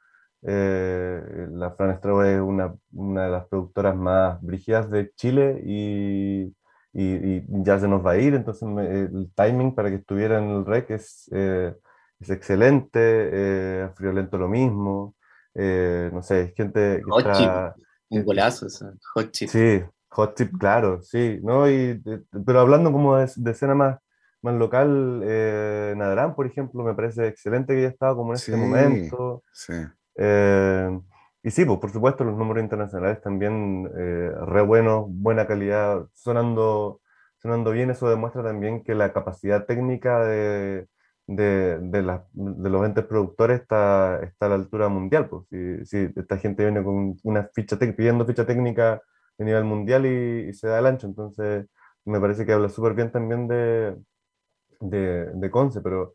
Eh, 0.44 1.48
la 1.52 1.72
Fran 1.72 1.92
Estrabo 1.92 2.24
es 2.24 2.40
una, 2.40 2.76
una, 2.94 3.26
de 3.26 3.32
las 3.32 3.48
productoras 3.48 3.96
más 3.96 4.42
brígidas 4.42 4.90
de 4.90 5.12
Chile 5.16 5.62
y, 5.66 6.56
y, 7.00 7.44
ya 7.64 7.80
se 7.80 7.88
nos 7.88 8.04
va 8.04 8.12
a 8.12 8.18
ir, 8.18 8.34
entonces 8.34 8.68
el 8.68 9.32
timing 9.36 9.76
para 9.76 9.90
que 9.90 9.98
estuviera 9.98 10.40
en 10.40 10.50
el 10.50 10.66
REC 10.66 10.92
es, 10.92 11.30
eh, 11.32 11.76
es 12.20 12.30
excelente, 12.32 13.00
eh, 13.00 13.90
Friolento 13.94 14.38
lo 14.38 14.48
mismo, 14.48 15.16
eh, 15.54 16.10
no 16.12 16.24
sé, 16.24 16.42
es 16.42 16.54
gente 16.56 17.02
que 17.04 17.12
hot 17.12 17.20
está... 17.20 17.74
Chip. 17.76 17.86
Un 18.10 18.24
golazo, 18.24 18.68
hot 19.14 19.32
chip. 19.32 19.50
Sí, 19.50 19.84
hot 20.10 20.36
chip, 20.36 20.58
claro, 20.58 21.02
sí, 21.02 21.40
¿no? 21.44 21.70
Y, 21.70 22.02
pero 22.46 22.62
hablando 22.62 22.92
como 22.92 23.18
de, 23.18 23.30
de 23.36 23.52
escena 23.52 23.76
más, 23.76 24.00
más 24.42 24.56
local, 24.56 25.22
eh, 25.24 25.94
Nadrán, 25.98 26.36
por 26.36 26.48
ejemplo, 26.48 26.84
me 26.84 26.94
parece 26.94 27.28
excelente 27.28 27.74
que 27.74 27.80
haya 27.80 27.90
estado 27.90 28.16
como 28.16 28.32
en 28.32 28.38
este 28.38 28.56
momento. 28.56 29.44
Sí. 29.52 29.74
Eh, 30.16 31.00
y 31.48 31.52
sí, 31.52 31.64
pues 31.64 31.80
por 31.80 31.92
supuesto 31.92 32.26
los 32.26 32.38
números 32.38 32.62
internacionales 32.62 33.22
también 33.22 33.90
eh, 33.98 34.32
re 34.48 34.62
buenos, 34.64 35.06
buena 35.08 35.48
calidad, 35.48 36.06
sonando, 36.14 37.00
sonando 37.38 37.72
bien, 37.72 37.90
eso 37.90 38.10
demuestra 38.10 38.44
también 38.44 38.84
que 38.84 38.94
la 38.96 39.14
capacidad 39.14 39.66
técnica 39.66 40.26
de, 40.26 40.88
de, 41.26 41.80
de, 41.80 42.20
de 42.34 42.70
los 42.70 42.86
entes 42.86 43.06
productores 43.06 43.62
está, 43.62 44.20
está 44.24 44.48
a 44.48 44.50
la 44.50 44.56
altura 44.56 44.90
mundial. 44.90 45.30
Pues. 45.30 45.46
Si, 45.50 45.86
si 45.86 46.10
esta 46.20 46.38
gente 46.38 46.64
viene 46.64 46.84
con 46.84 47.16
una 47.24 47.50
ficha 47.54 47.78
pidiendo 47.80 48.26
ficha 48.26 48.46
técnica 48.46 49.02
a 49.40 49.44
nivel 49.44 49.64
mundial 49.64 50.06
y, 50.06 50.54
se 50.54 50.68
da 50.68 50.80
el 50.80 50.88
ancho, 50.88 51.08
entonces 51.08 51.66
me 52.04 52.20
parece 52.20 52.46
que 52.46 52.52
habla 52.52 52.68
súper 52.68 52.94
bien 52.94 53.10
también 53.10 53.48
de, 53.48 53.96
de, 54.82 55.32
de 55.34 55.52
Conce, 55.52 55.80
pero 55.82 56.14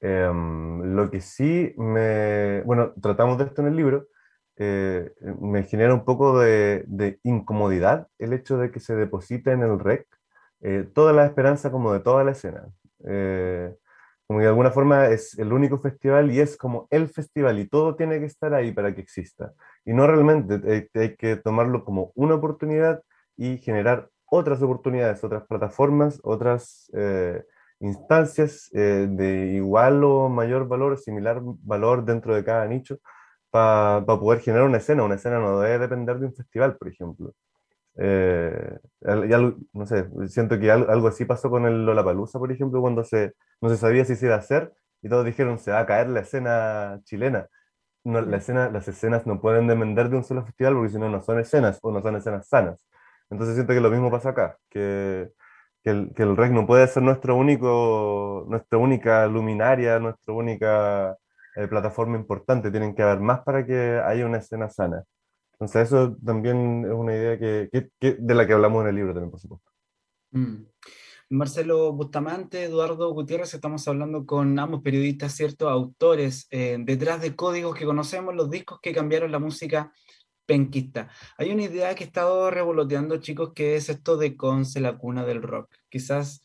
Em, 0.00 0.94
lo 0.94 1.10
que 1.10 1.20
sí 1.20 1.74
me, 1.76 2.62
bueno, 2.62 2.94
tratamos 3.02 3.36
de 3.38 3.44
esto 3.44 3.60
en 3.60 3.68
el 3.68 3.76
libro, 3.76 4.08
eh, 4.62 5.10
me 5.40 5.62
genera 5.64 5.94
un 5.94 6.04
poco 6.04 6.38
de, 6.38 7.18
incomodidad 7.22 8.08
el 8.18 8.34
hecho 8.34 8.58
de 8.58 8.70
que 8.70 8.78
se 8.78 8.94
deposite 8.94 9.52
en 9.52 9.62
el 9.62 9.78
REC 9.78 10.06
eh, 10.60 10.86
toda 10.94 11.14
la 11.14 11.24
esperanza 11.24 11.70
como 11.70 11.94
de 11.94 12.00
toda 12.00 12.24
la 12.24 12.32
escena. 12.32 12.68
Eh, 13.06 13.74
como 14.26 14.40
de 14.40 14.46
alguna 14.46 14.70
forma 14.70 15.08
es 15.08 15.38
el 15.38 15.52
único 15.54 15.78
festival 15.78 16.30
y 16.30 16.40
es 16.40 16.58
como 16.58 16.86
el 16.90 17.08
festival 17.08 17.58
y 17.58 17.68
todo 17.68 17.96
tiene 17.96 18.20
que 18.20 18.26
estar 18.26 18.52
ahí 18.52 18.70
para 18.70 18.94
que 18.94 19.00
exista. 19.00 19.54
Y 19.86 19.94
no 19.94 20.06
realmente 20.06 20.90
hay 20.94 21.16
que 21.16 21.36
tomarlo 21.36 21.82
como 21.82 22.12
una 22.14 22.34
oportunidad 22.34 23.02
y 23.38 23.56
generar 23.56 24.10
otras 24.26 24.60
oportunidades, 24.60 25.24
otras 25.24 25.46
plataformas, 25.46 26.20
otras 26.22 26.90
instancias 27.80 28.70
eh, 28.74 29.06
de 29.10 29.54
igual 29.54 30.04
o 30.04 30.28
mayor 30.28 30.68
valor, 30.68 30.98
similar 30.98 31.40
valor 31.42 32.04
dentro 32.04 32.34
de 32.34 32.44
cada 32.44 32.66
nicho, 32.66 32.98
para 33.50 34.04
poder 34.06 34.40
generar 34.40 34.66
una 34.66 34.78
escena. 34.78 35.04
Una 35.04 35.16
escena 35.16 35.38
no 35.38 35.60
debe 35.60 35.78
depender 35.78 36.18
de 36.18 36.26
un 36.26 36.34
festival, 36.34 36.76
por 36.76 36.88
ejemplo. 36.88 37.32
Eh, 37.96 38.78
no 39.72 39.86
sé, 39.86 40.08
siento 40.28 40.58
que 40.58 40.70
algo, 40.70 41.08
así 41.08 41.24
pasó 41.24 41.50
con 41.50 41.66
el 41.66 41.84
Lollapalooza, 41.84 42.38
por 42.38 42.52
ejemplo, 42.52 42.80
cuando 42.80 43.04
se, 43.04 43.34
no 43.60 43.68
se 43.68 43.76
sabía 43.76 44.04
si 44.04 44.16
se 44.16 44.26
iba 44.26 44.36
a 44.36 44.38
hacer 44.38 44.72
y 45.02 45.08
todos 45.08 45.24
dijeron 45.24 45.58
se 45.58 45.72
va 45.72 45.80
a 45.80 45.86
caer 45.86 46.08
la 46.08 46.20
escena 46.20 47.00
chilena. 47.04 47.48
No, 48.04 48.22
la 48.22 48.38
escena, 48.38 48.70
las 48.70 48.88
escenas 48.88 49.26
no 49.26 49.40
pueden 49.40 49.66
depender 49.66 50.08
de 50.08 50.16
un 50.16 50.24
solo 50.24 50.44
festival 50.44 50.74
porque 50.74 50.90
si 50.90 50.98
no, 50.98 51.10
no 51.10 51.20
son 51.22 51.38
escenas 51.40 51.78
o 51.82 51.92
no 51.92 52.00
son 52.02 52.16
escenas 52.16 52.48
sanas. 52.48 52.86
Entonces 53.30 53.56
siento 53.56 53.74
que 53.74 53.80
lo 53.80 53.90
mismo 53.90 54.10
pasa 54.10 54.30
acá, 54.30 54.58
que 54.70 55.32
que 55.82 55.90
el, 55.90 56.12
que 56.14 56.22
el 56.22 56.36
REC 56.36 56.52
no 56.52 56.66
puede 56.66 56.86
ser 56.88 57.02
nuestro 57.02 57.36
único, 57.36 58.44
nuestra 58.48 58.78
única 58.78 59.26
luminaria, 59.26 59.98
nuestra 59.98 60.34
única 60.34 61.16
eh, 61.60 61.68
plataforma 61.68 62.16
importante, 62.16 62.70
tienen 62.70 62.94
que 62.94 63.02
haber 63.02 63.20
más 63.20 63.40
para 63.40 63.66
que 63.66 64.00
haya 64.04 64.26
una 64.26 64.38
escena 64.38 64.68
sana. 64.68 65.04
Entonces 65.52 65.88
eso 65.88 66.16
también 66.24 66.84
es 66.86 66.92
una 66.92 67.14
idea 67.14 67.38
que, 67.38 67.68
que, 67.98 68.16
de 68.18 68.34
la 68.34 68.46
que 68.46 68.54
hablamos 68.54 68.82
en 68.82 68.88
el 68.88 68.94
libro 68.94 69.12
también, 69.12 69.30
por 69.30 69.40
supuesto. 69.40 69.70
Mm. 70.30 70.64
Marcelo 71.32 71.92
Bustamante, 71.92 72.64
Eduardo 72.64 73.12
Gutiérrez, 73.12 73.54
estamos 73.54 73.86
hablando 73.86 74.26
con 74.26 74.58
ambos 74.58 74.82
periodistas, 74.82 75.32
¿cierto? 75.32 75.68
Autores 75.68 76.48
eh, 76.50 76.76
detrás 76.80 77.20
de 77.20 77.36
códigos 77.36 77.76
que 77.76 77.84
conocemos, 77.84 78.34
los 78.34 78.50
discos 78.50 78.80
que 78.82 78.92
cambiaron 78.92 79.30
la 79.30 79.38
música 79.38 79.92
penquista. 80.44 81.08
Hay 81.38 81.52
una 81.52 81.62
idea 81.62 81.94
que 81.94 82.02
he 82.02 82.06
estado 82.08 82.50
revoloteando, 82.50 83.18
chicos, 83.18 83.52
que 83.54 83.76
es 83.76 83.88
esto 83.88 84.16
de 84.16 84.36
Conce, 84.36 84.80
la 84.80 84.98
cuna 84.98 85.24
del 85.24 85.42
rock. 85.42 85.72
Quizás 85.88 86.42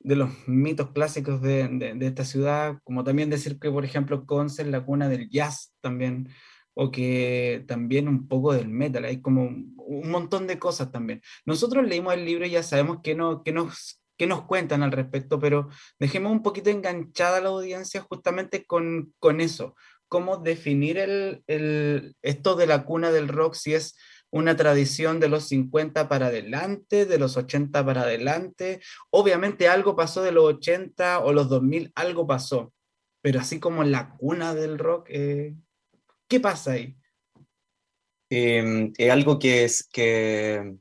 de 0.00 0.16
los 0.16 0.30
mitos 0.46 0.90
clásicos 0.92 1.42
de, 1.42 1.68
de, 1.68 2.06
esta 2.06 2.24
ciudad, 2.24 2.78
como 2.84 3.04
también 3.04 3.30
decir 3.30 3.58
que, 3.58 3.70
por 3.70 3.84
ejemplo, 3.84 4.26
Conce 4.26 4.62
es 4.62 4.68
la 4.68 4.84
cuna 4.84 5.08
del 5.08 5.28
jazz 5.28 5.74
también, 5.80 6.28
o 6.74 6.90
que 6.92 7.64
también 7.66 8.06
un 8.06 8.28
poco 8.28 8.52
del 8.52 8.68
metal, 8.68 9.04
hay 9.04 9.20
como 9.20 9.44
un, 9.44 10.10
montón 10.10 10.46
de 10.46 10.58
cosas 10.58 10.92
también. 10.92 11.20
Nosotros 11.44 11.86
leímos 11.86 12.14
el 12.14 12.24
libro 12.24 12.46
y 12.46 12.50
ya 12.50 12.62
sabemos 12.62 12.98
qué, 13.02 13.16
no, 13.16 13.42
qué 13.42 13.52
nos, 13.52 14.00
qué 14.16 14.26
nos 14.28 14.44
cuentan 14.44 14.82
al 14.82 14.92
respecto, 14.92 15.40
pero 15.40 15.68
dejemos 15.98 16.30
un 16.30 16.42
poquito 16.42 16.70
enganchada 16.70 17.38
a 17.38 17.40
la 17.40 17.48
audiencia 17.48 18.00
justamente 18.02 18.64
con, 18.64 19.12
con 19.18 19.40
eso, 19.40 19.74
cómo 20.08 20.38
definir 20.38 20.98
el, 20.98 22.14
esto 22.22 22.54
de 22.54 22.66
la 22.66 22.84
cuna 22.84 23.10
del 23.10 23.28
rock, 23.28 23.54
si 23.54 23.74
es 23.74 23.96
una 24.30 24.56
tradición 24.56 25.20
de 25.20 25.28
los 25.28 25.48
50 25.48 26.08
para 26.08 26.26
adelante, 26.26 27.06
de 27.06 27.18
los 27.18 27.36
80 27.36 27.84
para 27.84 28.02
adelante. 28.02 28.80
Obviamente 29.10 29.68
algo 29.68 29.96
pasó 29.96 30.22
de 30.22 30.32
los 30.32 30.44
80 30.44 31.20
o 31.20 31.32
los 31.32 31.48
2000, 31.48 31.92
algo 31.94 32.26
pasó, 32.26 32.72
pero 33.22 33.40
así 33.40 33.58
como 33.58 33.84
la 33.84 34.10
cuna 34.16 34.54
del 34.54 34.78
rock, 34.78 35.06
eh, 35.10 35.54
¿qué 36.28 36.40
pasa 36.40 36.72
ahí? 36.72 36.96
Em, 38.30 38.92
es 38.98 39.10
algo 39.10 39.38
que 39.38 39.64
es 39.64 39.88
que 39.90 40.76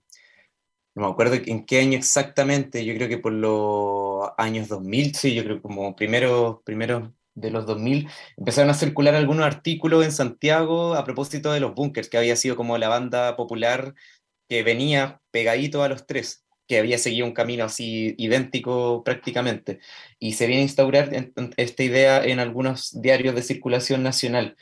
no 0.96 1.04
me 1.04 1.12
acuerdo 1.12 1.36
en 1.36 1.66
qué 1.66 1.80
año 1.80 1.98
exactamente, 1.98 2.84
yo 2.84 2.94
creo 2.96 3.08
que 3.08 3.20
por 3.20 3.32
los 3.32 4.30
años 4.38 4.68
2000, 4.68 5.16
sí, 5.16 5.36
yo 5.36 5.44
creo 5.44 5.62
como 5.62 5.96
primeros 5.96 6.58
primeros 6.64 7.12
de 7.38 7.52
los 7.52 7.66
2000, 7.66 8.10
empezaron 8.36 8.72
a 8.72 8.74
circular 8.74 9.16
algunos 9.16 9.46
artículos 9.46 10.04
en 10.04 10.12
Santiago 10.12 10.96
a 10.96 11.06
propósito 11.06 11.52
de 11.54 11.60
los 11.60 11.76
bunkers, 11.76 12.10
que 12.10 12.18
había 12.18 12.36
sido 12.36 12.56
como 12.56 12.78
la 12.78 12.90
banda 12.90 13.36
popular 13.36 13.94
que 14.50 14.64
venía 14.64 15.22
pegadito 15.32 15.84
a 15.84 15.90
los 15.90 16.08
tres, 16.08 16.46
que 16.68 16.80
había 16.80 16.98
seguido 16.98 17.28
un 17.28 17.34
camino 17.34 17.66
así 17.66 18.16
idéntico 18.18 19.04
prácticamente. 19.04 19.80
Y 20.20 20.34
se 20.34 20.48
viene 20.48 20.62
a 20.62 20.66
instaurar 20.66 21.12
esta 21.58 21.84
idea 21.84 22.24
en 22.26 22.40
algunos 22.40 23.00
diarios 23.02 23.36
de 23.36 23.44
circulación 23.44 24.04
nacional. 24.04 24.58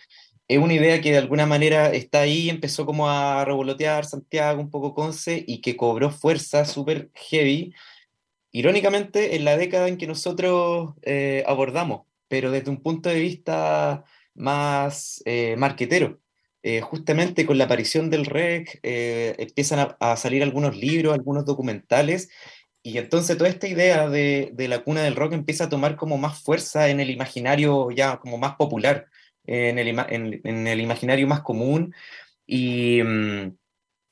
Es 0.48 0.60
una 0.60 0.74
idea 0.74 1.02
que 1.02 1.12
de 1.12 1.18
alguna 1.18 1.46
manera 1.46 1.92
está 1.92 2.22
ahí, 2.22 2.50
empezó 2.50 2.86
como 2.86 3.10
a 3.10 3.46
revolotear 3.46 4.06
Santiago, 4.06 4.62
un 4.62 4.70
poco 4.70 4.94
Conce, 4.94 5.44
y 5.48 5.62
que 5.62 5.78
cobró 5.78 6.12
fuerza 6.12 6.66
súper 6.66 7.10
heavy, 7.16 7.74
irónicamente, 8.52 9.36
en 9.36 9.46
la 9.46 9.58
década 9.58 9.88
en 9.88 9.98
que 9.98 10.08
nosotros 10.08 10.94
eh, 11.04 11.44
abordamos 11.48 12.04
pero 12.28 12.52
desde 12.52 12.70
un 12.72 12.82
punto 12.82 13.10
de 13.10 13.20
vista 13.20 14.06
más 14.34 15.22
eh, 15.26 15.56
marquetero. 15.58 16.20
Eh, 16.64 16.82
justamente 16.82 17.46
con 17.46 17.58
la 17.58 17.66
aparición 17.66 18.10
del 18.10 18.26
REC 18.26 18.80
eh, 18.84 19.36
empiezan 19.38 19.96
a, 20.00 20.18
salir 20.18 20.42
algunos 20.44 20.76
libros, 20.76 21.14
algunos 21.14 21.46
documentales, 21.46 22.30
y 22.82 22.98
entonces 22.98 23.38
toda 23.38 23.50
esta 23.50 23.68
idea 23.68 24.10
de, 24.10 24.52
de, 24.54 24.68
la 24.68 24.84
cuna 24.84 25.04
del 25.04 25.16
rock 25.16 25.34
empieza 25.34 25.66
a 25.66 25.70
tomar 25.70 25.96
como 25.96 26.18
más 26.18 26.42
fuerza 26.42 26.90
en 26.90 27.00
el 27.00 27.10
imaginario 27.10 27.92
ya 27.92 28.18
como 28.18 28.38
más 28.38 28.56
popular, 28.56 29.08
en 29.46 29.78
el, 29.80 29.88
en, 29.90 30.42
en 30.44 30.68
el 30.68 30.82
imaginario 30.82 31.28
más 31.28 31.42
común, 31.42 31.94
y, 32.48 33.02
mm, 33.04 33.56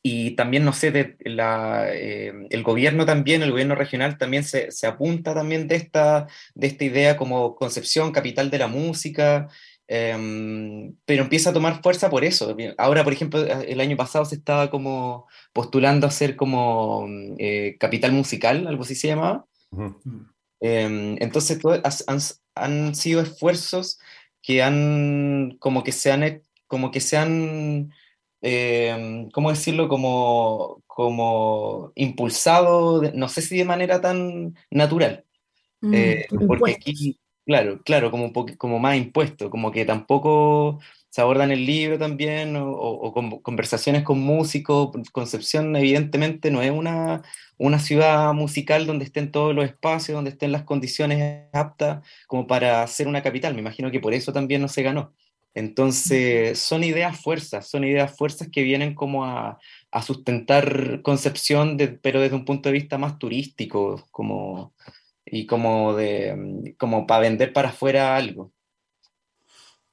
y 0.05 0.31
también, 0.31 0.65
no 0.65 0.73
sé, 0.73 0.91
de 0.91 1.15
la, 1.21 1.87
eh, 1.89 2.33
el 2.49 2.61
gobierno 2.61 3.05
también, 3.05 3.41
el 3.41 3.51
gobierno 3.51 3.73
regional 3.73 4.17
también 4.17 4.43
se, 4.43 4.69
se, 4.69 4.85
apunta 4.85 5.33
también 5.33 5.69
de 5.69 5.75
esta, 5.77 6.27
de 6.53 6.67
esta 6.67 6.83
idea 6.83 7.15
como 7.15 7.55
concepción 7.55 8.11
capital 8.11 8.51
de 8.51 8.57
la 8.57 8.67
música, 8.67 9.47
em, 9.87 10.93
pero 11.05 11.23
empieza 11.23 11.51
a 11.51 11.53
tomar 11.53 11.81
fuerza 11.81 12.09
por 12.09 12.25
eso. 12.25 12.53
Ahora, 12.77 13.05
por 13.05 13.13
ejemplo, 13.13 13.41
el 13.45 13.79
año 13.79 13.95
pasado 13.95 14.25
se 14.25 14.35
estaba 14.35 14.69
como 14.69 15.25
postulando 15.53 16.05
a 16.05 16.11
ser 16.11 16.35
como 16.35 17.07
eh, 17.39 17.77
capital 17.79 18.11
musical, 18.11 18.67
algo 18.67 18.83
así 18.83 18.95
se 18.95 19.07
llamaba. 19.07 19.45
Em, 20.59 21.15
entonces, 21.21 21.59
han, 22.07 22.19
han, 22.55 22.95
sido 22.95 23.21
esfuerzos 23.21 23.99
que 24.41 24.61
han, 24.61 25.55
como 25.59 25.81
que 25.81 25.93
se 25.93 26.11
han, 26.11 26.41
como 26.67 26.91
que 26.91 26.99
se 26.99 27.15
han 27.15 27.93
eh, 28.43 29.27
¿cómo 29.33 29.51
decirlo? 29.51 29.89
Como, 29.89 30.83
como 30.87 31.93
impulsado, 31.95 33.03
no 33.15 33.29
sé 33.29 33.41
si 33.43 33.57
de 33.57 33.65
manera 33.65 34.01
tan 34.01 34.55
natural, 34.71 35.25
Mm, 35.81 35.91
Eh, 35.91 36.25
porque 36.47 36.71
aquí, 36.73 37.19
claro, 37.45 37.81
claro, 37.83 38.11
como, 38.11 38.25
un 38.25 38.33
como 38.57 38.79
más 38.79 38.97
impuesto, 38.97 39.49
como 39.49 39.71
que 39.71 39.85
tampoco 39.85 40.79
se 41.09 41.21
aborda 41.21 41.43
en 41.43 41.51
el 41.51 41.65
libro 41.65 41.99
también, 41.99 42.55
o, 42.55 42.71
o- 42.71 43.07
o 43.07 43.13
con 43.13 43.41
conversaciones 43.41 44.03
con 44.03 44.19
músicos. 44.19 44.91
Concepción, 45.11 45.75
evidentemente, 45.75 46.49
no 46.51 46.61
es 46.63 46.71
una, 46.71 47.21
una 47.57 47.79
ciudad 47.79 48.33
musical 48.33 48.85
donde 48.87 49.05
estén 49.05 49.31
todos 49.31 49.53
los 49.55 49.65
espacios, 49.65 50.15
donde 50.15 50.31
estén 50.31 50.51
las 50.51 50.63
condiciones 50.63 51.45
aptas 51.53 52.05
como 52.27 52.47
para 52.47 52.85
ser 52.87 53.07
una 53.07 53.21
capital. 53.23 53.53
Me 53.53 53.61
imagino 53.61 53.91
que 53.91 53.99
por 53.99 54.13
eso 54.13 54.33
también 54.33 54.61
no 54.61 54.67
se 54.67 54.81
ganó. 54.83 55.13
Entonces, 55.55 56.57
son 56.59 56.83
ideas 56.83 57.21
fuerzas, 57.21 57.69
son 57.69 57.83
ideas 57.83 58.15
fuerzas 58.17 58.49
que 58.51 58.63
vienen 58.63 58.95
como 58.95 59.25
a, 59.25 59.59
sustentar 60.01 61.01
Concepción, 61.03 61.77
de- 61.77 61.89
pero 61.89 62.19
desde 62.19 62.35
un 62.35 62.45
punto 62.45 62.69
de 62.69 62.73
vista 62.73 62.97
más 62.97 63.19
turístico, 63.19 64.03
como 64.11 64.73
y 65.25 65.45
como 65.45 65.95
de 65.95 66.35
mm, 66.35 66.75
como 66.77 67.05
para 67.07 67.21
vender 67.21 67.53
para 67.53 67.69
afuera 67.69 68.15
algo. 68.15 68.51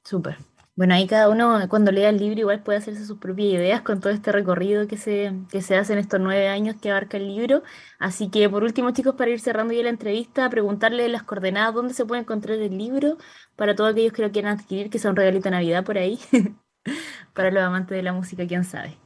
Súper. 0.04 0.36
Bueno, 0.80 0.94
ahí 0.94 1.06
cada 1.06 1.28
uno 1.28 1.60
cuando 1.68 1.92
lea 1.92 2.08
el 2.08 2.16
libro 2.16 2.40
igual 2.40 2.62
puede 2.62 2.78
hacerse 2.78 3.04
sus 3.04 3.18
propias 3.18 3.52
ideas 3.52 3.82
con 3.82 4.00
todo 4.00 4.14
este 4.14 4.32
recorrido 4.32 4.88
que 4.88 4.96
se, 4.96 5.30
que 5.50 5.60
se 5.60 5.76
hace 5.76 5.92
en 5.92 5.98
estos 5.98 6.18
nueve 6.18 6.48
años 6.48 6.74
que 6.80 6.90
abarca 6.90 7.18
el 7.18 7.26
libro. 7.26 7.62
Así 7.98 8.30
que 8.30 8.48
por 8.48 8.62
último, 8.62 8.90
chicos, 8.92 9.14
para 9.14 9.30
ir 9.30 9.40
cerrando 9.40 9.74
ya 9.74 9.82
la 9.82 9.90
entrevista, 9.90 10.48
preguntarle 10.48 11.06
las 11.10 11.22
coordenadas, 11.22 11.74
dónde 11.74 11.92
se 11.92 12.06
puede 12.06 12.22
encontrar 12.22 12.56
el 12.56 12.78
libro 12.78 13.18
para 13.56 13.74
todos 13.74 13.92
aquellos 13.92 14.14
que 14.14 14.22
lo 14.22 14.32
quieran 14.32 14.58
adquirir, 14.58 14.88
que 14.88 14.98
sea 14.98 15.10
un 15.10 15.16
regalito 15.18 15.44
de 15.44 15.50
Navidad 15.50 15.84
por 15.84 15.98
ahí, 15.98 16.18
para 17.34 17.50
los 17.50 17.62
amantes 17.62 17.94
de 17.94 18.02
la 18.02 18.14
música, 18.14 18.46
quién 18.46 18.64
sabe. 18.64 18.96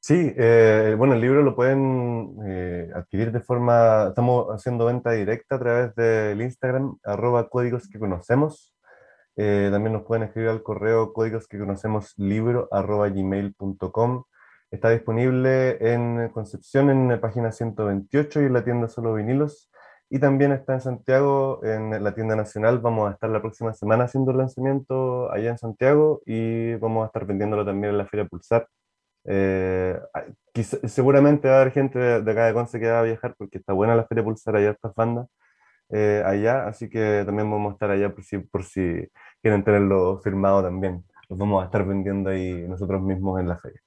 Sí, 0.00 0.32
eh, 0.34 0.94
bueno, 0.96 1.12
el 1.12 1.20
libro 1.20 1.42
lo 1.42 1.54
pueden 1.54 2.38
eh, 2.46 2.90
adquirir 2.94 3.32
de 3.32 3.40
forma, 3.40 4.06
estamos 4.08 4.46
haciendo 4.48 4.86
venta 4.86 5.10
directa 5.10 5.56
a 5.56 5.58
través 5.58 5.94
del 5.94 6.40
Instagram, 6.40 6.96
arroba 7.04 7.50
códigos 7.50 7.86
que 7.86 7.98
conocemos. 7.98 8.74
Eh, 9.36 9.68
también 9.72 9.92
nos 9.94 10.02
pueden 10.02 10.24
escribir 10.24 10.50
al 10.50 10.62
correo 10.62 11.12
códigos 11.12 11.46
que 11.48 11.58
conocemos 11.58 12.14
libro 12.18 12.68
arroba 12.70 13.08
gmail.com. 13.08 14.24
Está 14.70 14.90
disponible 14.90 15.78
en 15.92 16.28
Concepción 16.30 16.90
en 16.90 17.08
la 17.08 17.20
página 17.20 17.50
128 17.52 18.42
y 18.42 18.44
en 18.46 18.52
la 18.52 18.64
tienda 18.64 18.88
Solo 18.88 19.14
Vinilos. 19.14 19.70
Y 20.12 20.18
también 20.18 20.50
está 20.52 20.74
en 20.74 20.80
Santiago, 20.80 21.60
en 21.64 22.02
la 22.02 22.14
tienda 22.14 22.34
nacional. 22.36 22.80
Vamos 22.80 23.08
a 23.08 23.12
estar 23.12 23.30
la 23.30 23.40
próxima 23.40 23.72
semana 23.72 24.04
haciendo 24.04 24.32
el 24.32 24.38
lanzamiento 24.38 25.30
allá 25.32 25.50
en 25.50 25.58
Santiago 25.58 26.20
y 26.26 26.74
vamos 26.76 27.04
a 27.04 27.06
estar 27.06 27.24
vendiéndolo 27.26 27.64
también 27.64 27.92
en 27.92 27.98
la 27.98 28.06
Feria 28.06 28.26
Pulsar. 28.26 28.66
Eh, 29.24 29.98
hay- 30.12 30.32
quizá- 30.52 30.78
seguramente 30.88 31.48
va 31.48 31.58
a 31.58 31.60
haber 31.60 31.72
gente 31.72 31.98
de, 31.98 32.22
de 32.22 32.30
acá 32.32 32.46
de 32.46 32.54
Conce 32.54 32.80
que 32.80 32.90
va 32.90 33.00
a 33.00 33.02
viajar 33.02 33.34
porque 33.38 33.58
está 33.58 33.72
buena 33.72 33.94
la 33.94 34.04
Feria 34.06 34.24
Pulsar, 34.24 34.56
hay 34.56 34.64
estas 34.64 34.94
bandas 34.94 35.26
eh, 35.92 36.22
allá, 36.24 36.66
así 36.66 36.88
que 36.88 37.22
también 37.26 37.50
vamos 37.50 37.70
a 37.70 37.72
estar 37.74 37.90
allá 37.90 38.14
por 38.14 38.24
si, 38.24 38.38
por 38.38 38.64
si 38.64 39.08
quieren 39.42 39.64
tenerlo 39.64 40.20
firmado 40.22 40.62
también. 40.62 41.04
Los 41.28 41.38
vamos 41.38 41.62
a 41.62 41.66
estar 41.66 41.86
vendiendo 41.86 42.30
ahí 42.30 42.52
nosotros 42.68 43.00
mismos 43.02 43.40
en 43.40 43.48
la 43.48 43.58
feria. 43.58 43.80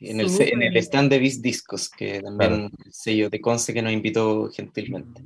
En 0.00 0.18
el, 0.20 0.28
en 0.40 0.62
el 0.62 0.76
stand 0.78 1.10
de 1.10 1.18
Bis 1.18 1.42
Discos, 1.42 1.90
que 1.90 2.20
también 2.20 2.70
el 2.84 2.92
sello 2.92 3.28
de 3.28 3.40
Conce 3.40 3.74
que 3.74 3.82
nos 3.82 3.92
invitó 3.92 4.48
gentilmente. 4.50 5.22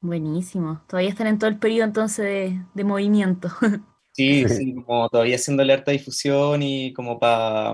Buenísimo. 0.00 0.82
Todavía 0.88 1.10
están 1.10 1.26
en 1.26 1.38
todo 1.38 1.50
el 1.50 1.58
periodo 1.58 1.84
entonces 1.84 2.24
de, 2.24 2.62
de 2.74 2.84
movimiento. 2.84 3.48
Sí, 4.12 4.48
Sí. 4.48 4.56
sí, 4.56 4.74
como 4.74 5.08
todavía 5.08 5.36
haciéndole 5.36 5.72
harta 5.72 5.92
difusión 5.92 6.60
y 6.60 6.92
como 6.92 7.20
para 7.20 7.72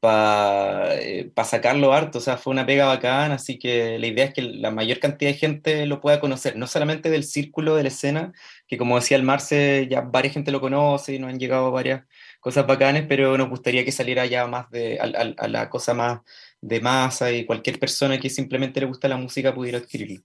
para 0.00 1.44
sacarlo 1.44 1.92
harto, 1.92 2.18
o 2.18 2.20
sea, 2.20 2.36
fue 2.38 2.52
una 2.52 2.66
pega 2.66 2.86
bacán, 2.86 3.32
así 3.32 3.58
que 3.58 3.98
la 3.98 4.06
idea 4.06 4.24
es 4.26 4.34
que 4.34 4.42
la 4.42 4.70
mayor 4.70 4.98
cantidad 4.98 5.30
de 5.30 5.36
gente 5.38 5.86
lo 5.86 6.00
pueda 6.00 6.20
conocer, 6.20 6.56
no 6.56 6.66
solamente 6.66 7.10
del 7.10 7.24
círculo 7.24 7.76
de 7.76 7.82
la 7.84 7.88
escena, 7.88 8.32
que 8.66 8.78
como 8.78 8.96
decía 8.96 9.16
el 9.18 9.22
Marce, 9.22 9.86
ya 9.90 10.00
varias 10.02 10.34
gente 10.34 10.52
lo 10.52 10.60
conoce 10.60 11.14
y 11.14 11.18
nos 11.18 11.30
han 11.30 11.38
llegado 11.38 11.70
varias 11.70 12.04
cosas 12.40 12.66
bacanes, 12.66 13.04
pero 13.08 13.36
nos 13.38 13.48
gustaría 13.50 13.84
que 13.84 13.92
saliera 13.92 14.26
ya 14.26 14.46
más 14.46 14.70
de, 14.70 14.98
a, 15.00 15.04
a- 15.04 15.34
a 15.44 15.48
la 15.48 15.68
cosa 15.70 15.94
más 15.94 16.20
de 16.60 16.80
masa 16.80 17.30
y 17.32 17.44
cualquier 17.46 17.78
persona 17.78 18.18
que 18.18 18.30
simplemente 18.30 18.80
le 18.80 18.86
gusta 18.86 19.08
la 19.08 19.16
música 19.16 19.54
pudiera 19.54 19.78
adquirirlo. 19.78 20.24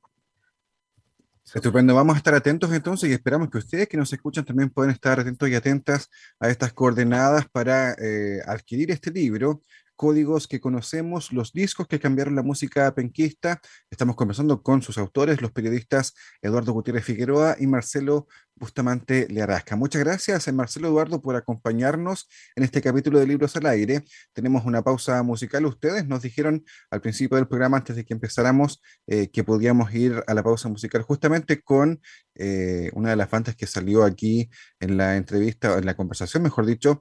Estupendo, 1.55 1.95
vamos 1.95 2.15
a 2.15 2.17
estar 2.17 2.35
atentos 2.35 2.69
entonces 2.73 3.09
y 3.09 3.13
esperamos 3.13 3.49
que 3.49 3.59
ustedes 3.59 3.87
que 3.87 3.95
nos 3.95 4.11
escuchan 4.11 4.43
también 4.43 4.69
puedan 4.69 4.91
estar 4.91 5.21
atentos 5.21 5.47
y 5.47 5.55
atentas 5.55 6.09
a 6.37 6.49
estas 6.49 6.73
coordenadas 6.73 7.47
para 7.49 7.93
eh, 7.93 8.41
adquirir 8.45 8.91
este 8.91 9.09
libro, 9.09 9.61
Códigos 9.95 10.49
que 10.49 10.59
conocemos, 10.59 11.31
los 11.31 11.53
discos 11.53 11.87
que 11.87 12.01
cambiaron 12.01 12.35
la 12.35 12.43
música 12.43 12.93
penquista. 12.93 13.61
Estamos 13.89 14.17
conversando 14.17 14.61
con 14.61 14.81
sus 14.81 14.97
autores, 14.97 15.41
los 15.41 15.53
periodistas 15.53 16.13
Eduardo 16.41 16.73
Gutiérrez 16.73 17.05
Figueroa 17.05 17.55
y 17.57 17.67
Marcelo 17.67 18.27
Bustamante 18.55 19.27
Learasca. 19.29 19.75
Muchas 19.75 20.03
gracias, 20.03 20.47
eh, 20.47 20.51
Marcelo 20.53 20.87
Eduardo, 20.87 21.21
por 21.21 21.35
acompañarnos 21.35 22.29
en 22.55 22.63
este 22.63 22.81
capítulo 22.81 23.19
de 23.19 23.27
Libros 23.27 23.55
al 23.55 23.65
Aire. 23.65 24.03
Tenemos 24.33 24.65
una 24.65 24.81
pausa 24.81 25.21
musical. 25.23 25.65
Ustedes 25.65 26.07
nos 26.07 26.21
dijeron 26.21 26.63
al 26.89 27.01
principio 27.01 27.35
del 27.37 27.47
programa, 27.47 27.77
antes 27.77 27.95
de 27.95 28.05
que 28.05 28.13
empezáramos, 28.13 28.81
eh, 29.07 29.29
que 29.29 29.43
podíamos 29.43 29.93
ir 29.93 30.23
a 30.25 30.33
la 30.33 30.43
pausa 30.43 30.69
musical 30.69 31.01
justamente 31.01 31.61
con 31.61 32.01
eh, 32.35 32.91
una 32.93 33.09
de 33.09 33.15
las 33.17 33.29
bandas 33.29 33.55
que 33.55 33.67
salió 33.67 34.03
aquí 34.03 34.49
en 34.79 34.97
la 34.97 35.17
entrevista, 35.17 35.77
en 35.77 35.85
la 35.85 35.95
conversación, 35.95 36.43
mejor 36.43 36.65
dicho, 36.65 36.99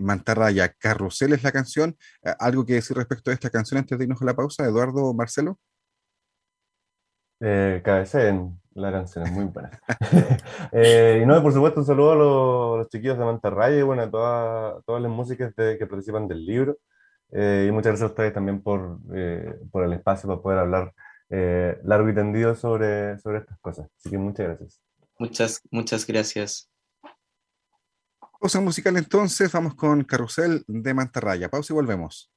Mantarraya. 0.00 0.68
Carrusel 0.78 1.32
es 1.34 1.42
la 1.42 1.52
canción. 1.52 1.96
¿Algo 2.38 2.64
que 2.64 2.74
decir 2.74 2.96
respecto 2.96 3.30
a 3.30 3.34
esta 3.34 3.50
canción 3.50 3.78
antes 3.78 3.98
de 3.98 4.04
irnos 4.04 4.22
a 4.22 4.24
la 4.24 4.34
pausa, 4.34 4.64
Eduardo 4.64 5.12
Marcelo? 5.12 5.58
Eh, 7.40 7.82
la 8.74 8.92
canción, 8.92 9.24
es 9.26 9.32
muy 9.32 9.44
buena. 9.46 9.70
Eh, 10.72 11.20
y 11.22 11.26
no, 11.26 11.40
por 11.42 11.52
supuesto, 11.52 11.80
un 11.80 11.86
saludo 11.86 12.12
a 12.12 12.16
los, 12.16 12.78
los 12.78 12.88
chiquillos 12.88 13.16
de 13.18 13.24
Mantarraya 13.24 13.78
y 13.78 13.82
bueno, 13.82 14.02
a 14.02 14.10
todas, 14.10 14.84
todas 14.84 15.00
las 15.02 15.10
músicas 15.10 15.54
de- 15.54 15.78
que 15.78 15.86
participan 15.86 16.26
del 16.26 16.44
libro. 16.44 16.76
Eh, 17.30 17.66
y 17.68 17.72
muchas 17.72 17.90
gracias 17.92 18.08
a 18.08 18.12
ustedes 18.12 18.32
también 18.32 18.62
por, 18.62 18.98
eh, 19.14 19.54
por 19.70 19.84
el 19.84 19.92
espacio 19.92 20.28
para 20.28 20.40
poder 20.42 20.58
hablar 20.58 20.92
eh, 21.30 21.78
largo 21.84 22.08
y 22.08 22.14
tendido 22.14 22.54
sobre, 22.54 23.18
sobre 23.20 23.38
estas 23.38 23.58
cosas. 23.60 23.88
Así 23.98 24.10
que 24.10 24.18
muchas 24.18 24.46
gracias. 24.46 24.80
Muchas, 25.18 25.60
muchas 25.70 26.06
gracias. 26.06 26.70
Pausa 28.40 28.60
musical 28.60 28.96
entonces, 28.96 29.50
vamos 29.52 29.74
con 29.74 30.02
Carrusel 30.04 30.64
de 30.66 30.92
Mantarraya. 30.92 31.48
Pausa 31.48 31.72
y 31.72 31.76
volvemos. 31.76 32.33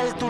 En 0.00 0.27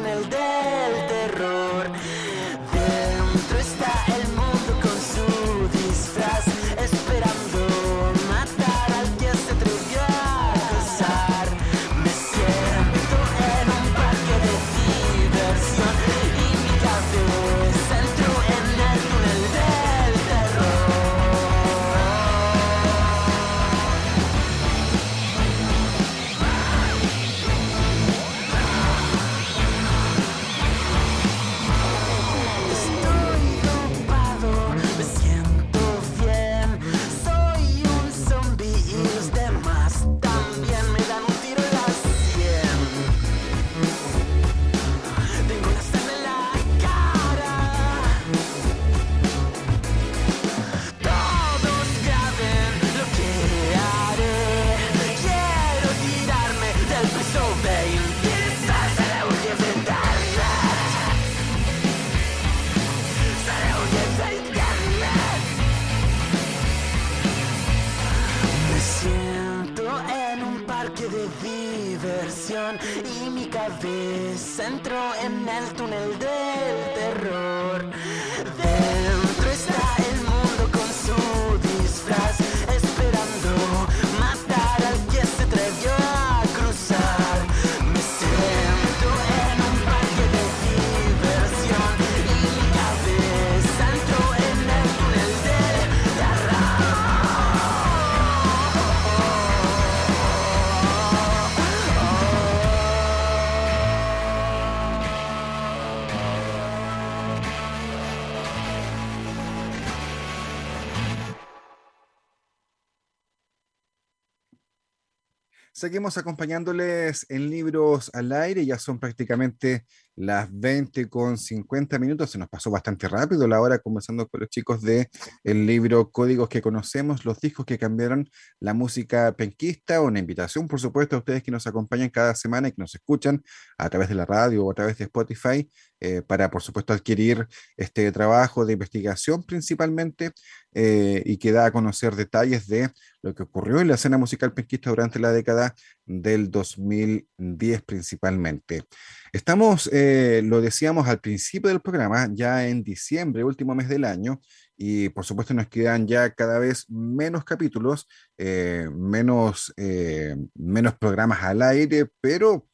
Seguimos 115.78 116.18
acompañándoles 116.18 117.24
en 117.28 117.50
libros 117.50 118.10
al 118.12 118.32
aire, 118.32 118.66
ya 118.66 118.80
son 118.80 118.98
prácticamente 118.98 119.86
las 120.18 120.48
20 120.50 121.08
con 121.08 121.38
50 121.38 121.96
minutos, 122.00 122.30
se 122.30 122.38
nos 122.38 122.48
pasó 122.48 122.70
bastante 122.72 123.06
rápido 123.06 123.46
la 123.46 123.60
hora 123.60 123.78
conversando 123.78 124.26
con 124.26 124.40
los 124.40 124.48
chicos 124.50 124.82
de 124.82 125.08
el 125.44 125.64
libro 125.64 126.10
Códigos 126.10 126.48
que 126.48 126.60
conocemos, 126.60 127.24
los 127.24 127.40
discos 127.40 127.64
que 127.64 127.78
cambiaron 127.78 128.28
la 128.58 128.74
música 128.74 129.32
penquista, 129.36 130.00
una 130.00 130.18
invitación 130.18 130.66
por 130.66 130.80
supuesto 130.80 131.14
a 131.14 131.20
ustedes 131.20 131.44
que 131.44 131.52
nos 131.52 131.68
acompañan 131.68 132.10
cada 132.10 132.34
semana 132.34 132.66
y 132.68 132.72
que 132.72 132.82
nos 132.82 132.94
escuchan 132.96 133.44
a 133.78 133.88
través 133.88 134.08
de 134.08 134.16
la 134.16 134.26
radio 134.26 134.66
o 134.66 134.72
a 134.72 134.74
través 134.74 134.98
de 134.98 135.04
Spotify, 135.04 135.70
eh, 136.00 136.22
para 136.22 136.50
por 136.50 136.62
supuesto 136.62 136.92
adquirir 136.92 137.46
este 137.76 138.10
trabajo 138.12 138.64
de 138.64 138.74
investigación 138.74 139.42
principalmente 139.42 140.32
eh, 140.72 141.22
y 141.24 141.38
que 141.38 141.50
da 141.50 141.66
a 141.66 141.72
conocer 141.72 142.14
detalles 142.14 142.68
de 142.68 142.90
lo 143.20 143.34
que 143.34 143.42
ocurrió 143.42 143.80
en 143.80 143.88
la 143.88 143.94
escena 143.94 144.16
musical 144.16 144.52
penquista 144.52 144.90
durante 144.90 145.18
la 145.18 145.32
década 145.32 145.74
del 146.06 146.50
2010 146.50 147.82
principalmente. 147.82 148.84
Estamos, 149.32 149.90
eh, 149.92 150.07
lo 150.44 150.60
decíamos 150.60 151.08
al 151.08 151.20
principio 151.20 151.68
del 151.70 151.80
programa, 151.80 152.28
ya 152.32 152.66
en 152.68 152.82
diciembre, 152.82 153.44
último 153.44 153.74
mes 153.74 153.88
del 153.88 154.04
año, 154.04 154.40
y 154.76 155.08
por 155.10 155.24
supuesto 155.24 155.54
nos 155.54 155.68
quedan 155.68 156.06
ya 156.06 156.30
cada 156.34 156.58
vez 156.58 156.86
menos 156.88 157.44
capítulos, 157.44 158.06
eh, 158.38 158.88
menos, 158.92 159.72
eh, 159.76 160.36
menos 160.54 160.94
programas 160.96 161.42
al 161.42 161.62
aire, 161.62 162.06
pero 162.20 162.68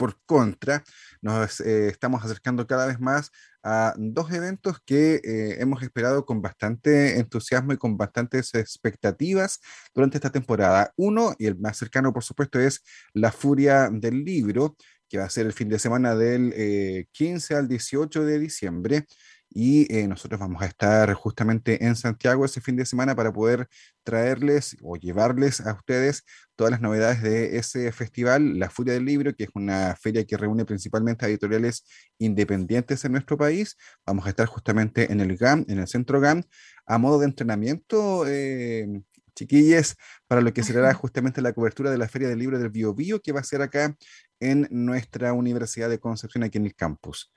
por 0.00 0.18
contra, 0.24 0.82
nos 1.20 1.60
eh, 1.60 1.88
estamos 1.88 2.24
acercando 2.24 2.66
cada 2.66 2.86
vez 2.86 2.98
más 2.98 3.30
a 3.62 3.92
dos 3.98 4.32
eventos 4.32 4.78
que 4.86 5.16
eh, 5.16 5.56
hemos 5.60 5.82
esperado 5.82 6.24
con 6.24 6.40
bastante 6.40 7.18
entusiasmo 7.18 7.74
y 7.74 7.76
con 7.76 7.98
bastantes 7.98 8.54
expectativas 8.54 9.60
durante 9.94 10.16
esta 10.16 10.30
temporada. 10.30 10.90
Uno, 10.96 11.34
y 11.38 11.44
el 11.46 11.58
más 11.58 11.76
cercano, 11.76 12.14
por 12.14 12.24
supuesto, 12.24 12.58
es 12.58 12.82
La 13.12 13.30
Furia 13.30 13.90
del 13.92 14.24
Libro, 14.24 14.74
que 15.10 15.18
va 15.18 15.24
a 15.24 15.30
ser 15.30 15.44
el 15.44 15.52
fin 15.52 15.68
de 15.68 15.78
semana 15.78 16.14
del 16.14 16.54
eh, 16.56 17.06
15 17.12 17.56
al 17.56 17.68
18 17.68 18.24
de 18.24 18.38
diciembre. 18.38 19.06
Y 19.52 19.92
eh, 19.92 20.06
nosotros 20.06 20.38
vamos 20.38 20.62
a 20.62 20.66
estar 20.66 21.12
justamente 21.14 21.84
en 21.84 21.96
Santiago 21.96 22.44
ese 22.44 22.60
fin 22.60 22.76
de 22.76 22.86
semana 22.86 23.16
para 23.16 23.32
poder 23.32 23.68
traerles 24.04 24.76
o 24.80 24.96
llevarles 24.96 25.60
a 25.60 25.74
ustedes 25.74 26.24
todas 26.54 26.70
las 26.70 26.80
novedades 26.80 27.20
de 27.20 27.56
ese 27.58 27.90
festival, 27.90 28.60
La 28.60 28.70
Furia 28.70 28.94
del 28.94 29.04
Libro, 29.06 29.34
que 29.34 29.44
es 29.44 29.50
una 29.54 29.96
feria 30.00 30.24
que 30.24 30.36
reúne 30.36 30.64
principalmente 30.64 31.26
a 31.26 31.28
editoriales 31.28 31.84
independientes 32.18 33.04
en 33.04 33.10
nuestro 33.12 33.36
país. 33.36 33.76
Vamos 34.06 34.24
a 34.26 34.28
estar 34.30 34.46
justamente 34.46 35.10
en 35.10 35.20
el 35.20 35.36
GAM, 35.36 35.64
en 35.66 35.80
el 35.80 35.88
centro 35.88 36.20
GAM, 36.20 36.44
a 36.86 36.98
modo 36.98 37.18
de 37.18 37.26
entrenamiento, 37.26 38.26
eh, 38.28 39.02
chiquilles, 39.34 39.96
para 40.26 40.40
lo 40.40 40.52
que 40.52 40.62
será 40.62 40.92
justamente 40.94 41.42
la 41.42 41.52
cobertura 41.52 41.90
de 41.90 41.98
la 41.98 42.08
Feria 42.08 42.28
del 42.28 42.38
Libro 42.38 42.58
del 42.58 42.70
Bio 42.70 42.94
Bio, 42.94 43.20
que 43.20 43.32
va 43.32 43.40
a 43.40 43.44
ser 43.44 43.62
acá 43.62 43.96
en 44.40 44.68
nuestra 44.70 45.32
Universidad 45.32 45.88
de 45.88 46.00
Concepción, 46.00 46.44
aquí 46.44 46.58
en 46.58 46.66
el 46.66 46.74
campus. 46.74 47.32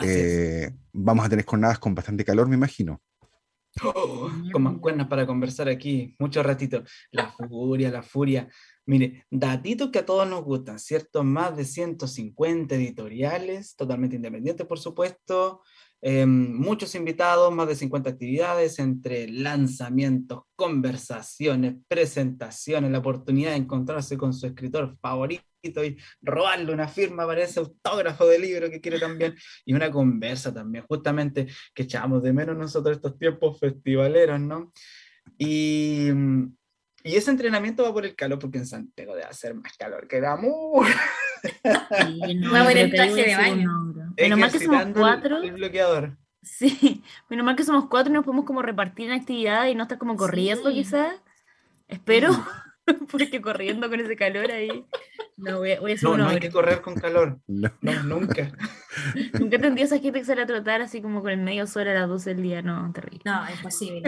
Eh, 0.00 0.70
vamos 0.92 1.26
a 1.26 1.28
tener 1.28 1.44
jornadas 1.44 1.78
con 1.78 1.94
bastante 1.94 2.24
calor, 2.24 2.48
me 2.48 2.56
imagino. 2.56 3.02
Oh, 3.82 4.30
con 4.52 4.62
mancuernas 4.62 5.08
para 5.08 5.26
conversar 5.26 5.68
aquí, 5.68 6.14
mucho 6.18 6.42
ratito. 6.42 6.84
La 7.10 7.32
furia, 7.32 7.90
la 7.90 8.02
furia. 8.02 8.48
Mire, 8.86 9.26
datitos 9.30 9.90
que 9.90 9.98
a 9.98 10.06
todos 10.06 10.28
nos 10.28 10.44
gustan, 10.44 10.78
¿cierto? 10.78 11.24
Más 11.24 11.56
de 11.56 11.64
150 11.64 12.74
editoriales, 12.74 13.74
totalmente 13.74 14.16
independientes, 14.16 14.66
por 14.66 14.78
supuesto. 14.78 15.62
Eh, 16.06 16.26
muchos 16.26 16.94
invitados, 16.96 17.50
más 17.54 17.66
de 17.66 17.76
50 17.76 18.10
actividades 18.10 18.78
entre 18.78 19.26
lanzamientos, 19.26 20.42
conversaciones, 20.54 21.76
presentaciones, 21.88 22.90
la 22.90 22.98
oportunidad 22.98 23.52
de 23.52 23.56
encontrarse 23.56 24.18
con 24.18 24.34
su 24.34 24.46
escritor 24.46 24.98
favorito 25.00 25.82
y 25.82 25.96
robarle 26.20 26.74
una 26.74 26.88
firma 26.88 27.26
para 27.26 27.42
ese 27.42 27.60
autógrafo 27.60 28.26
de 28.26 28.38
libro 28.38 28.68
que 28.68 28.82
quiere 28.82 28.98
también, 28.98 29.34
y 29.64 29.72
una 29.72 29.90
conversa 29.90 30.52
también, 30.52 30.84
justamente 30.86 31.46
que 31.74 31.84
echamos 31.84 32.22
de 32.22 32.34
menos 32.34 32.58
nosotros 32.58 32.96
estos 32.96 33.18
tiempos 33.18 33.58
festivaleros, 33.58 34.38
¿no? 34.40 34.74
Y, 35.38 36.10
y 37.02 37.16
ese 37.16 37.30
entrenamiento 37.30 37.82
va 37.82 37.94
por 37.94 38.04
el 38.04 38.14
calor, 38.14 38.38
porque 38.38 38.58
en 38.58 38.66
Santiago 38.66 39.14
debe 39.14 39.26
hacer 39.26 39.54
más 39.54 39.74
calor 39.78 40.06
que 40.06 40.20
la 40.20 40.36
mu. 40.36 40.84
Sí, 41.44 42.34
no, 42.34 42.56
en 42.58 42.66
pero 42.66 42.80
el 42.80 42.90
traje 42.90 43.22
de 43.22 43.36
baño. 43.36 43.93
Menos 44.16 44.38
mal 44.38 44.52
que 44.52 44.58
somos 44.60 44.82
el- 44.86 44.92
cuatro. 44.92 45.42
El 45.42 45.52
bloqueador. 45.52 46.16
Sí, 46.42 47.02
menos 47.30 47.44
mal 47.46 47.56
que 47.56 47.64
somos 47.64 47.86
cuatro 47.88 48.10
y 48.10 48.14
nos 48.14 48.24
podemos 48.24 48.44
como 48.44 48.62
repartir 48.62 49.06
en 49.10 49.20
actividades 49.20 49.72
y 49.72 49.74
no 49.74 49.82
estar 49.84 49.98
como 49.98 50.16
corriendo 50.16 50.70
Sí. 50.70 50.76
quizás. 50.76 51.14
Espero, 51.88 52.30
porque 53.10 53.40
corriendo 53.40 53.88
con 53.88 54.00
ese 54.00 54.16
calor 54.16 54.50
ahí. 54.50 54.84
No, 55.36 55.58
voy 55.58 55.72
a, 55.72 55.80
voy 55.80 55.92
a 55.92 55.94
hacer 55.94 56.08
No, 56.08 56.16
no 56.16 56.28
hay 56.28 56.38
que 56.40 56.50
correr 56.50 56.80
con 56.80 56.94
calor. 56.94 57.40
No. 57.46 57.70
No, 57.80 58.02
nunca. 58.04 58.52
Nunca 59.40 59.56
entendí 59.56 59.82
a 59.82 59.84
esa 59.86 59.98
gente 59.98 60.20
que 60.20 60.24
sale 60.24 60.42
a 60.42 60.46
trotar 60.46 60.80
así 60.80 61.02
como 61.02 61.20
con 61.20 61.30
el 61.32 61.40
medio 61.40 61.66
sol 61.66 61.88
a 61.88 61.94
las 61.94 62.08
12 62.08 62.34
del 62.34 62.42
día. 62.42 62.62
No, 62.62 62.92
terrible. 62.92 63.22
No, 63.24 63.42
imposible. 63.50 64.02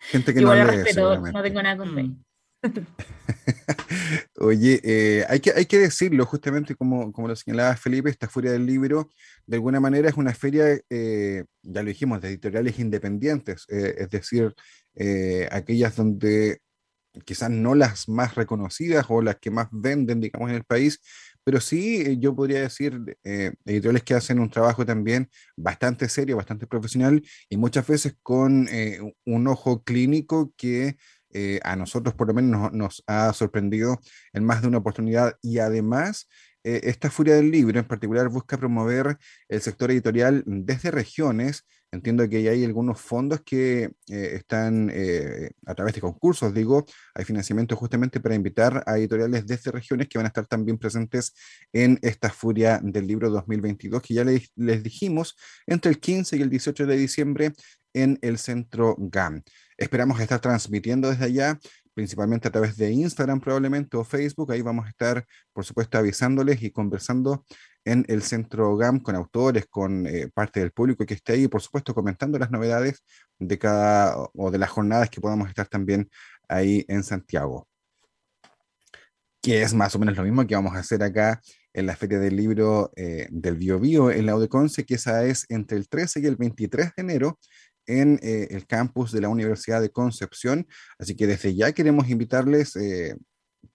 Gente 0.00 0.34
que 0.34 0.40
Igual 0.40 0.58
no 0.58 0.64
lee, 0.64 0.70
respeto, 0.70 1.18
no 1.20 1.42
tengo 1.42 1.62
nada 1.62 1.76
con 1.76 1.94
fe. 1.94 2.02
Mm. 2.02 2.24
Oye, 4.36 4.80
eh, 4.82 5.24
hay 5.28 5.40
que, 5.40 5.52
hay 5.52 5.66
que 5.66 5.78
decirlo, 5.78 6.24
justamente 6.26 6.74
como, 6.74 7.12
como 7.12 7.28
lo 7.28 7.36
señalaba 7.36 7.76
Felipe, 7.76 8.10
esta 8.10 8.28
Furia 8.28 8.52
del 8.52 8.66
Libro, 8.66 9.10
de 9.46 9.56
alguna 9.56 9.80
manera 9.80 10.08
es 10.08 10.16
una 10.16 10.34
feria, 10.34 10.78
eh, 10.90 11.44
ya 11.62 11.82
lo 11.82 11.88
dijimos, 11.88 12.20
de 12.20 12.28
editoriales 12.28 12.78
independientes, 12.78 13.64
eh, 13.68 13.94
es 13.98 14.10
decir, 14.10 14.54
aquellas 15.52 15.94
donde 15.94 16.58
quizás 17.24 17.50
no 17.50 17.74
las 17.76 18.08
más 18.08 18.34
reconocidas 18.34 19.06
o 19.08 19.22
las 19.22 19.36
que 19.36 19.50
más 19.50 19.68
venden, 19.70 20.20
digamos, 20.20 20.50
en 20.50 20.56
el 20.56 20.64
país, 20.64 21.00
pero 21.44 21.60
sí 21.60 22.18
yo 22.18 22.34
podría 22.34 22.62
decir 22.62 23.00
editoriales 23.22 24.02
que 24.02 24.14
hacen 24.14 24.40
un 24.40 24.50
trabajo 24.50 24.84
también 24.84 25.30
bastante 25.56 26.08
serio, 26.08 26.36
bastante 26.36 26.66
profesional 26.66 27.22
y 27.48 27.56
muchas 27.56 27.86
veces 27.86 28.16
con 28.22 28.68
un 29.24 29.46
ojo 29.46 29.84
clínico 29.84 30.52
que 30.56 30.96
eh, 31.30 31.60
a 31.62 31.76
nosotros 31.76 32.14
por 32.14 32.28
lo 32.28 32.34
menos 32.34 32.72
nos, 32.72 33.02
ha 33.06 33.32
sorprendido 33.32 34.00
en 34.32 34.44
más 34.44 34.62
de 34.62 34.68
una 34.68 34.78
oportunidad 34.78 35.34
y 35.42 35.58
además 35.58 36.28
eh, 36.64 36.80
esta 36.84 37.10
Furia 37.10 37.34
del 37.34 37.50
Libro 37.50 37.78
en 37.78 37.86
particular 37.86 38.28
busca 38.28 38.56
promover 38.56 39.18
el 39.48 39.60
sector 39.60 39.90
editorial 39.90 40.42
desde 40.46 40.90
regiones. 40.90 41.66
Entiendo 41.90 42.28
que 42.28 42.48
hay 42.48 42.64
algunos 42.64 43.00
fondos 43.00 43.40
que 43.42 43.92
eh, 44.10 44.32
están 44.34 44.92
a 45.64 45.74
través 45.74 45.94
de 45.94 46.02
concursos, 46.02 46.52
digo, 46.52 46.84
hay 47.14 47.24
financiamiento 47.24 47.76
justamente 47.76 48.20
para 48.20 48.34
invitar 48.34 48.84
a 48.86 48.98
editoriales 48.98 49.46
desde 49.46 49.70
regiones 49.70 50.06
que 50.06 50.18
van 50.18 50.26
a 50.26 50.28
estar 50.28 50.46
también 50.46 50.76
presentes 50.76 51.32
en 51.72 51.98
esta 52.02 52.28
Furia 52.28 52.78
del 52.82 53.06
Libro 53.06 53.30
2022, 53.30 54.02
que 54.02 54.14
ya 54.14 54.24
les, 54.24 54.50
les 54.56 54.82
dijimos 54.82 55.34
entre 55.66 55.90
el 55.90 55.98
15 55.98 56.36
y 56.36 56.42
el 56.42 56.50
18 56.50 56.86
de 56.86 56.96
diciembre 56.98 57.52
en 57.94 58.18
el 58.20 58.36
centro 58.38 58.94
GAM. 58.98 59.42
Esperamos 59.78 60.20
estar 60.20 60.40
transmitiendo 60.40 61.08
desde 61.08 61.24
allá 61.24 61.58
principalmente 61.98 62.46
a 62.46 62.52
través 62.52 62.76
de 62.76 62.92
Instagram 62.92 63.40
probablemente 63.40 63.96
o 63.96 64.04
Facebook. 64.04 64.52
Ahí 64.52 64.62
vamos 64.62 64.86
a 64.86 64.88
estar, 64.88 65.26
por 65.52 65.64
supuesto, 65.64 65.98
avisándoles 65.98 66.62
y 66.62 66.70
conversando 66.70 67.44
en 67.84 68.04
el 68.06 68.22
centro 68.22 68.76
GAM 68.76 69.00
con 69.00 69.16
autores, 69.16 69.66
con 69.66 70.06
eh, 70.06 70.28
parte 70.32 70.60
del 70.60 70.70
público 70.70 71.04
que 71.04 71.14
esté 71.14 71.32
ahí, 71.32 71.42
y 71.42 71.48
por 71.48 71.60
supuesto, 71.60 71.94
comentando 71.94 72.38
las 72.38 72.52
novedades 72.52 73.02
de 73.40 73.58
cada 73.58 74.16
o 74.32 74.50
de 74.52 74.58
las 74.58 74.70
jornadas 74.70 75.10
que 75.10 75.20
podamos 75.20 75.48
estar 75.48 75.66
también 75.66 76.08
ahí 76.48 76.84
en 76.86 77.02
Santiago. 77.02 77.66
Que 79.42 79.62
es 79.62 79.74
más 79.74 79.92
o 79.96 79.98
menos 79.98 80.16
lo 80.16 80.22
mismo 80.22 80.46
que 80.46 80.54
vamos 80.54 80.76
a 80.76 80.78
hacer 80.78 81.02
acá 81.02 81.40
en 81.72 81.86
la 81.86 81.96
Feria 81.96 82.20
del 82.20 82.36
Libro 82.36 82.92
eh, 82.94 83.26
del 83.30 83.56
Bio 83.56 83.80
Bio 83.80 84.12
en 84.12 84.24
la 84.24 84.36
UDECONCE, 84.36 84.84
que 84.84 84.94
esa 84.94 85.24
es 85.24 85.46
entre 85.48 85.76
el 85.76 85.88
13 85.88 86.20
y 86.20 86.26
el 86.26 86.36
23 86.36 86.92
de 86.96 87.02
enero 87.02 87.40
en 87.88 88.20
eh, 88.22 88.48
el 88.50 88.66
campus 88.66 89.10
de 89.10 89.20
la 89.20 89.28
Universidad 89.28 89.80
de 89.80 89.90
Concepción. 89.90 90.68
Así 90.98 91.16
que 91.16 91.26
desde 91.26 91.56
ya 91.56 91.72
queremos 91.72 92.08
invitarles, 92.08 92.76
eh, 92.76 93.16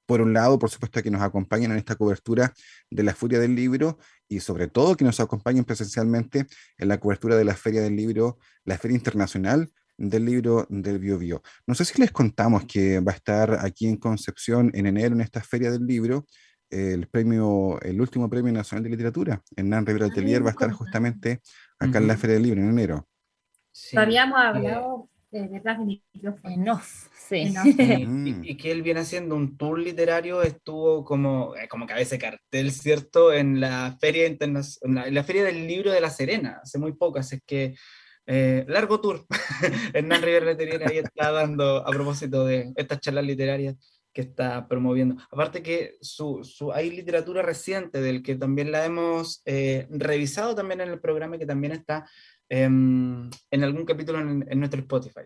por 0.05 0.21
un 0.21 0.33
lado, 0.33 0.59
por 0.59 0.69
supuesto, 0.69 0.99
a 0.99 1.01
que 1.01 1.11
nos 1.11 1.21
acompañen 1.21 1.71
en 1.71 1.77
esta 1.77 1.95
cobertura 1.95 2.53
de 2.89 3.03
la 3.03 3.15
Furia 3.15 3.39
del 3.39 3.55
Libro 3.55 3.99
y 4.29 4.39
sobre 4.39 4.67
todo 4.67 4.95
que 4.95 5.05
nos 5.05 5.19
acompañen 5.19 5.65
presencialmente 5.65 6.45
en 6.77 6.87
la 6.87 6.99
cobertura 6.99 7.35
de 7.35 7.45
la 7.45 7.55
Feria 7.55 7.81
del 7.81 7.95
Libro, 7.95 8.37
la 8.63 8.77
Feria 8.77 8.95
Internacional 8.95 9.69
del 9.97 10.25
Libro 10.25 10.67
del 10.69 10.99
Bio 10.99 11.17
Bio. 11.17 11.41
No 11.67 11.75
sé 11.75 11.85
si 11.85 11.99
les 11.99 12.11
contamos 12.11 12.65
que 12.65 12.99
va 12.99 13.11
a 13.11 13.15
estar 13.15 13.65
aquí 13.65 13.87
en 13.87 13.97
Concepción 13.97 14.71
en 14.73 14.87
enero 14.87 15.15
en 15.15 15.21
esta 15.21 15.41
Feria 15.41 15.71
del 15.71 15.85
Libro 15.85 16.25
el 16.73 17.07
premio, 17.07 17.79
el 17.81 18.01
último 18.01 18.29
premio 18.29 18.51
nacional 18.51 18.83
de 18.83 18.89
literatura. 18.89 19.41
Hernán 19.55 19.85
Rivera 19.85 20.07
Atelier 20.07 20.43
va 20.43 20.49
a 20.49 20.51
estar 20.51 20.71
justamente 20.71 21.41
acá 21.79 21.99
en 21.99 22.07
la. 22.07 22.17
Feria 22.17 22.35
del 22.35 22.43
Libro 22.43 22.61
en 22.61 22.69
enero. 22.69 23.07
Sí. 23.73 23.95
Lo 23.95 24.03
habíamos 24.03 24.39
hablado 24.39 25.09
eh, 25.31 25.47
detrás 25.51 25.79
de 25.79 25.85
micrófono. 25.85 26.53
En 26.53 26.69
off, 26.69 27.07
sí. 27.27 27.37
En 27.37 27.57
off. 27.57 27.65
Y, 27.99 28.05
Mm. 28.05 28.43
y 28.45 28.55
que 28.57 28.71
él 28.71 28.83
viene 28.83 28.99
haciendo 28.99 29.35
un 29.35 29.57
tour 29.57 29.79
literario, 29.79 30.43
estuvo 30.43 31.03
como, 31.03 31.55
eh, 31.55 31.67
como 31.67 31.87
cabeza 31.87 32.15
de 32.15 32.19
cartel, 32.21 32.71
¿cierto? 32.71 33.33
En 33.33 33.59
la 33.59 33.97
Feria 33.99 34.27
Internacional, 34.27 35.07
en 35.07 35.13
la 35.15 35.23
Feria 35.23 35.43
del 35.43 35.67
Libro 35.67 35.91
de 35.91 36.01
La 36.01 36.09
Serena, 36.11 36.59
hace 36.61 36.77
muy 36.77 36.93
poco, 36.93 37.17
así 37.19 37.37
es 37.37 37.41
que 37.45 37.75
eh, 38.27 38.63
largo 38.67 39.01
tour. 39.01 39.25
Hernán 39.93 40.21
Rivera 40.21 40.45
Letelier 40.45 40.87
ahí 40.87 40.97
está 40.99 41.31
dando, 41.31 41.77
a 41.85 41.89
propósito 41.89 42.45
de 42.45 42.71
estas 42.75 42.99
charlas 42.99 43.25
literarias 43.25 43.75
que 44.13 44.21
está 44.21 44.67
promoviendo. 44.67 45.15
Aparte 45.31 45.63
que 45.63 45.95
su, 45.99 46.43
su, 46.43 46.71
hay 46.71 46.91
literatura 46.91 47.41
reciente 47.41 47.99
del 47.99 48.21
que 48.21 48.35
también 48.35 48.71
la 48.71 48.85
hemos 48.85 49.41
eh, 49.45 49.87
revisado 49.89 50.53
también 50.53 50.81
en 50.81 50.89
el 50.89 50.99
programa 50.99 51.35
y 51.35 51.39
que 51.39 51.47
también 51.47 51.71
está 51.73 52.07
en 52.49 53.29
algún 53.51 53.85
capítulo 53.85 54.19
en, 54.19 54.45
en 54.49 54.59
nuestro 54.59 54.79
Spotify. 54.81 55.21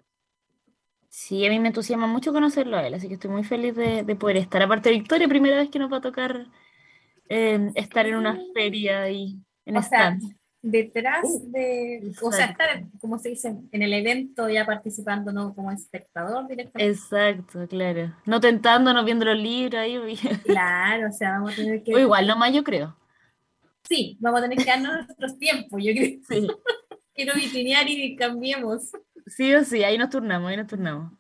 Sí, 1.10 1.46
a 1.46 1.50
mí 1.50 1.60
me 1.60 1.70
entusiasma 1.70 2.06
mucho 2.06 2.32
conocerlo 2.32 2.78
a 2.78 2.86
él, 2.86 2.94
así 2.94 3.08
que 3.08 3.16
estoy 3.16 3.32
muy 3.32 3.44
feliz 3.44 3.76
de, 3.76 4.04
de 4.04 4.16
poder 4.16 4.38
estar. 4.38 4.62
Aparte, 4.62 4.92
Victoria, 4.92 5.28
primera 5.28 5.58
vez 5.58 5.70
que 5.70 5.80
nos 5.80 5.92
va 5.92 5.98
a 5.98 6.02
tocar 6.02 6.46
eh, 7.30 7.72
estar 7.76 8.06
en 8.06 8.16
una 8.16 8.40
feria 8.54 9.02
ahí, 9.02 9.40
en 9.66 9.78
O 9.78 9.82
sea, 9.82 10.10
stand. 10.12 10.36
detrás 10.62 11.24
Uh, 11.24 11.52
de, 11.52 12.12
o 12.22 12.32
sea, 12.32 12.46
estar, 12.46 12.84
como 13.00 13.18
se 13.18 13.30
dice, 13.30 13.56
en 13.72 13.82
el 13.82 13.94
evento 13.94 14.48
ya 14.48 14.66
participando, 14.66 15.32
no 15.34 15.56
como 15.56 15.72
espectador 15.72 16.48
directamente. 16.48 16.92
Exacto, 16.92 17.68
claro. 17.68 18.14
No 18.26 18.40
tentándonos 18.40 19.04
viendo 19.04 19.26
los 19.26 19.38
libros 19.38 19.82
ahí. 19.82 19.98
Claro, 20.44 21.10
o 21.10 21.12
sea, 21.12 21.32
vamos 21.32 21.54
a 21.54 21.56
tener 21.56 21.84
que. 21.84 21.96
O 21.96 22.00
igual, 22.00 22.28
nomás 22.28 22.54
yo 22.54 22.64
creo. 22.64 22.96
Sí, 23.90 24.18
vamos 24.20 24.42
a 24.42 24.44
tener 24.44 24.58
que 24.58 24.66
darnos 24.66 25.06
nuestros 25.08 25.40
tiempos. 25.40 25.82
Yo 25.84 25.94
creo 25.94 26.20
Sí. 26.30 26.48
Quiero 27.18 27.34
vitrinear 27.34 27.90
y 27.90 28.16
cambiemos. 28.16 28.92
Sí 29.26 29.54
o 29.54 29.64
sí, 29.66 29.84
ahí 29.84 29.98
nos 29.98 30.10
turnamos, 30.10 30.50
ahí 30.50 30.56
nos 30.56 30.68
turnamos. 30.68 31.12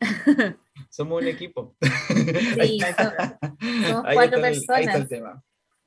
Somos 0.90 1.22
un 1.22 1.28
equipo. 1.28 1.74
Sí, 1.80 2.78
so- 2.80 3.38
somos 3.88 4.04
Ahí 4.04 4.14
cuatro 4.14 4.36
está 4.36 4.38
el- 4.38 4.44
ahí 4.44 4.52
está 4.58 4.78
el 4.78 4.84
personas. 4.84 5.08
tema. 5.08 5.44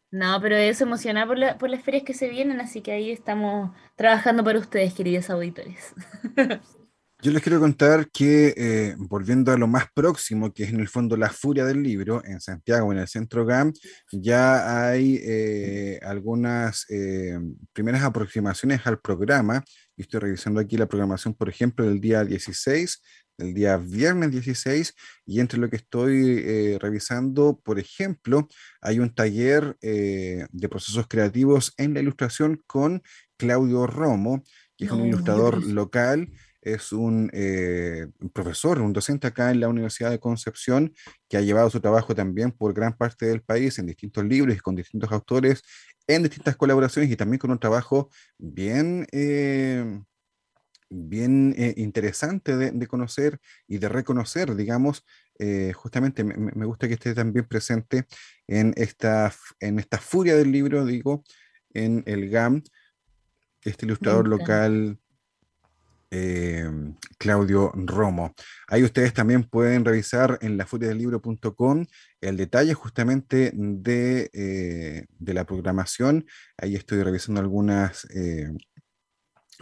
No, 0.10 0.40
pero 0.42 0.56
eso 0.56 0.86
emocionada 0.86 1.28
por, 1.28 1.38
la- 1.38 1.58
por 1.58 1.70
las 1.70 1.84
ferias 1.84 2.04
que 2.04 2.14
se 2.14 2.30
vienen, 2.30 2.62
así 2.62 2.82
que 2.82 2.94
ahí 2.94 3.12
estamos 3.12 3.76
trabajando 3.96 4.44
para 4.44 4.58
ustedes, 4.60 4.94
queridos 4.94 5.30
auditores. 5.30 5.94
Yo 7.24 7.32
les 7.32 7.42
quiero 7.42 7.60
contar 7.60 8.12
que, 8.12 8.54
eh, 8.56 8.96
volviendo 9.00 9.52
a 9.52 9.58
lo 9.58 9.66
más 9.68 9.86
próximo, 9.92 10.54
que 10.54 10.64
es 10.66 10.70
en 10.70 10.80
el 10.80 10.88
fondo 10.88 11.18
la 11.18 11.32
furia 11.32 11.66
del 11.66 11.82
libro, 11.82 12.22
en 12.24 12.40
Santiago, 12.40 12.92
en 12.92 13.00
el 13.00 13.08
centro 13.08 13.44
GAM, 13.44 13.74
ya 14.12 14.88
hay 14.88 15.20
eh, 15.24 16.00
algunas 16.04 16.86
eh, 16.90 17.40
primeras 17.74 18.04
aproximaciones 18.04 18.86
al 18.86 19.00
programa. 19.00 19.64
Estoy 19.98 20.20
revisando 20.20 20.60
aquí 20.60 20.78
la 20.78 20.86
programación, 20.88 21.34
por 21.34 21.50
ejemplo, 21.50 21.86
del 21.88 22.00
día 22.00 22.24
16, 22.24 23.02
del 23.40 23.56
día 23.56 23.78
viernes 23.78 24.30
16, 24.32 24.94
y 25.26 25.40
entre 25.40 25.58
lo 25.60 25.72
que 25.72 25.78
estoy 25.78 26.44
eh, 26.46 26.78
revisando, 26.80 27.60
por 27.64 27.80
ejemplo, 27.80 28.48
hay 28.80 29.00
un 29.00 29.14
taller 29.14 29.76
eh, 29.82 30.46
de 30.52 30.70
procesos 30.70 31.08
creativos 31.08 31.74
en 31.78 31.96
la 31.96 32.00
ilustración 32.02 32.62
con 32.68 33.02
Claudio 33.38 33.88
Romo, 33.88 34.44
que 34.78 34.86
es 34.86 34.92
un 34.92 35.02
No, 35.02 35.06
ilustrador 35.08 35.64
maravilloso. 35.64 35.74
local 35.74 36.30
es 36.74 36.92
un, 36.92 37.30
eh, 37.34 38.08
un 38.20 38.30
profesor, 38.30 38.80
un 38.82 38.94
docente 38.94 39.28
acá 39.28 39.52
en 39.52 39.60
la 39.60 39.70
Universidad 39.70 40.12
de 40.12 40.20
Concepción, 40.20 40.94
que 41.30 41.38
ha 41.38 41.42
llevado 41.42 41.70
su 41.70 41.80
trabajo 41.82 42.16
también 42.16 42.52
por 42.52 42.74
gran 42.74 42.98
parte 42.98 43.26
del 43.28 43.42
país 43.44 43.80
en 43.80 43.88
distintos 43.88 44.24
libros 44.26 44.56
y 44.56 44.60
con 44.60 44.76
distintos 44.76 45.12
autores, 45.12 45.64
en 46.08 46.24
distintas 46.24 46.56
colaboraciones 46.58 47.12
y 47.12 47.16
también 47.18 47.40
con 47.40 47.52
un 47.52 47.60
trabajo 47.60 48.10
bien, 48.38 49.08
eh, 49.12 50.02
bien 50.90 51.54
eh, 51.58 51.74
interesante 51.78 52.56
de, 52.58 52.72
de 52.72 52.88
conocer 52.88 53.40
y 53.68 53.78
de 53.80 53.90
reconocer, 53.90 54.56
digamos. 54.56 55.04
justamente 55.76 56.24
me, 56.24 56.36
me- 56.38 56.66
gusta 56.66 56.88
que 56.88 56.96
esté 56.96 57.14
también 57.14 57.46
presente 57.48 58.06
en 58.48 58.74
esta, 58.78 59.32
en 59.60 59.80
esta 59.80 59.98
furia 60.00 60.36
del 60.36 60.52
libro, 60.52 60.86
digo, 60.86 61.24
en 61.74 62.04
el 62.08 62.30
GAM, 62.30 62.64
este 63.64 63.86
ilustrador 63.86 64.28
local 64.28 65.00
eh, 66.12 66.70
Claudio 67.18 67.72
Romo. 67.76 68.34
Ahí 68.68 68.84
ustedes 68.84 69.14
también 69.14 69.44
pueden 69.44 69.86
revisar 69.86 70.38
en 70.42 70.58
lafuriadelibro.com 70.58 71.86
el 72.22 72.38
detalle 72.38 72.74
justamente 72.74 73.52
de, 73.54 74.30
eh, 74.34 75.06
de 75.20 75.34
la 75.34 75.46
programación. 75.46 76.26
Ahí 76.58 76.76
estoy 76.76 77.04
revisando 77.04 77.42
algunas 77.42 78.06
eh, 78.16 78.50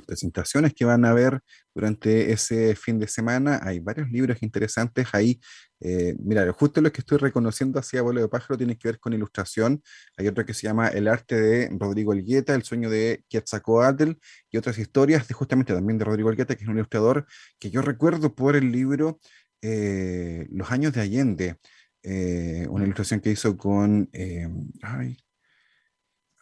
presentaciones 0.04 0.74
que 0.74 0.86
van 0.86 1.06
a 1.06 1.14
ver 1.14 1.40
durante 1.74 2.32
ese 2.32 2.76
fin 2.76 3.00
de 3.00 3.08
semana. 3.08 3.60
Hay 3.64 3.80
varios 3.80 4.10
libros 4.10 4.42
interesantes 4.42 5.08
ahí. 5.14 5.40
Eh, 5.80 6.16
mira, 6.20 6.52
justo 6.54 6.82
lo 6.82 6.92
que 6.92 7.02
estoy 7.02 7.18
reconociendo 7.18 7.80
hacia 7.80 8.00
Abuelo 8.00 8.22
de 8.22 8.28
Pájaro 8.28 8.58
tiene 8.58 8.78
que 8.78 8.88
ver 8.88 9.00
con 9.00 9.14
ilustración. 9.14 9.82
Hay 10.18 10.28
otro 10.28 10.46
que 10.46 10.54
se 10.54 10.68
llama 10.68 10.88
El 10.88 11.08
arte 11.08 11.40
de 11.40 11.70
Rodrigo 11.78 12.14
Elgueta, 12.14 12.56
El 12.56 12.64
sueño 12.64 12.90
de 12.90 13.24
Quetzalcoatl 13.30 14.12
y 14.50 14.58
otras 14.58 14.78
historias 14.78 15.28
de 15.28 15.34
justamente 15.34 15.74
también 15.74 15.98
de 15.98 16.06
Rodrigo 16.06 16.30
Elgueta, 16.30 16.56
que 16.56 16.64
es 16.64 16.70
un 16.70 16.76
ilustrador 16.76 17.26
que 17.60 17.70
yo 17.70 17.82
recuerdo 17.82 18.34
por 18.34 18.56
el 18.56 18.72
libro 18.72 19.20
eh, 19.62 20.48
Los 20.52 20.72
años 20.72 20.94
de 20.94 21.02
Allende, 21.02 21.58
eh, 22.04 22.68
una 22.70 22.84
ilustración 22.84 23.20
que 23.20 23.32
hizo 23.32 23.58
con, 23.58 24.10
eh, 24.14 24.48
ay, 24.84 25.18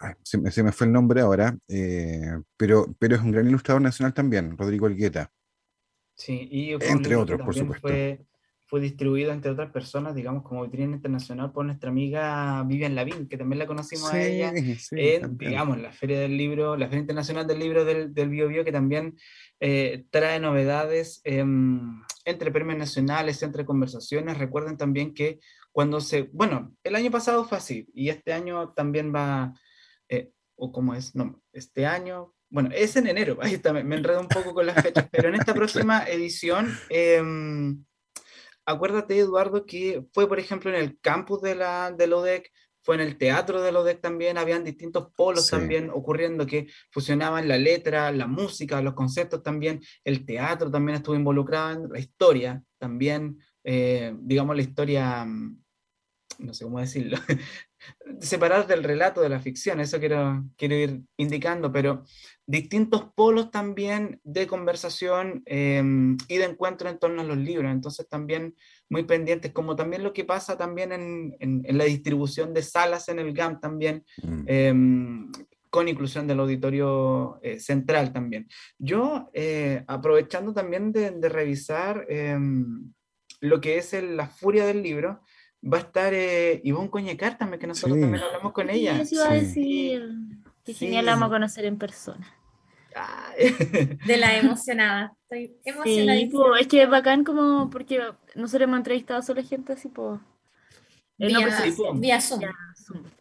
ay, 0.03 0.13
se, 0.23 0.37
me- 0.37 0.51
se 0.51 0.63
me 0.63 0.71
fue 0.71 0.87
el 0.87 0.93
nombre 0.93 1.21
ahora, 1.21 1.57
eh, 1.67 2.21
pero, 2.57 2.95
pero 2.99 3.15
es 3.15 3.21
un 3.21 3.31
gran 3.31 3.47
ilustrador 3.47 3.81
nacional 3.81 4.13
también, 4.13 4.57
Rodrigo 4.57 4.87
Elgueta. 4.87 5.31
Sí, 6.15 6.47
y 6.51 6.71
Entre 6.73 7.15
otros, 7.15 7.41
por 7.41 7.55
supuesto. 7.55 7.87
Fue, 7.87 8.25
fue 8.67 8.79
distribuido 8.81 9.31
entre 9.31 9.51
otras 9.51 9.71
personas, 9.71 10.15
digamos, 10.15 10.43
como 10.43 10.63
vitrina 10.63 10.95
internacional 10.95 11.51
por 11.51 11.65
nuestra 11.65 11.89
amiga 11.89 12.63
Vivian 12.63 12.95
Lavín, 12.95 13.27
que 13.27 13.37
también 13.37 13.59
la 13.59 13.67
conocimos 13.67 14.11
a 14.11 14.23
ella 14.23 14.51
Sí, 14.55 14.75
sí, 14.75 14.95
en, 14.97 15.21
también. 15.21 15.51
digamos, 15.51 15.79
la 15.79 15.91
Feria 15.91 16.19
del 16.19 16.37
Libro, 16.37 16.75
la 16.77 16.87
Feria 16.87 17.01
Internacional 17.01 17.45
del 17.47 17.59
Libro 17.59 17.85
del, 17.85 18.13
del 18.13 18.29
Bio 18.29 18.47
Bio, 18.47 18.63
que 18.63 18.71
también 18.71 19.15
eh, 19.59 20.05
trae 20.11 20.39
novedades 20.39 21.21
em, 21.23 22.01
entre 22.25 22.51
premios 22.51 22.77
nacionales, 22.77 23.43
entre 23.43 23.65
conversaciones. 23.65 24.37
Recuerden 24.37 24.77
también 24.77 25.13
que 25.13 25.39
cuando 25.71 25.99
se, 26.01 26.29
bueno, 26.33 26.75
el 26.83 26.95
año 26.95 27.11
pasado 27.11 27.45
fue 27.45 27.57
así 27.57 27.87
y 27.93 28.09
este 28.09 28.33
año 28.33 28.69
también 28.73 29.13
va, 29.13 29.53
eh, 30.13 30.31
o 30.55 30.71
cómo 30.71 30.93
es, 30.93 31.15
no, 31.15 31.41
este 31.51 31.85
año, 31.85 32.33
bueno, 32.49 32.69
es 32.73 32.95
en 32.95 33.07
enero, 33.07 33.37
ahí 33.41 33.53
está, 33.55 33.73
me, 33.73 33.83
me 33.83 33.95
enredo 33.95 34.21
un 34.21 34.27
poco 34.27 34.53
con 34.53 34.65
las 34.65 34.81
fechas, 34.81 35.07
pero 35.11 35.29
en 35.29 35.35
esta 35.35 35.53
próxima 35.87 36.03
edición, 36.05 36.71
em, 36.89 37.83
acuérdate, 38.65 39.17
Eduardo, 39.17 39.65
que 39.65 40.05
fue, 40.13 40.27
por 40.27 40.39
ejemplo, 40.39 40.69
en 40.69 40.77
el 40.77 40.99
campus 40.99 41.41
de 41.41 41.55
la, 41.55 41.91
del 41.91 42.13
ODEC, 42.13 42.51
fue 42.83 42.95
en 42.95 43.01
el 43.01 43.17
teatro 43.17 43.61
de 43.61 43.71
los 43.71 43.85
DEC 43.85 44.01
también, 44.01 44.37
habían 44.37 44.63
distintos 44.65 45.07
polos 45.15 45.45
Sí. 45.45 45.51
también 45.51 45.89
ocurriendo 45.89 46.45
que 46.45 46.67
fusionaban 46.91 47.47
la 47.47 47.57
letra, 47.57 48.11
la 48.11 48.27
música, 48.27 48.81
los 48.81 48.93
conceptos 48.93 49.41
también, 49.41 49.79
el 50.03 50.25
teatro 50.25 50.69
también 50.69 50.97
estuvo 50.97 51.15
involucrado 51.15 51.71
en 51.71 51.89
la 51.89 51.99
historia 51.99 52.61
también, 52.77 53.39
eh, 53.63 54.13
digamos 54.19 54.55
la 54.57 54.61
historia, 54.61 55.23
mm, 55.23 55.62
no 56.43 56.53
sé 56.53 56.63
cómo 56.65 56.79
decirlo, 56.79 57.17
separar 58.19 58.67
del 58.67 58.83
relato 58.83 59.21
de 59.21 59.29
la 59.29 59.39
ficción, 59.39 59.79
eso 59.79 59.99
quiero, 59.99 60.43
quiero 60.57 60.75
ir 60.75 61.01
indicando, 61.17 61.71
pero 61.71 62.03
distintos 62.45 63.05
polos 63.15 63.51
también 63.51 64.19
de 64.23 64.47
conversación 64.47 65.43
eh, 65.45 65.81
y 66.27 66.37
de 66.37 66.43
encuentro 66.45 66.89
en 66.89 66.99
torno 66.99 67.21
a 67.21 67.25
los 67.25 67.37
libros, 67.37 67.71
entonces 67.71 68.07
también 68.07 68.55
muy 68.89 69.03
pendientes, 69.03 69.51
como 69.51 69.75
también 69.75 70.03
lo 70.03 70.13
que 70.13 70.25
pasa 70.25 70.57
también 70.57 70.91
en, 70.91 71.35
en- 71.39 71.61
en 71.65 71.77
la 71.77 71.85
distribución 71.85 72.53
de 72.53 72.61
salas 72.61 73.09
en 73.09 73.19
el 73.19 73.33
GAM 73.33 73.59
también, 73.59 74.05
Mm. 74.21 74.43
em, 74.47 75.31
con 75.69 75.87
inclusión 75.87 76.27
del 76.27 76.39
auditorio 76.39 77.39
eh, 77.41 77.59
central 77.59 78.13
también. 78.13 78.47
Yo, 78.77 79.29
eh, 79.33 79.83
aprovechando 79.87 80.53
también 80.53 80.91
de, 80.91 81.09
de 81.11 81.29
revisar 81.29 82.05
em, 82.09 82.93
lo 83.41 83.59
que 83.59 83.77
es 83.77 83.93
el- 83.93 84.15
la 84.15 84.27
furia 84.27 84.65
del 84.67 84.83
libro, 84.83 85.21
va 85.71 85.77
a 85.77 85.81
estar 85.81 86.13
eh, 86.13 86.61
Ivonne 86.63 86.89
Coñecar 86.89 87.37
también, 87.37 87.59
que 87.59 87.67
nosotros 87.67 87.95
Sí. 87.97 88.01
también 88.01 88.23
hablamos 88.23 88.51
con 88.53 88.69
ella. 88.69 88.99
Eso 89.01 89.15
iba 89.15 89.25
a 89.25 89.39
Sí. 89.39 89.45
decir. 89.45 90.09
Qué 90.65 90.73
Sí. 90.73 90.85
genial 90.85 91.05
la 91.05 91.13
vamos 91.13 91.27
a 91.27 91.31
conocer 91.31 91.65
en 91.65 91.77
persona. 91.77 92.25
Ah, 92.95 93.31
De 94.05 94.17
la 94.17 94.37
emocionada. 94.37 95.13
Estoy 95.23 95.47
Sí, 95.47 95.69
emocionadísima. 95.69 96.31
po, 96.43 96.55
es 96.55 96.67
que 96.67 96.83
es 96.83 96.89
bacán 96.89 97.23
como 97.23 97.69
porque 97.69 97.99
nosotros 98.35 98.61
hemos 98.67 98.77
entrevistado 98.77 99.21
solo 99.21 99.43
gente 99.43 99.73
así, 99.73 99.87
pues. 99.89 100.19
Vía, 101.17 101.61
sí, 101.61 101.71
po. 101.71 101.93
vía 101.95 102.19
Zoom. 102.21 102.41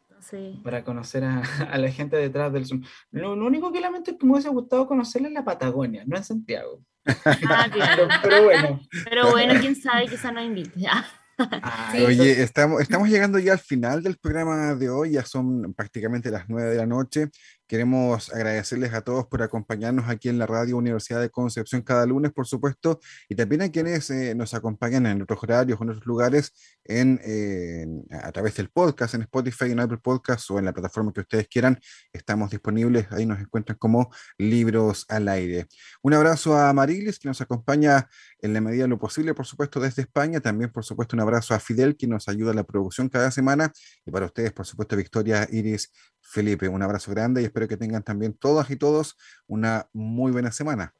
Entonces, 0.08 0.56
para 0.62 0.84
conocer 0.84 1.24
a, 1.24 1.42
a 1.70 1.78
la 1.78 1.90
gente 1.90 2.16
detrás 2.16 2.52
del 2.52 2.66
Zoom. 2.66 2.82
Lo, 3.10 3.34
lo 3.36 3.46
único 3.46 3.72
que 3.72 3.80
lamento 3.80 4.10
es 4.12 4.16
que 4.18 4.26
me 4.26 4.32
hubiese 4.32 4.48
gustado 4.50 4.86
conocerla 4.86 5.28
en 5.28 5.34
la 5.34 5.44
Patagonia, 5.44 6.04
no 6.06 6.16
en 6.16 6.24
Santiago. 6.24 6.80
ah, 7.06 7.68
claro. 7.72 8.06
Pero, 8.22 8.22
pero 8.22 8.44
bueno. 8.44 8.80
Pero 9.04 9.30
bueno, 9.30 9.54
quién 9.60 9.74
sabe, 9.74 10.06
quizá 10.06 10.30
nos 10.32 10.44
invite. 10.44 10.70
Ah, 10.88 11.04
Ah, 11.38 11.92
Oye, 12.06 12.42
estamos, 12.42 12.80
estamos 12.80 13.08
llegando 13.08 13.38
ya 13.38 13.52
al 13.52 13.58
final 13.58 14.02
del 14.02 14.18
programa 14.18 14.74
de 14.74 14.90
hoy, 14.90 15.12
ya 15.12 15.24
son 15.24 15.74
prácticamente 15.74 16.30
las 16.30 16.48
nueve 16.48 16.70
de 16.70 16.76
la 16.76 16.86
noche. 16.86 17.30
Queremos 17.66 18.30
agradecerles 18.30 18.92
a 18.92 19.00
todos 19.00 19.26
por 19.28 19.42
acompañarnos 19.42 20.06
aquí 20.10 20.28
en 20.28 20.38
la 20.38 20.46
Radio 20.46 20.76
Universidad 20.76 21.22
de 21.22 21.30
Concepción 21.30 21.80
cada 21.80 22.04
lunes, 22.04 22.30
por 22.30 22.46
supuesto, 22.46 23.00
y 23.30 23.34
también 23.34 23.62
a 23.62 23.70
quienes 23.70 24.10
eh, 24.10 24.34
nos 24.34 24.52
acompañan 24.52 25.06
en 25.06 25.22
otros 25.22 25.42
horarios 25.42 25.80
o 25.80 25.84
en 25.84 25.90
otros 25.90 26.04
lugares 26.04 26.52
en, 26.84 27.18
eh, 27.24 27.86
a 28.10 28.30
través 28.30 28.56
del 28.56 28.68
podcast, 28.68 29.14
en 29.14 29.22
Spotify, 29.22 29.70
en 29.70 29.80
Apple 29.80 30.00
Podcast 30.02 30.50
o 30.50 30.58
en 30.58 30.66
la 30.66 30.74
plataforma 30.74 31.14
que 31.14 31.20
ustedes 31.20 31.48
quieran. 31.48 31.80
Estamos 32.12 32.50
disponibles, 32.50 33.06
ahí 33.10 33.24
nos 33.24 33.40
encuentran 33.40 33.78
como 33.78 34.10
Libros 34.36 35.06
al 35.08 35.28
Aire. 35.28 35.66
Un 36.02 36.12
abrazo 36.12 36.58
a 36.58 36.70
Marilis, 36.74 37.18
que 37.18 37.28
nos 37.28 37.40
acompaña 37.40 38.06
en 38.42 38.52
la 38.52 38.60
medida 38.60 38.82
de 38.82 38.88
lo 38.88 38.98
posible, 38.98 39.34
por 39.34 39.46
supuesto, 39.46 39.80
desde 39.80 40.02
España. 40.02 40.40
También, 40.40 40.70
por 40.70 40.84
supuesto, 40.84 41.16
un 41.16 41.20
abrazo 41.20 41.54
a 41.54 41.60
Fidel, 41.60 41.96
que 41.96 42.06
nos 42.06 42.28
ayuda 42.28 42.50
en 42.50 42.56
la 42.56 42.64
producción 42.64 43.08
cada 43.08 43.30
semana. 43.30 43.72
Y 44.04 44.10
para 44.10 44.26
ustedes, 44.26 44.52
por 44.52 44.66
supuesto, 44.66 44.96
Victoria, 44.96 45.46
Iris, 45.50 45.92
Felipe, 46.20 46.68
un 46.68 46.82
abrazo 46.82 47.12
grande 47.12 47.40
y 47.40 47.44
espero 47.44 47.68
que 47.68 47.76
tengan 47.76 48.02
también 48.02 48.34
todas 48.34 48.70
y 48.70 48.76
todos 48.76 49.16
una 49.46 49.88
muy 49.92 50.32
buena 50.32 50.50
semana. 50.50 50.92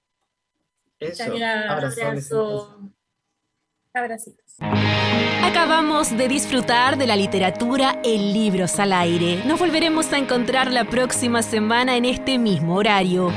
eso, 0.99 1.25
abrazo. 1.69 2.93
Abracitos. 3.95 4.57
Acabamos 5.45 6.17
de 6.17 6.27
disfrutar 6.27 6.97
de 6.97 7.07
la 7.07 7.15
literatura 7.15 8.01
en 8.03 8.33
Libros 8.33 8.79
al 8.79 8.95
Aire. 8.95 9.45
Nos 9.45 9.61
volveremos 9.61 10.11
a 10.15 10.19
encontrar 10.19 10.73
la 10.73 10.87
próxima 10.87 11.43
semana 11.43 11.99
en 11.99 12.07
este 12.07 12.39
mismo 12.39 12.77
horario. 12.77 13.31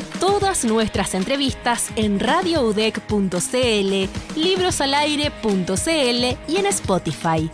Todas 0.00 0.64
nuestras 0.64 1.14
entrevistas 1.14 1.90
en 1.96 2.18
radioudec.cl, 2.18 4.08
librosalaire.cl 4.36 6.24
y 6.48 6.56
en 6.56 6.66
Spotify. 6.66 7.50